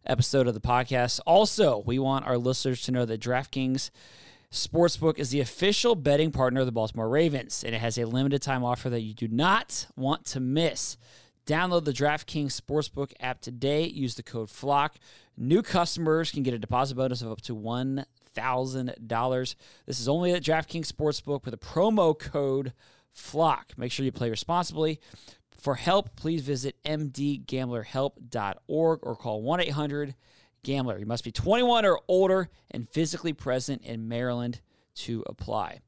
episode 0.07 0.47
of 0.47 0.55
the 0.55 0.61
podcast. 0.61 1.19
Also, 1.27 1.83
we 1.87 1.99
want 1.99 2.27
our 2.27 2.39
listeners 2.39 2.83
to 2.83 2.93
know 2.93 3.05
that 3.07 3.21
DraftKings 3.21 3.91
Sportsbook 4.55 5.19
is 5.19 5.29
the 5.31 5.41
official 5.41 5.97
betting 5.97 6.31
partner 6.31 6.61
of 6.61 6.67
the 6.67 6.73
Baltimore 6.73 7.09
Ravens, 7.09 7.65
and 7.65 7.75
it 7.75 7.81
has 7.81 7.99
a 7.99 8.07
limited 8.07 8.41
time 8.41 8.63
offer 8.63 8.89
that 8.89 9.01
you 9.01 9.13
do 9.13 9.27
not 9.27 9.89
want 9.97 10.25
to 10.27 10.39
miss. 10.39 10.97
Download 11.45 11.85
the 11.85 11.93
DraftKings 11.93 12.61
Sportsbook 12.61 13.13
app 13.19 13.41
today. 13.41 13.85
Use 13.85 14.15
the 14.15 14.23
code 14.23 14.49
FLOCK. 14.49 14.95
New 15.37 15.61
customers 15.61 16.31
can 16.31 16.45
get 16.45 16.55
a 16.55 16.59
deposit 16.61 16.95
bonus 16.95 17.21
of 17.21 17.33
up 17.33 17.41
to 17.41 17.57
$1,000. 17.57 19.55
This 19.87 19.99
is 19.99 20.09
only 20.09 20.33
at 20.33 20.45
DraftKings 20.45 20.87
Sportsbook 20.87 21.45
with 21.45 21.55
a 21.55 21.59
promo 21.59 22.17
code 22.17 22.73
FLOCK. 23.13 23.77
Make 23.77 23.91
sure 23.91 24.05
you 24.05 24.13
play 24.13 24.31
responsibly. 24.31 25.01
For 25.59 25.75
help, 25.75 26.15
please 26.15 26.43
visit 26.43 26.77
mdgamblerhelp.org 26.85 29.01
or 29.03 29.17
call 29.17 29.43
1 29.43 29.61
800 29.63 30.15
Gambler. 30.65 30.99
You 30.99 31.07
must 31.07 31.25
be 31.25 31.31
21 31.31 31.85
or 31.85 32.01
older 32.09 32.49
and 32.71 32.89
physically 32.89 33.33
present 33.33 33.83
in 33.83 34.09
Maryland 34.09 34.61
to 34.97 35.23
apply. 35.27 35.81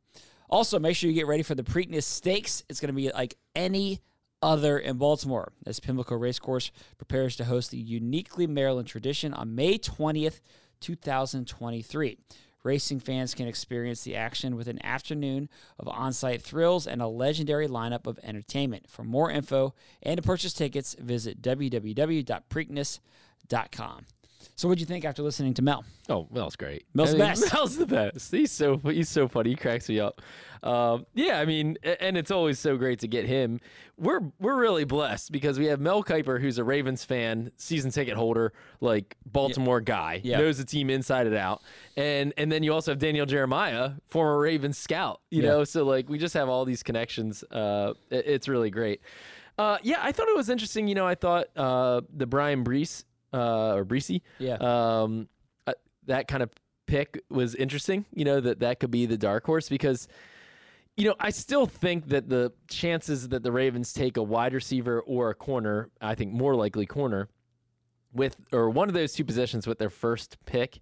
Also, 0.48 0.78
make 0.78 0.94
sure 0.96 1.10
you 1.10 1.16
get 1.16 1.26
ready 1.26 1.42
for 1.42 1.56
the 1.56 1.64
Preakness 1.64 2.04
Stakes. 2.04 2.62
It's 2.68 2.80
going 2.80 2.88
to 2.88 2.94
be 2.94 3.10
like 3.10 3.36
any 3.54 4.00
other 4.42 4.78
in 4.78 4.98
Baltimore 4.98 5.52
as 5.66 5.80
Pimlico 5.80 6.14
Racecourse 6.14 6.70
prepares 6.98 7.36
to 7.36 7.44
host 7.44 7.70
the 7.70 7.78
uniquely 7.78 8.46
Maryland 8.46 8.86
tradition 8.86 9.32
on 9.34 9.54
May 9.54 9.78
20th, 9.78 10.40
2023. 10.80 12.18
Racing 12.62 13.00
fans 13.00 13.34
can 13.34 13.46
experience 13.46 14.02
the 14.02 14.16
action 14.16 14.56
with 14.56 14.66
an 14.66 14.84
afternoon 14.84 15.48
of 15.78 15.86
on 15.88 16.12
site 16.12 16.42
thrills 16.42 16.88
and 16.88 17.00
a 17.00 17.06
legendary 17.06 17.68
lineup 17.68 18.08
of 18.08 18.18
entertainment. 18.24 18.90
For 18.90 19.04
more 19.04 19.30
info 19.30 19.72
and 20.02 20.16
to 20.16 20.22
purchase 20.22 20.52
tickets, 20.52 20.96
visit 20.98 21.40
www.preakness.com. 21.40 24.06
So, 24.54 24.68
what'd 24.68 24.80
you 24.80 24.86
think 24.86 25.04
after 25.04 25.22
listening 25.22 25.54
to 25.54 25.62
Mel? 25.62 25.84
Oh, 26.08 26.28
Mel's 26.30 26.56
great. 26.56 26.84
Mel's 26.94 27.10
I 27.10 27.12
the 27.12 27.18
mean, 27.18 27.28
best. 27.28 27.52
Mel's 27.52 27.76
the 27.76 27.86
best. 27.86 28.30
He's 28.30 28.50
so 28.52 28.78
he's 28.84 29.08
so 29.08 29.28
funny. 29.28 29.50
He 29.50 29.56
cracks 29.56 29.88
me 29.88 29.98
up. 30.00 30.22
Um, 30.62 31.06
yeah, 31.14 31.38
I 31.38 31.44
mean, 31.44 31.76
and 32.00 32.16
it's 32.16 32.30
always 32.30 32.58
so 32.58 32.76
great 32.76 32.98
to 33.00 33.08
get 33.08 33.26
him. 33.26 33.60
We're 33.98 34.20
we're 34.40 34.56
really 34.60 34.84
blessed 34.84 35.30
because 35.32 35.58
we 35.58 35.66
have 35.66 35.80
Mel 35.80 36.02
Kiper, 36.02 36.40
who's 36.40 36.58
a 36.58 36.64
Ravens 36.64 37.04
fan, 37.04 37.50
season 37.56 37.90
ticket 37.90 38.14
holder, 38.16 38.52
like 38.80 39.16
Baltimore 39.26 39.80
guy, 39.80 40.20
Yeah. 40.24 40.38
knows 40.38 40.58
the 40.58 40.64
team 40.64 40.90
inside 40.90 41.26
and 41.26 41.36
out, 41.36 41.62
and 41.96 42.32
and 42.36 42.50
then 42.50 42.62
you 42.62 42.72
also 42.72 42.92
have 42.92 42.98
Daniel 42.98 43.26
Jeremiah, 43.26 43.92
former 44.06 44.38
Ravens 44.38 44.78
scout. 44.78 45.20
You 45.30 45.42
Yeah. 45.42 45.48
know, 45.50 45.64
so 45.64 45.84
like 45.84 46.08
we 46.08 46.18
just 46.18 46.34
have 46.34 46.48
all 46.48 46.64
these 46.64 46.82
connections. 46.82 47.44
Uh, 47.44 47.94
it- 48.10 48.26
it's 48.26 48.48
really 48.48 48.70
great. 48.70 49.00
Uh, 49.58 49.78
yeah, 49.82 49.96
I 50.02 50.12
thought 50.12 50.28
it 50.28 50.36
was 50.36 50.50
interesting. 50.50 50.86
You 50.88 50.94
know, 50.94 51.06
I 51.06 51.14
thought 51.14 51.46
uh, 51.56 52.02
the 52.14 52.26
Brian 52.26 52.62
Brees 52.64 53.04
uh, 53.36 53.74
or 53.74 53.84
Breesy, 53.84 54.22
Yeah. 54.38 54.54
um, 54.54 55.28
uh, 55.66 55.74
that 56.06 56.26
kind 56.28 56.42
of 56.42 56.50
pick 56.86 57.20
was 57.30 57.54
interesting. 57.54 58.04
You 58.12 58.24
know 58.24 58.40
that 58.40 58.60
that 58.60 58.80
could 58.80 58.90
be 58.90 59.06
the 59.06 59.18
dark 59.18 59.44
horse 59.44 59.68
because, 59.68 60.08
you 60.96 61.04
know, 61.04 61.14
I 61.20 61.30
still 61.30 61.66
think 61.66 62.08
that 62.08 62.28
the 62.28 62.52
chances 62.68 63.28
that 63.28 63.42
the 63.42 63.52
Ravens 63.52 63.92
take 63.92 64.16
a 64.16 64.22
wide 64.22 64.54
receiver 64.54 65.00
or 65.00 65.30
a 65.30 65.34
corner, 65.34 65.90
I 66.00 66.14
think 66.14 66.32
more 66.32 66.54
likely 66.54 66.86
corner, 66.86 67.28
with 68.12 68.36
or 68.52 68.70
one 68.70 68.88
of 68.88 68.94
those 68.94 69.12
two 69.12 69.24
positions 69.24 69.66
with 69.66 69.78
their 69.78 69.90
first 69.90 70.38
pick, 70.46 70.78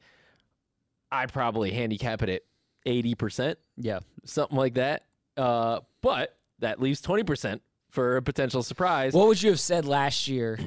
I 1.11 1.27
probably 1.27 1.73
handicap 1.73 2.23
it 2.23 2.29
at 2.29 2.43
eighty 2.87 3.15
percent, 3.15 3.59
Yeah. 3.77 4.01
something 4.25 4.57
like 4.57 4.75
that. 4.75 5.05
Uh, 5.37 5.81
but 6.01 6.37
that 6.61 6.81
leaves 6.81 7.01
twenty 7.01 7.25
percent 7.25 7.63
for 7.91 8.17
a 8.17 8.23
potential 8.23 8.63
surprise. 8.63 9.13
What 9.15 9.27
would 9.29 9.43
you 9.43 9.51
have 9.51 9.61
said 9.61 9.85
last 9.87 10.29
year? 10.29 10.59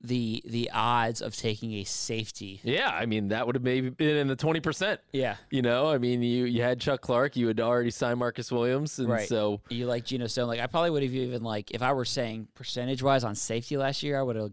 The 0.00 0.42
the 0.46 0.70
odds 0.72 1.20
of 1.20 1.34
taking 1.34 1.74
a 1.74 1.84
safety. 1.84 2.60
yeah, 2.62 2.88
I 2.88 3.06
mean 3.06 3.28
that 3.28 3.46
would 3.46 3.56
have 3.56 3.64
maybe 3.64 3.90
been 3.90 4.16
in 4.16 4.28
the 4.28 4.36
twenty 4.36 4.60
percent. 4.60 5.00
Yeah. 5.12 5.34
You 5.50 5.60
know, 5.62 5.88
I 5.88 5.98
mean, 5.98 6.22
you 6.22 6.44
you 6.44 6.62
had 6.62 6.78
Chuck 6.80 7.00
Clark, 7.00 7.34
you 7.34 7.48
had 7.48 7.58
already 7.58 7.90
signed 7.90 8.20
Marcus 8.20 8.52
Williams, 8.52 9.00
and 9.00 9.08
Right. 9.08 9.28
so 9.28 9.60
You 9.70 9.86
like 9.86 10.04
Geno 10.04 10.28
Stone. 10.28 10.46
Like 10.46 10.60
I 10.60 10.68
probably 10.68 10.90
would 10.90 11.02
have 11.02 11.12
even 11.12 11.42
like 11.42 11.72
if 11.72 11.82
I 11.82 11.92
were 11.94 12.04
saying 12.04 12.46
percentage 12.54 13.02
wise 13.02 13.24
on 13.24 13.34
safety 13.34 13.76
last 13.76 14.04
year, 14.04 14.16
I 14.18 14.22
would 14.22 14.36
have 14.36 14.52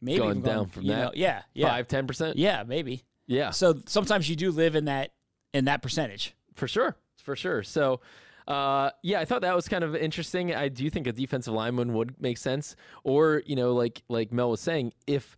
maybe 0.00 0.24
even 0.24 0.42
down 0.42 0.56
gone, 0.56 0.66
from 0.70 0.82
you 0.82 0.90
that? 0.92 0.98
know, 0.98 1.10
yeah, 1.14 1.42
yeah, 1.54 1.68
five, 1.68 1.86
ten 1.86 2.08
percent. 2.08 2.36
yeah, 2.36 2.64
maybe. 2.66 3.04
Yeah, 3.28 3.50
So 3.50 3.78
sometimes 3.86 4.28
you 4.28 4.34
do 4.34 4.50
live 4.50 4.74
in 4.74 4.86
that 4.86 5.12
in 5.54 5.66
that 5.66 5.82
percentage. 5.82 6.34
for 6.56 6.66
sure, 6.66 6.96
for 7.22 7.36
sure. 7.36 7.62
So, 7.62 8.00
uh, 8.48 8.90
yeah, 9.02 9.20
I 9.20 9.24
thought 9.24 9.42
that 9.42 9.54
was 9.54 9.68
kind 9.68 9.84
of 9.84 9.94
interesting. 9.96 10.54
I 10.54 10.68
do 10.68 10.88
think 10.90 11.06
a 11.06 11.12
defensive 11.12 11.54
lineman 11.54 11.92
would 11.94 12.20
make 12.20 12.38
sense, 12.38 12.76
or 13.04 13.42
you 13.46 13.56
know, 13.56 13.74
like 13.74 14.02
like 14.08 14.32
Mel 14.32 14.50
was 14.50 14.60
saying, 14.60 14.92
if 15.06 15.36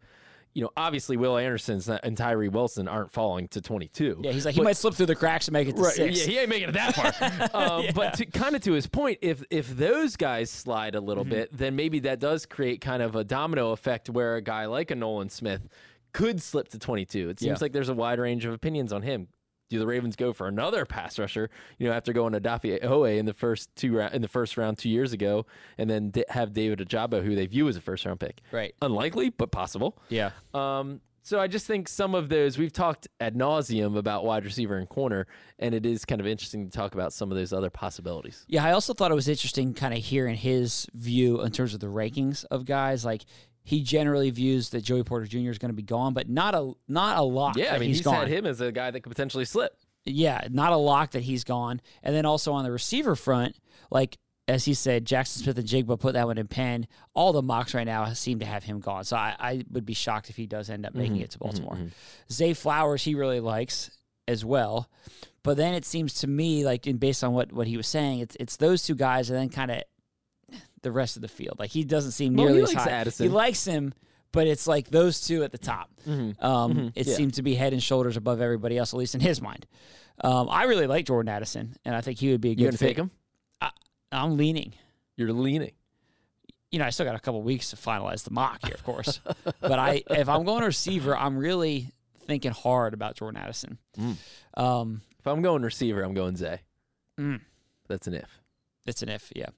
you 0.54 0.62
know, 0.62 0.70
obviously 0.76 1.16
Will 1.16 1.38
Anderson's 1.38 1.88
and 1.88 2.14
Tyree 2.14 2.48
Wilson 2.50 2.86
aren't 2.86 3.10
falling 3.10 3.48
to 3.48 3.62
22. 3.62 4.20
Yeah, 4.22 4.32
he's 4.32 4.44
like 4.44 4.54
he 4.54 4.60
But- 4.60 4.64
might 4.64 4.76
slip 4.76 4.92
through 4.92 5.06
the 5.06 5.14
cracks 5.14 5.48
and 5.48 5.54
make 5.54 5.66
it 5.66 5.76
to 5.76 5.80
Right, 5.82 5.94
six. 5.94 6.20
yeah, 6.20 6.26
he 6.30 6.38
ain't 6.40 6.50
making 6.50 6.68
it 6.68 6.72
that 6.72 6.94
far. 6.94 7.48
um, 7.78 7.86
But 7.94 8.14
to, 8.18 8.26
kind 8.26 8.54
of 8.54 8.60
to 8.64 8.72
his 8.72 8.86
point, 8.86 9.18
if 9.22 9.42
if 9.50 9.68
those 9.74 10.14
guys 10.16 10.50
slide 10.50 10.94
a 10.94 11.00
little 11.00 11.24
Mm-hmm. 11.24 11.30
bit, 11.30 11.56
then 11.56 11.74
maybe 11.74 12.00
that 12.00 12.18
does 12.20 12.44
create 12.44 12.82
kind 12.82 13.02
of 13.02 13.16
a 13.16 13.24
domino 13.24 13.70
effect 13.72 14.10
where 14.10 14.36
a 14.36 14.42
guy 14.42 14.66
like 14.66 14.90
a 14.90 14.94
Nolan 14.94 15.30
Smith 15.30 15.68
could 16.12 16.42
slip 16.42 16.68
to 16.68 16.78
22. 16.78 17.30
It 17.30 17.40
seems 17.40 17.48
Yeah. 17.48 17.56
like 17.64 17.72
there's 17.72 17.88
a 17.88 17.94
wide 17.94 18.18
range 18.18 18.44
of 18.44 18.52
opinions 18.52 18.92
on 18.92 19.00
him. 19.00 19.28
Do 19.72 19.78
the 19.78 19.86
Ravens 19.86 20.16
go 20.16 20.34
for 20.34 20.48
another 20.48 20.84
pass 20.84 21.18
rusher? 21.18 21.48
You 21.78 21.88
know, 21.88 21.94
after 21.94 22.12
going 22.12 22.34
to 22.34 22.42
Dafi 22.42 22.78
Oweh 22.84 23.16
in 23.16 23.24
the 23.24 23.32
first 23.32 23.74
two 23.74 23.96
round 23.96 24.12
in 24.12 24.20
the 24.20 24.28
first 24.28 24.58
round 24.58 24.76
two 24.76 24.90
years 24.90 25.14
ago, 25.14 25.46
and 25.78 25.88
then 25.88 26.10
di- 26.10 26.26
have 26.28 26.52
David 26.52 26.80
Ojabo, 26.80 27.24
who 27.24 27.34
they 27.34 27.46
view 27.46 27.66
as 27.68 27.76
a 27.76 27.80
first 27.80 28.04
round 28.04 28.20
pick. 28.20 28.42
Right. 28.50 28.74
Unlikely, 28.82 29.30
but 29.30 29.50
possible. 29.50 29.96
Yeah. 30.10 30.32
Um, 30.52 31.00
so 31.22 31.40
I 31.40 31.46
just 31.46 31.66
think 31.66 31.88
some 31.88 32.14
of 32.14 32.28
those 32.28 32.58
we've 32.58 32.72
talked 32.72 33.08
ad 33.18 33.34
nauseum 33.34 33.96
about 33.96 34.26
wide 34.26 34.44
receiver 34.44 34.76
and 34.76 34.86
corner, 34.86 35.26
and 35.58 35.74
it 35.74 35.86
is 35.86 36.04
kind 36.04 36.20
of 36.20 36.26
interesting 36.26 36.68
to 36.68 36.70
talk 36.70 36.92
about 36.92 37.14
some 37.14 37.30
of 37.30 37.38
those 37.38 37.54
other 37.54 37.70
possibilities. 37.70 38.44
Yeah, 38.48 38.62
I 38.62 38.72
also 38.72 38.92
thought 38.92 39.10
it 39.10 39.14
was 39.14 39.28
interesting 39.28 39.72
kind 39.72 39.94
of 39.94 40.00
hearing 40.00 40.36
his 40.36 40.86
view 40.92 41.40
in 41.40 41.50
terms 41.50 41.72
of 41.72 41.80
the 41.80 41.86
rankings 41.86 42.44
of 42.50 42.66
guys. 42.66 43.06
Like 43.06 43.22
he 43.64 43.82
generally 43.82 44.30
views 44.30 44.70
that 44.70 44.82
Joey 44.82 45.04
Porter 45.04 45.26
Jr. 45.26 45.50
is 45.50 45.58
going 45.58 45.70
to 45.70 45.76
be 45.76 45.82
gone, 45.82 46.14
but 46.14 46.28
not 46.28 46.54
a 46.54 46.72
not 46.88 47.18
a 47.18 47.22
lock. 47.22 47.56
Yeah, 47.56 47.74
I 47.74 47.78
mean 47.78 47.88
he's 47.88 47.98
he's 47.98 48.04
gone. 48.04 48.14
had 48.16 48.28
him 48.28 48.46
as 48.46 48.60
a 48.60 48.72
guy 48.72 48.90
that 48.90 49.00
could 49.00 49.10
potentially 49.10 49.44
slip. 49.44 49.76
Yeah, 50.04 50.46
not 50.50 50.72
a 50.72 50.76
lock 50.76 51.12
that 51.12 51.22
he's 51.22 51.44
gone. 51.44 51.80
And 52.02 52.14
then 52.14 52.26
also 52.26 52.52
on 52.52 52.64
the 52.64 52.72
receiver 52.72 53.14
front, 53.14 53.56
like 53.90 54.18
as 54.48 54.64
he 54.64 54.74
said, 54.74 55.04
Jaxon 55.04 55.42
Smith-Njigba 55.42 56.00
put 56.00 56.14
that 56.14 56.26
one 56.26 56.38
in 56.38 56.48
pen. 56.48 56.88
All 57.14 57.32
the 57.32 57.42
mocks 57.42 57.74
right 57.74 57.86
now 57.86 58.12
seem 58.12 58.40
to 58.40 58.44
have 58.44 58.64
him 58.64 58.80
gone. 58.80 59.04
So 59.04 59.16
I, 59.16 59.36
I 59.38 59.64
would 59.70 59.86
be 59.86 59.94
shocked 59.94 60.30
if 60.30 60.36
he 60.36 60.46
does 60.46 60.68
end 60.68 60.84
up 60.84 60.94
making 60.94 61.14
mm-hmm. 61.14 61.22
it 61.22 61.30
to 61.30 61.38
Baltimore. 61.38 61.74
Mm-hmm. 61.74 61.86
Zay 62.30 62.52
Flowers, 62.52 63.04
he 63.04 63.14
really 63.14 63.38
likes 63.38 63.90
as 64.26 64.44
well. 64.44 64.90
But 65.44 65.56
then 65.56 65.74
it 65.74 65.84
seems 65.84 66.14
to 66.14 66.26
me, 66.26 66.64
like 66.64 66.86
in 66.86 66.96
based 66.96 67.22
on 67.22 67.32
what, 67.32 67.52
what 67.52 67.66
he 67.66 67.76
was 67.76 67.86
saying, 67.86 68.20
it's 68.20 68.36
it's 68.38 68.56
those 68.56 68.82
two 68.82 68.94
guys 68.94 69.30
and 69.30 69.38
then 69.38 69.48
kind 69.48 69.70
of 69.70 69.82
the 70.82 70.92
rest 70.92 71.16
of 71.16 71.22
the 71.22 71.28
field. 71.28 71.58
Like 71.58 71.70
he 71.70 71.84
doesn't 71.84 72.12
seem 72.12 72.34
Well, 72.34 72.46
nearly 72.46 72.62
as 72.62 72.74
likes 72.74 72.84
high. 72.84 72.90
Addison. 72.92 73.24
He 73.26 73.30
likes 73.30 73.64
him, 73.64 73.94
but 74.32 74.46
it's 74.46 74.66
like 74.66 74.88
those 74.90 75.20
two 75.20 75.42
at 75.44 75.52
the 75.52 75.58
top. 75.58 75.90
Um, 76.40 76.92
It 76.94 77.06
Yeah. 77.06 77.14
seems 77.14 77.36
to 77.36 77.42
be 77.42 77.54
head 77.54 77.72
and 77.72 77.82
shoulders 77.82 78.16
above 78.16 78.40
everybody 78.40 78.76
else, 78.78 78.92
at 78.92 78.98
least 78.98 79.14
in 79.14 79.20
his 79.20 79.40
mind. 79.40 79.66
Um, 80.22 80.48
I 80.50 80.64
really 80.64 80.86
like 80.86 81.06
Jordan 81.06 81.28
Addison, 81.30 81.74
and 81.84 81.94
I 81.94 82.00
think 82.00 82.18
he 82.18 82.30
would 82.30 82.40
be 82.40 82.48
a 82.48 82.50
You 82.52 82.56
good 82.56 82.64
gonna 82.66 82.76
fit. 82.78 82.86
take 82.88 82.96
him? 82.98 83.10
I'm 84.12 84.36
leaning. 84.36 84.74
You're 85.16 85.32
leaning. 85.32 85.72
You 86.70 86.78
know, 86.78 86.84
I 86.86 86.90
still 86.90 87.06
got 87.06 87.14
a 87.14 87.20
couple 87.20 87.42
weeks 87.42 87.70
to 87.70 87.76
finalize 87.76 88.24
the 88.24 88.30
mock 88.30 88.64
here, 88.64 88.74
of 88.74 88.84
course. 88.84 89.20
but 89.60 89.78
I, 89.78 90.02
if 90.10 90.28
I'm 90.28 90.44
going 90.44 90.64
receiver, 90.64 91.16
I'm 91.16 91.36
really 91.38 91.90
thinking 92.26 92.50
hard 92.52 92.94
about 92.94 93.16
Jordan 93.16 93.40
Addison. 93.40 93.78
Mm. 93.98 94.16
Um, 94.54 95.00
If 95.18 95.26
I'm 95.26 95.40
going 95.42 95.62
receiver, 95.62 96.02
I'm 96.02 96.14
going 96.14 96.36
Zay. 96.36 96.60
Mm. 97.18 97.40
That's 97.88 98.06
an 98.06 98.14
if. 98.14 98.40
it's 98.86 99.02
an 99.02 99.08
if, 99.08 99.30
yeah. 99.34 99.48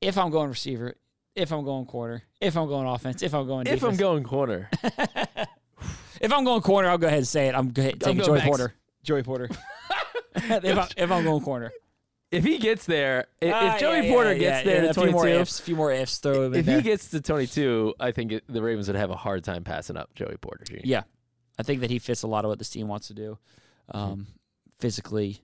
If 0.00 0.18
I'm 0.18 0.30
going 0.30 0.48
receiver, 0.50 0.94
if 1.34 1.52
I'm 1.52 1.64
going 1.64 1.86
corner, 1.86 2.22
if 2.40 2.56
I'm 2.56 2.68
going 2.68 2.86
offense, 2.86 3.22
if 3.22 3.34
I'm 3.34 3.46
going 3.46 3.66
If 3.66 3.82
I'm 3.82 3.96
going 3.96 4.24
corner, 4.24 4.70
If 6.20 6.32
I'm 6.32 6.44
going 6.44 6.62
corner, 6.62 6.88
I'll 6.88 6.98
go 6.98 7.06
ahead 7.06 7.18
and 7.18 7.28
say 7.28 7.48
it. 7.48 7.54
I'm 7.54 7.70
go 7.70 7.82
ahead, 7.82 8.00
taking 8.00 8.16
going 8.18 8.26
Joey 8.26 8.36
Max. 8.38 8.46
Porter. 8.48 8.74
Joey 9.02 9.22
Porter. 9.22 9.48
if, 10.34 10.78
I, 10.78 10.88
if 10.96 11.10
I'm 11.10 11.24
going 11.24 11.42
corner. 11.42 11.72
if 12.30 12.42
he 12.44 12.58
gets 12.58 12.86
there, 12.86 13.26
if, 13.40 13.52
Ah, 13.52 13.76
Joey 13.78 14.06
yeah, 14.06 14.12
Porter 14.12 14.32
yeah, 14.32 14.38
gets 14.38 14.66
yeah, 14.66 14.72
there 14.72 14.82
to 14.82 14.90
a 14.90 14.94
few 14.94 15.12
more 15.12 15.22
22, 15.22 15.40
ifs, 15.40 15.60
few 15.60 15.76
more 15.76 15.92
ifs, 15.92 16.18
throw 16.18 16.44
him 16.44 16.54
in 16.54 16.60
if 16.60 16.66
there. 16.66 16.76
he 16.76 16.82
gets 16.82 17.10
to 17.10 17.20
22, 17.20 17.94
I 18.00 18.12
think 18.12 18.32
it, 18.32 18.44
the 18.48 18.62
Ravens 18.62 18.86
would 18.88 18.96
have 18.96 19.10
a 19.10 19.16
hard 19.16 19.44
time 19.44 19.62
passing 19.62 19.96
up 19.96 20.14
Joey 20.14 20.36
Porter 20.40 20.64
Jr. 20.64 20.76
yeah, 20.84 21.02
I 21.58 21.62
think 21.62 21.82
that 21.82 21.90
he 21.90 21.98
fits 21.98 22.22
a 22.22 22.26
lot 22.26 22.44
of 22.44 22.48
what 22.48 22.58
this 22.58 22.70
team 22.70 22.88
wants 22.88 23.08
to 23.08 23.14
do. 23.14 23.38
Mm-hmm. 23.94 23.98
Um, 23.98 24.26
physically, 24.80 25.42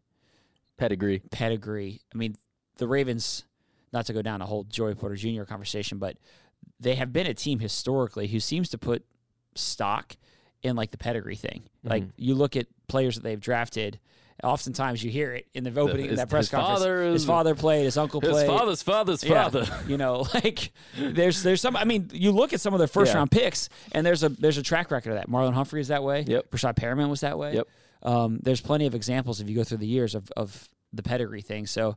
Pedigree. 0.79 1.23
pedigree. 1.31 2.01
I 2.13 2.19
mean, 2.19 2.37
the 2.77 2.89
Ravens, 2.89 3.45
not 3.93 4.07
to 4.07 4.13
go 4.13 4.23
down 4.23 4.41
a 4.43 4.47
whole 4.47 4.65
Joey 4.65 4.95
Porter 4.95 5.17
Jr. 5.17 5.45
conversation, 5.45 5.99
but 5.99 6.17
they 6.81 6.95
have 6.95 7.13
been 7.13 7.27
a 7.27 7.35
team 7.35 7.59
historically 7.59 8.27
who 8.29 8.41
seems 8.41 8.69
to 8.71 8.79
put 8.79 9.05
stock 9.55 10.17
in 10.63 10.77
like 10.77 10.91
the 10.91 10.99
pedigree 10.99 11.37
thing. 11.37 11.63
Like 11.85 12.03
Mm-hmm. 12.05 12.11
you 12.17 12.35
look 12.35 12.57
at 12.57 12.67
players 12.89 13.17
that 13.17 13.23
they've 13.23 13.41
drafted. 13.41 13.99
Oftentimes, 14.43 15.05
you 15.05 15.11
hear 15.11 15.33
it 15.35 15.47
in 15.55 15.63
the 15.63 15.79
opening 15.81 16.09
his- 16.09 16.17
that 16.19 16.29
press 16.29 16.45
his 16.47 16.51
conference. 16.51 16.81
father 16.81 17.03
his 17.05 17.25
father 17.25 17.55
played. 17.55 17.85
His 17.85 17.97
uncle 17.97 18.21
played, 18.21 18.35
His 18.35 18.45
father's 18.45 18.83
father's 18.83 19.23
Yeah, 19.23 19.43
father. 19.49 19.67
you 19.87 19.97
know, 19.99 20.27
like 20.35 20.73
there's 20.99 21.43
there's 21.45 21.61
some. 21.61 21.77
I 21.77 21.85
mean, 21.85 22.11
you 22.13 22.33
look 22.33 22.53
at 22.53 22.61
some 22.61 22.73
of 22.75 22.79
their 22.79 22.89
first 22.89 23.13
Yeah. 23.13 23.19
round 23.19 23.31
picks, 23.31 23.69
and 23.93 24.05
there's 24.05 24.25
a 24.25 24.31
there's 24.31 24.59
a 24.59 24.63
track 24.63 24.91
record 24.91 25.11
of 25.11 25.17
that. 25.17 25.29
Marlon 25.29 25.53
Humphrey 25.53 25.81
is 25.81 25.89
that 25.89 26.03
way. 26.03 26.25
Yep. 26.27 26.51
Breshad 26.51 26.75
Perriman 26.75 27.09
was 27.09 27.21
that 27.21 27.39
way. 27.39 27.55
Yep. 27.55 27.69
Um, 28.03 28.41
there's 28.43 28.61
plenty 28.61 28.87
of 28.87 28.97
examples 28.97 29.41
if 29.41 29.49
you 29.49 29.55
go 29.55 29.63
through 29.63 29.79
the 29.79 29.87
years 29.87 30.17
of 30.17 30.33
of 30.37 30.69
the 30.93 31.03
pedigree 31.05 31.43
thing. 31.43 31.67
So, 31.67 31.97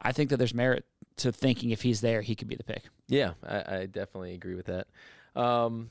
I 0.00 0.12
think 0.12 0.30
that 0.30 0.36
there's 0.36 0.54
merit 0.54 0.84
to 1.18 1.32
thinking 1.32 1.70
if 1.70 1.82
he's 1.82 2.00
there, 2.00 2.22
he 2.22 2.34
could 2.34 2.48
be 2.48 2.56
the 2.56 2.64
pick. 2.64 2.84
Yeah, 3.08 3.32
I, 3.46 3.76
I 3.76 3.86
definitely 3.86 4.34
agree 4.34 4.54
with 4.54 4.66
that. 4.66 4.86
Um, 5.34 5.90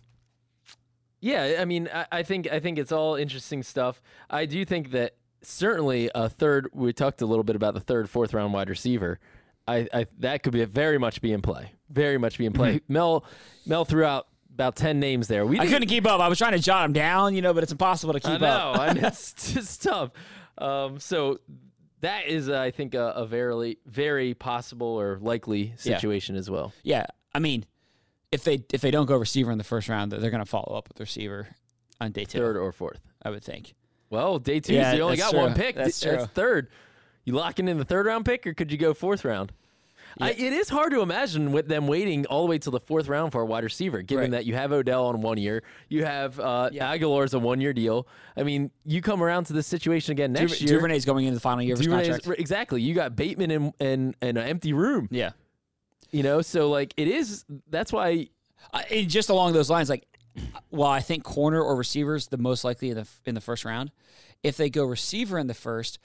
yeah, 1.22 1.56
I 1.60 1.65
mean, 1.65 1.89
I, 1.94 2.06
I 2.12 2.24
think 2.24 2.48
I 2.52 2.60
think 2.60 2.78
it's 2.78 2.91
all 2.91 3.15
interesting 3.15 3.63
stuff. 3.63 4.02
I 4.30 4.46
do 4.46 4.63
think 4.65 4.91
that 4.91 5.15
certainly 5.41 6.10
a 6.13 6.30
third. 6.30 6.70
We 6.74 6.94
talked 6.94 7.22
a 7.22 7.26
little 7.26 7.44
bit 7.44 7.56
about 7.56 7.74
the 7.74 7.80
third, 7.80 8.10
fourth 8.10 8.34
round 8.34 8.54
wide 8.54 8.70
receiver. 8.70 9.20
I, 9.68 9.88
I 9.94 10.06
that 10.20 10.44
could 10.44 10.54
be 10.54 10.63
very 10.65 10.98
much 11.00 11.22
be 11.22 11.32
in 11.32 11.41
play. 11.41 11.72
Very 11.89 12.18
much 12.18 12.38
be 12.38 12.46
in 12.46 12.54
play. 12.54 12.82
Mel 12.88 13.26
Mel 13.65 13.86
threw 13.86 14.04
out 14.04 14.28
about 14.54 14.76
ten 14.76 15.00
names 15.00 15.28
there. 15.28 15.46
We 15.46 15.60
I 15.60 15.65
couldn't 15.65 15.88
keep 15.88 16.06
up. 16.06 16.20
I 16.22 16.28
was 16.28 16.38
trying 16.38 16.52
to 16.54 16.60
jot 16.60 16.84
them 16.84 16.94
down, 16.94 17.34
you 17.34 17.41
know, 17.41 17.54
but 17.54 17.63
it's 17.63 17.72
impossible 17.72 18.13
to 18.13 18.28
I 18.28 18.32
keep 18.32 18.41
know, 18.41 18.48
up. 18.48 18.89
and 18.89 18.98
it's 19.04 19.54
just 19.54 19.82
tough. 19.82 20.12
Um, 20.58 21.00
so 21.00 21.39
that 22.02 22.28
is, 22.28 22.50
uh, 22.50 22.60
I 22.60 22.72
think, 22.72 22.94
a, 22.94 23.08
a 23.16 23.26
very, 23.26 23.78
very 23.86 24.34
possible 24.34 24.88
or 24.88 25.18
likely 25.20 25.74
situation 25.78 26.36
as 26.36 26.50
well. 26.50 26.74
Yeah, 26.84 27.06
I 27.34 27.40
mean, 27.40 27.66
if 28.32 28.44
they 28.44 28.64
if 28.74 28.82
they 28.82 28.92
don't 28.92 29.06
go 29.06 29.18
receiver 29.18 29.52
in 29.52 29.58
the 29.58 29.64
first 29.64 29.90
round, 29.90 30.12
they're 30.12 30.30
going 30.32 30.44
to 30.44 30.46
follow 30.46 30.78
up 30.78 30.88
with 30.90 31.00
receiver 31.00 31.48
on 32.02 32.12
day 32.12 32.26
two. 32.26 32.40
Third 32.40 32.58
or 32.58 32.72
fourth. 32.72 33.02
I 33.24 33.30
would 33.30 33.44
think. 33.44 33.74
Well, 34.10 34.40
day 34.40 34.60
two, 34.60 34.74
Yeah, 34.74 34.94
you 34.94 35.02
only 35.02 35.18
that's 35.18 35.32
got 35.32 35.40
one 35.42 35.54
pick. 35.56 35.76
That's 35.76 36.00
That's 36.00 36.18
true. 36.18 36.26
third. 36.28 36.70
You 37.24 37.34
locking 37.34 37.68
in 37.68 37.78
the 37.80 37.86
third 37.86 38.06
round 38.06 38.24
pick, 38.26 38.46
or 38.46 38.54
could 38.54 38.72
you 38.72 38.78
go 38.78 38.94
fourth 38.94 39.26
round? 39.26 39.52
I, 40.19 40.32
it 40.32 40.54
is 40.54 40.69
hard 40.69 40.91
to 40.93 41.01
imagine 41.01 41.51
with 41.51 41.67
them 41.67 41.88
waiting 41.88 42.25
all 42.28 42.43
the 42.45 42.49
way 42.49 42.58
till 42.58 42.71
the 42.71 42.80
fourth 42.80 43.08
round 43.08 43.32
for 43.34 43.41
a 43.41 43.45
wide 43.45 43.63
receiver, 43.63 44.01
given 44.01 44.23
Right. 44.25 44.32
that 44.32 44.45
you 44.45 44.54
have 44.56 44.71
Odell 44.71 45.08
on 45.08 45.21
one 45.21 45.38
year, 45.38 45.63
you 45.89 46.06
have 46.06 46.39
uh, 46.39 46.69
Yeah. 46.71 46.95
Agholor's 46.95 47.34
a 47.34 47.39
one 47.39 47.60
year 47.60 47.73
deal. 47.73 48.08
I 48.38 48.43
mean, 48.43 48.71
you 48.86 49.01
come 49.01 49.21
around 49.21 49.45
to 49.45 49.54
this 49.54 49.67
situation 49.67 50.13
again 50.13 50.32
next 50.34 50.54
Duver- 50.54 50.62
year. 50.62 50.69
Duvernay's 50.78 51.06
going 51.06 51.25
into 51.25 51.36
the 51.36 51.41
final 51.41 51.62
year 51.63 51.73
of 51.73 51.80
his 51.80 51.88
contract. 51.88 52.28
exactly. 52.39 52.82
You 52.82 52.93
got 52.93 53.15
Bateman 53.15 53.51
in, 53.51 53.73
in, 53.80 54.15
in 54.21 54.38
an 54.38 54.47
empty 54.47 54.71
room. 54.73 55.08
Yeah. 55.12 55.32
You 56.12 56.23
know, 56.23 56.41
so 56.41 56.69
like 56.69 56.93
it 56.95 57.08
is. 57.10 57.43
That's 57.69 57.91
why. 57.91 58.30
And 58.89 59.10
just 59.10 59.30
along 59.30 59.51
those 59.54 59.69
lines, 59.69 59.89
like, 59.89 60.06
well, 60.71 60.89
I 60.89 61.01
think 61.01 61.23
corner 61.23 61.62
or 61.62 61.75
receivers 61.75 62.28
the 62.28 62.38
most 62.38 62.63
likely 62.63 62.89
in 62.89 62.95
the 62.95 63.08
in 63.25 63.36
the 63.36 63.41
first 63.41 63.65
round. 63.65 63.91
If 64.43 64.56
they 64.58 64.69
go 64.69 64.86
receiver 64.86 65.38
in 65.39 65.47
the 65.47 65.54
first, 65.54 65.97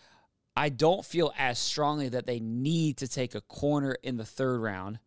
I 0.56 0.68
don't 0.68 1.04
feel 1.04 1.32
as 1.38 1.58
strongly 1.58 2.08
that 2.10 2.26
they 2.26 2.40
need 2.40 2.96
to 2.98 3.08
take 3.08 3.34
a 3.34 3.40
corner 3.42 3.96
in 4.02 4.16
the 4.16 4.24
third 4.24 4.60
round 4.60 4.98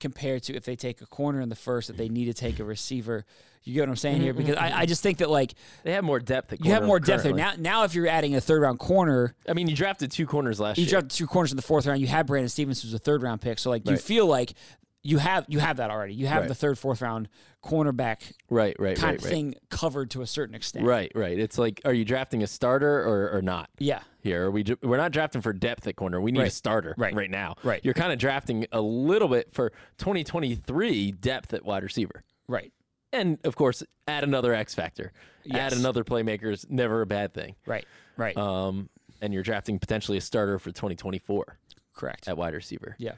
compared 0.00 0.42
to 0.44 0.54
if 0.54 0.64
they 0.64 0.76
take 0.76 1.00
a 1.00 1.06
corner 1.06 1.40
in 1.40 1.48
the 1.48 1.56
first 1.56 1.88
that 1.88 1.96
they 1.96 2.08
need 2.08 2.26
to 2.26 2.34
take 2.34 2.60
a 2.60 2.64
receiver. 2.64 3.24
You 3.64 3.74
get 3.74 3.80
what 3.80 3.90
I'm 3.90 3.96
saying 3.96 4.20
here? 4.20 4.32
Because 4.32 4.56
I, 4.56 4.80
I 4.80 4.86
just 4.86 5.02
think 5.02 5.18
that 5.18 5.28
like 5.28 5.54
They 5.82 5.92
have 5.92 6.04
more 6.04 6.20
depth. 6.20 6.52
At 6.52 6.64
you 6.64 6.72
have 6.72 6.84
more 6.84 7.00
depth 7.00 7.24
currently. 7.24 7.42
there 7.42 7.56
now. 7.56 7.80
Now, 7.80 7.84
if 7.84 7.94
you're 7.94 8.06
adding 8.06 8.34
a 8.34 8.40
third 8.40 8.62
round 8.62 8.78
corner, 8.78 9.34
I 9.48 9.52
mean, 9.52 9.68
you 9.68 9.76
drafted 9.76 10.10
two 10.10 10.26
corners 10.26 10.58
last 10.58 10.78
year. 10.78 10.84
you 10.84 10.90
year. 10.90 11.00
dropped 11.00 11.14
two 11.14 11.26
corners 11.26 11.52
in 11.52 11.56
the 11.56 11.62
fourth 11.62 11.86
round. 11.86 12.00
You 12.00 12.06
had 12.06 12.26
Brandon 12.26 12.48
Stephens, 12.48 12.82
who's 12.82 12.94
a 12.94 12.98
third 12.98 13.22
round 13.22 13.40
pick. 13.40 13.58
So 13.58 13.70
like 13.70 13.88
you 13.88 13.96
feel 13.96 14.26
like 14.26 14.54
you 15.02 15.18
have 15.18 15.44
you 15.48 15.58
have 15.60 15.76
that 15.78 15.90
already. 15.90 16.14
You 16.14 16.26
have 16.26 16.40
Right. 16.42 16.48
the 16.48 16.54
third, 16.54 16.78
fourth 16.78 17.00
round 17.02 17.28
cornerback 17.64 18.32
right, 18.50 18.76
right, 18.78 18.96
kind 18.96 19.10
right, 19.12 19.18
of 19.18 19.24
right. 19.24 19.30
thing 19.30 19.54
covered 19.70 20.10
to 20.12 20.22
a 20.22 20.26
certain 20.26 20.54
extent. 20.54 20.84
Right, 20.84 21.10
right. 21.14 21.38
It's 21.38 21.58
like, 21.58 21.80
are 21.84 21.92
you 21.92 22.04
drafting 22.04 22.42
a 22.42 22.46
starter 22.46 23.00
or, 23.00 23.30
or 23.36 23.42
not? 23.42 23.70
Yeah. 23.78 24.00
Here, 24.22 24.46
Are 24.46 24.50
we 24.50 24.64
we're 24.82 24.96
not 24.96 25.12
drafting 25.12 25.40
for 25.40 25.52
depth 25.52 25.86
at 25.86 25.96
corner. 25.96 26.20
We 26.20 26.32
need 26.32 26.42
a 26.42 26.50
starter 26.50 26.94
Right. 26.98 27.14
right 27.14 27.30
now. 27.30 27.54
Right. 27.62 27.80
You're 27.84 27.94
kind 27.94 28.12
of 28.12 28.18
drafting 28.18 28.66
a 28.72 28.80
little 28.80 29.28
bit 29.28 29.52
for 29.52 29.72
2023 29.98 31.12
depth 31.12 31.54
at 31.54 31.64
wide 31.64 31.82
receiver, 31.82 32.22
Right. 32.48 32.72
and 33.12 33.38
of 33.44 33.56
course, 33.56 33.82
add 34.06 34.24
another 34.24 34.52
X 34.52 34.74
factor. 34.74 35.12
Add 35.52 35.72
another 35.72 36.04
playmaker 36.04 36.52
is 36.52 36.66
never 36.68 37.00
a 37.02 37.06
bad 37.06 37.32
thing. 37.32 37.54
Right. 37.66 37.86
Right. 38.16 38.36
Um, 38.36 38.90
and 39.22 39.32
you're 39.32 39.42
drafting 39.42 39.78
potentially 39.78 40.18
a 40.18 40.20
starter 40.20 40.58
for 40.58 40.70
2024 40.70 41.58
Correct. 41.94 42.28
at 42.28 42.36
wide 42.36 42.54
receiver. 42.54 42.94
yeah. 42.98 43.12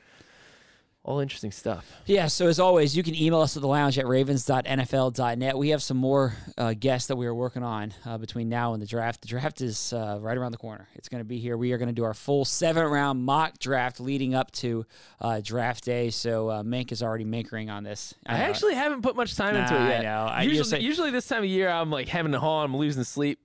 All 1.02 1.18
interesting 1.20 1.50
stuff. 1.50 1.90
Yeah, 2.04 2.26
so 2.26 2.46
as 2.46 2.60
always, 2.60 2.94
you 2.94 3.02
can 3.02 3.14
email 3.14 3.40
us 3.40 3.56
at 3.56 3.62
the 3.62 3.68
lounge 3.68 3.98
at 3.98 4.06
ravens.nfl.net. 4.06 5.56
We 5.56 5.70
have 5.70 5.82
some 5.82 5.96
more 5.96 6.34
uh, 6.58 6.74
guests 6.78 7.08
that 7.08 7.16
we 7.16 7.26
are 7.26 7.34
working 7.34 7.62
on 7.62 7.94
uh, 8.04 8.18
between 8.18 8.50
now 8.50 8.74
and 8.74 8.82
the 8.82 8.86
draft. 8.86 9.22
The 9.22 9.28
draft 9.28 9.62
is 9.62 9.94
uh, 9.94 10.18
right 10.20 10.36
around 10.36 10.52
the 10.52 10.58
corner. 10.58 10.88
It's 10.94 11.08
going 11.08 11.20
to 11.22 11.24
be 11.24 11.38
here. 11.38 11.56
We 11.56 11.72
are 11.72 11.78
going 11.78 11.88
to 11.88 11.94
do 11.94 12.04
our 12.04 12.12
full 12.12 12.44
seven 12.44 12.84
round 12.86 13.24
mock 13.24 13.58
draft 13.58 13.98
leading 13.98 14.34
up 14.34 14.50
to 14.52 14.84
uh, 15.20 15.40
draft 15.42 15.84
day. 15.84 16.10
So 16.10 16.50
uh, 16.50 16.62
Mink 16.62 16.92
is 16.92 17.02
already 17.02 17.24
mankering 17.24 17.70
on 17.70 17.82
this. 17.82 18.14
I 18.26 18.36
actually 18.40 18.74
haven't 18.74 19.00
put 19.00 19.16
much 19.16 19.36
time 19.36 19.56
into 19.56 19.72
Nah, 19.72 19.80
it 19.86 19.86
I 19.86 19.88
yet. 19.90 20.02
know. 20.02 20.24
I- 20.30 20.42
usually, 20.42 20.80
you're 20.80 20.88
usually 20.90 21.10
this 21.10 21.26
time 21.26 21.42
of 21.44 21.48
year, 21.48 21.70
I'm 21.70 21.90
like 21.90 22.08
having 22.08 22.34
a 22.34 22.38
haul. 22.40 22.62
I'm 22.62 22.76
losing 22.76 23.04
sleep. 23.04 23.38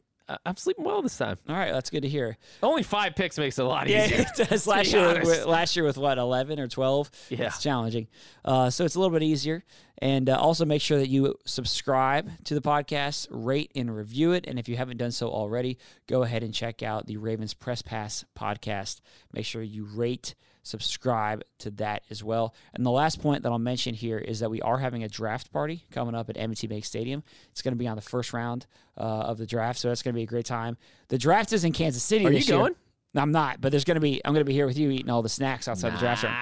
I'm 0.46 0.58
sleeping 0.58 0.84
well 0.84 1.02
this 1.02 1.18
time. 1.18 1.38
All 1.48 1.56
right, 1.56 1.72
that's 1.72 1.90
good 1.90 2.02
to 2.02 2.10
hear. 2.10 2.38
Only 2.64 2.84
five 2.84 3.16
picks 3.16 3.38
makes 3.38 3.60
it 3.60 3.66
a 3.66 3.68
lot 3.68 3.88
easier. 3.88 4.18
Yeah, 4.18 4.32
it 4.40 4.50
does. 4.50 4.66
Last 4.66 4.92
year, 4.92 5.22
with, 5.24 5.46
last 5.46 5.76
year 5.76 5.86
with 5.86 5.98
what 5.98 6.18
eleven 6.18 6.60
or 6.60 6.68
twelve? 6.68 7.12
Yeah. 7.30 7.46
it's 7.46 7.62
challenging. 7.62 8.08
Uh, 8.44 8.70
so 8.70 8.86
it's 8.86 8.96
a 8.96 9.00
little 9.00 9.14
bit 9.14 9.24
easier. 9.24 9.64
And 10.00 10.30
uh, 10.30 10.38
also 10.38 10.66
make 10.66 10.82
sure 10.82 10.98
that 10.98 11.08
you 11.08 11.36
subscribe 11.46 12.30
to 12.46 12.54
the 12.54 12.62
podcast, 12.62 13.28
rate 13.30 13.72
and 13.76 13.96
review 13.96 14.34
it. 14.34 14.46
And 14.48 14.60
if 14.60 14.68
you 14.68 14.76
haven't 14.76 14.98
done 14.98 15.12
so 15.12 15.30
already, 15.30 15.78
go 16.08 16.24
ahead 16.24 16.44
and 16.44 16.54
check 16.54 16.84
out 16.84 17.08
the 17.08 17.18
Ravens 17.18 17.54
Press 17.54 17.82
Pass 17.82 18.26
podcast. 18.38 19.00
Make 19.32 19.46
sure 19.46 19.62
you 19.62 19.86
rate, 19.86 20.36
subscribe 20.66 21.44
to 21.60 21.70
that 21.72 22.04
as 22.10 22.24
well. 22.24 22.54
And 22.74 22.86
the 22.86 22.92
last 22.92 23.22
point 23.22 23.44
that 23.44 23.52
I'll 23.52 23.60
mention 23.60 23.94
here 23.94 24.18
is 24.18 24.40
that 24.40 24.50
we 24.50 24.62
are 24.62 24.78
having 24.78 25.04
a 25.04 25.08
draft 25.08 25.54
party 25.54 25.86
coming 25.92 26.16
up 26.16 26.30
at 26.30 26.38
M&T 26.38 26.68
Bank 26.68 26.84
Stadium. 26.84 27.24
It's 27.52 27.62
going 27.62 27.74
to 27.74 27.78
be 27.78 27.88
on 27.88 27.96
the 27.96 28.02
first 28.02 28.34
round 28.34 28.66
uh, 28.98 29.02
of 29.02 29.38
the 29.38 29.46
draft, 29.46 29.80
so 29.80 29.90
that's 29.90 30.02
going 30.02 30.14
to 30.14 30.18
be 30.18 30.24
a 30.24 30.28
great 30.28 30.46
time. 30.46 30.78
The 31.10 31.18
draft 31.18 31.54
is 31.54 31.64
in 31.64 31.72
Kansas 31.72 32.04
City. 32.04 32.26
Are 32.26 32.32
you 32.32 32.40
year. 32.40 32.58
going? 32.58 32.76
No, 33.14 33.22
I'm 33.22 33.32
not, 33.32 33.62
but 33.62 33.72
there's 33.72 33.86
gonna 33.86 34.02
be 34.02 34.20
I'm 34.26 34.34
gonna 34.34 34.44
be 34.44 34.52
here 34.52 34.66
with 34.66 34.78
you 34.78 34.92
eating 34.92 35.10
all 35.10 35.22
the 35.22 35.30
snacks 35.30 35.70
outside 35.70 35.94
the 35.94 36.00
draft 36.00 36.24
room. 36.24 36.34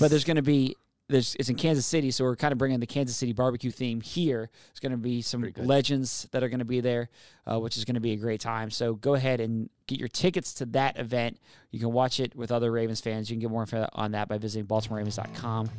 But 0.00 0.08
there's 0.08 0.24
gonna 0.24 0.40
be 0.40 0.74
there's 1.08 1.36
it's 1.36 1.48
in 1.48 1.54
Kansas 1.56 1.86
City, 1.86 2.10
so 2.10 2.24
we're 2.24 2.34
kind 2.36 2.50
of 2.52 2.58
bringing 2.58 2.80
the 2.80 2.86
Kansas 2.86 3.16
City 3.16 3.32
barbecue 3.32 3.70
theme 3.70 4.00
here. 4.00 4.50
There's 4.68 4.80
gonna 4.80 4.96
be 4.96 5.22
some 5.22 5.52
legends 5.56 6.26
that 6.32 6.42
are 6.42 6.48
gonna 6.48 6.64
be 6.64 6.80
there, 6.80 7.08
uh, 7.46 7.60
which 7.60 7.76
is 7.76 7.84
gonna 7.84 8.00
be 8.00 8.12
a 8.12 8.16
great 8.16 8.40
time. 8.40 8.70
So 8.70 8.94
go 8.94 9.14
ahead 9.14 9.40
and 9.40 9.70
get 9.86 9.98
your 10.00 10.08
tickets 10.08 10.52
to 10.54 10.66
that 10.66 10.98
event. 10.98 11.38
You 11.70 11.78
can 11.78 11.92
watch 11.92 12.18
it 12.18 12.34
with 12.34 12.50
other 12.50 12.72
Ravens 12.72 13.00
fans. 13.00 13.30
You 13.30 13.34
can 13.34 13.40
get 13.40 13.50
more 13.50 13.62
info 13.62 13.88
on 13.92 14.12
that 14.12 14.26
by 14.28 14.38
visiting 14.38 14.66
BaltimoreRavens.com. 14.66 15.70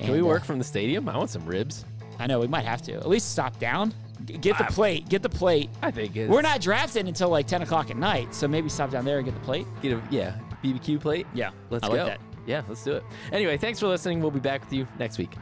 Can 0.00 0.12
we 0.12 0.22
work 0.22 0.44
from 0.44 0.58
the 0.58 0.64
stadium? 0.64 1.08
I 1.08 1.16
want 1.16 1.30
some 1.30 1.46
ribs. 1.46 1.84
I 2.18 2.26
know 2.26 2.40
we 2.40 2.48
might 2.48 2.64
have 2.64 2.82
to 2.82 2.92
at 2.92 3.08
least 3.08 3.30
stop 3.30 3.58
down, 3.58 3.94
G- 4.24 4.36
get 4.36 4.58
the 4.58 4.64
plate, 4.64 5.08
get 5.08 5.22
the 5.22 5.28
plate. 5.28 5.70
I 5.80 5.90
think 5.90 6.14
it's, 6.16 6.30
We're 6.30 6.42
not 6.42 6.60
drafting 6.60 7.08
until 7.08 7.28
like 7.30 7.46
10 7.46 7.62
o'clock 7.62 7.90
at 7.90 7.96
night, 7.96 8.34
so 8.34 8.46
maybe 8.46 8.68
stop 8.68 8.90
down 8.90 9.04
there 9.04 9.18
and 9.18 9.24
get 9.24 9.34
the 9.34 9.40
plate. 9.40 9.66
Get 9.80 9.92
a 9.92 10.02
yeah 10.10 10.38
BBQ 10.62 11.00
plate. 11.00 11.26
Yeah, 11.34 11.50
Let's 11.70 11.84
I 11.84 11.88
go. 11.88 11.94
like 11.94 12.06
that. 12.06 12.20
Yeah, 12.46 12.62
let's 12.68 12.82
do 12.82 12.92
it. 12.92 13.04
Anyway, 13.32 13.56
thanks 13.56 13.78
for 13.80 13.86
listening. 13.86 14.20
We'll 14.20 14.30
be 14.30 14.40
back 14.40 14.62
with 14.62 14.72
you 14.72 14.86
next 14.98 15.18
week. 15.18 15.36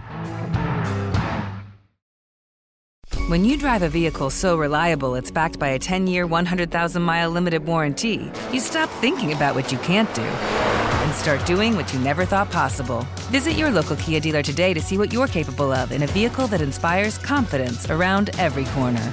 When 3.29 3.45
you 3.45 3.57
drive 3.57 3.83
a 3.83 3.89
vehicle 3.89 4.31
so 4.31 4.57
reliable 4.57 5.15
it's 5.15 5.31
backed 5.31 5.59
by 5.59 5.69
a 5.69 5.79
10 5.79 6.09
year, 6.09 6.27
100,000 6.27 7.01
mile 7.01 7.31
limited 7.31 7.65
warranty, 7.65 8.31
you 8.53 8.59
stop 8.59 8.91
thinking 9.01 9.33
about 9.33 9.55
what 9.55 9.71
you 9.71 9.79
can't 9.79 10.13
do 10.15 10.23
and 10.23 11.15
start 11.15 11.45
doing 11.47 11.77
what 11.77 11.93
you 11.93 12.01
never 12.01 12.25
thought 12.25 12.51
possible. 12.51 13.07
Visit 13.31 13.53
your 13.53 13.71
local 13.71 13.97
Kia 13.97 14.21
dealer 14.21 14.43
today 14.43 14.75
to 14.75 14.81
see 14.81 14.99
what 14.99 15.13
you're 15.13 15.29
capable 15.29 15.73
of 15.73 15.93
in 15.93 16.03
a 16.03 16.07
vehicle 16.09 16.49
that 16.49 16.61
inspires 16.61 17.19
confidence 17.19 17.89
around 17.89 18.31
every 18.39 18.65
corner. 18.67 19.13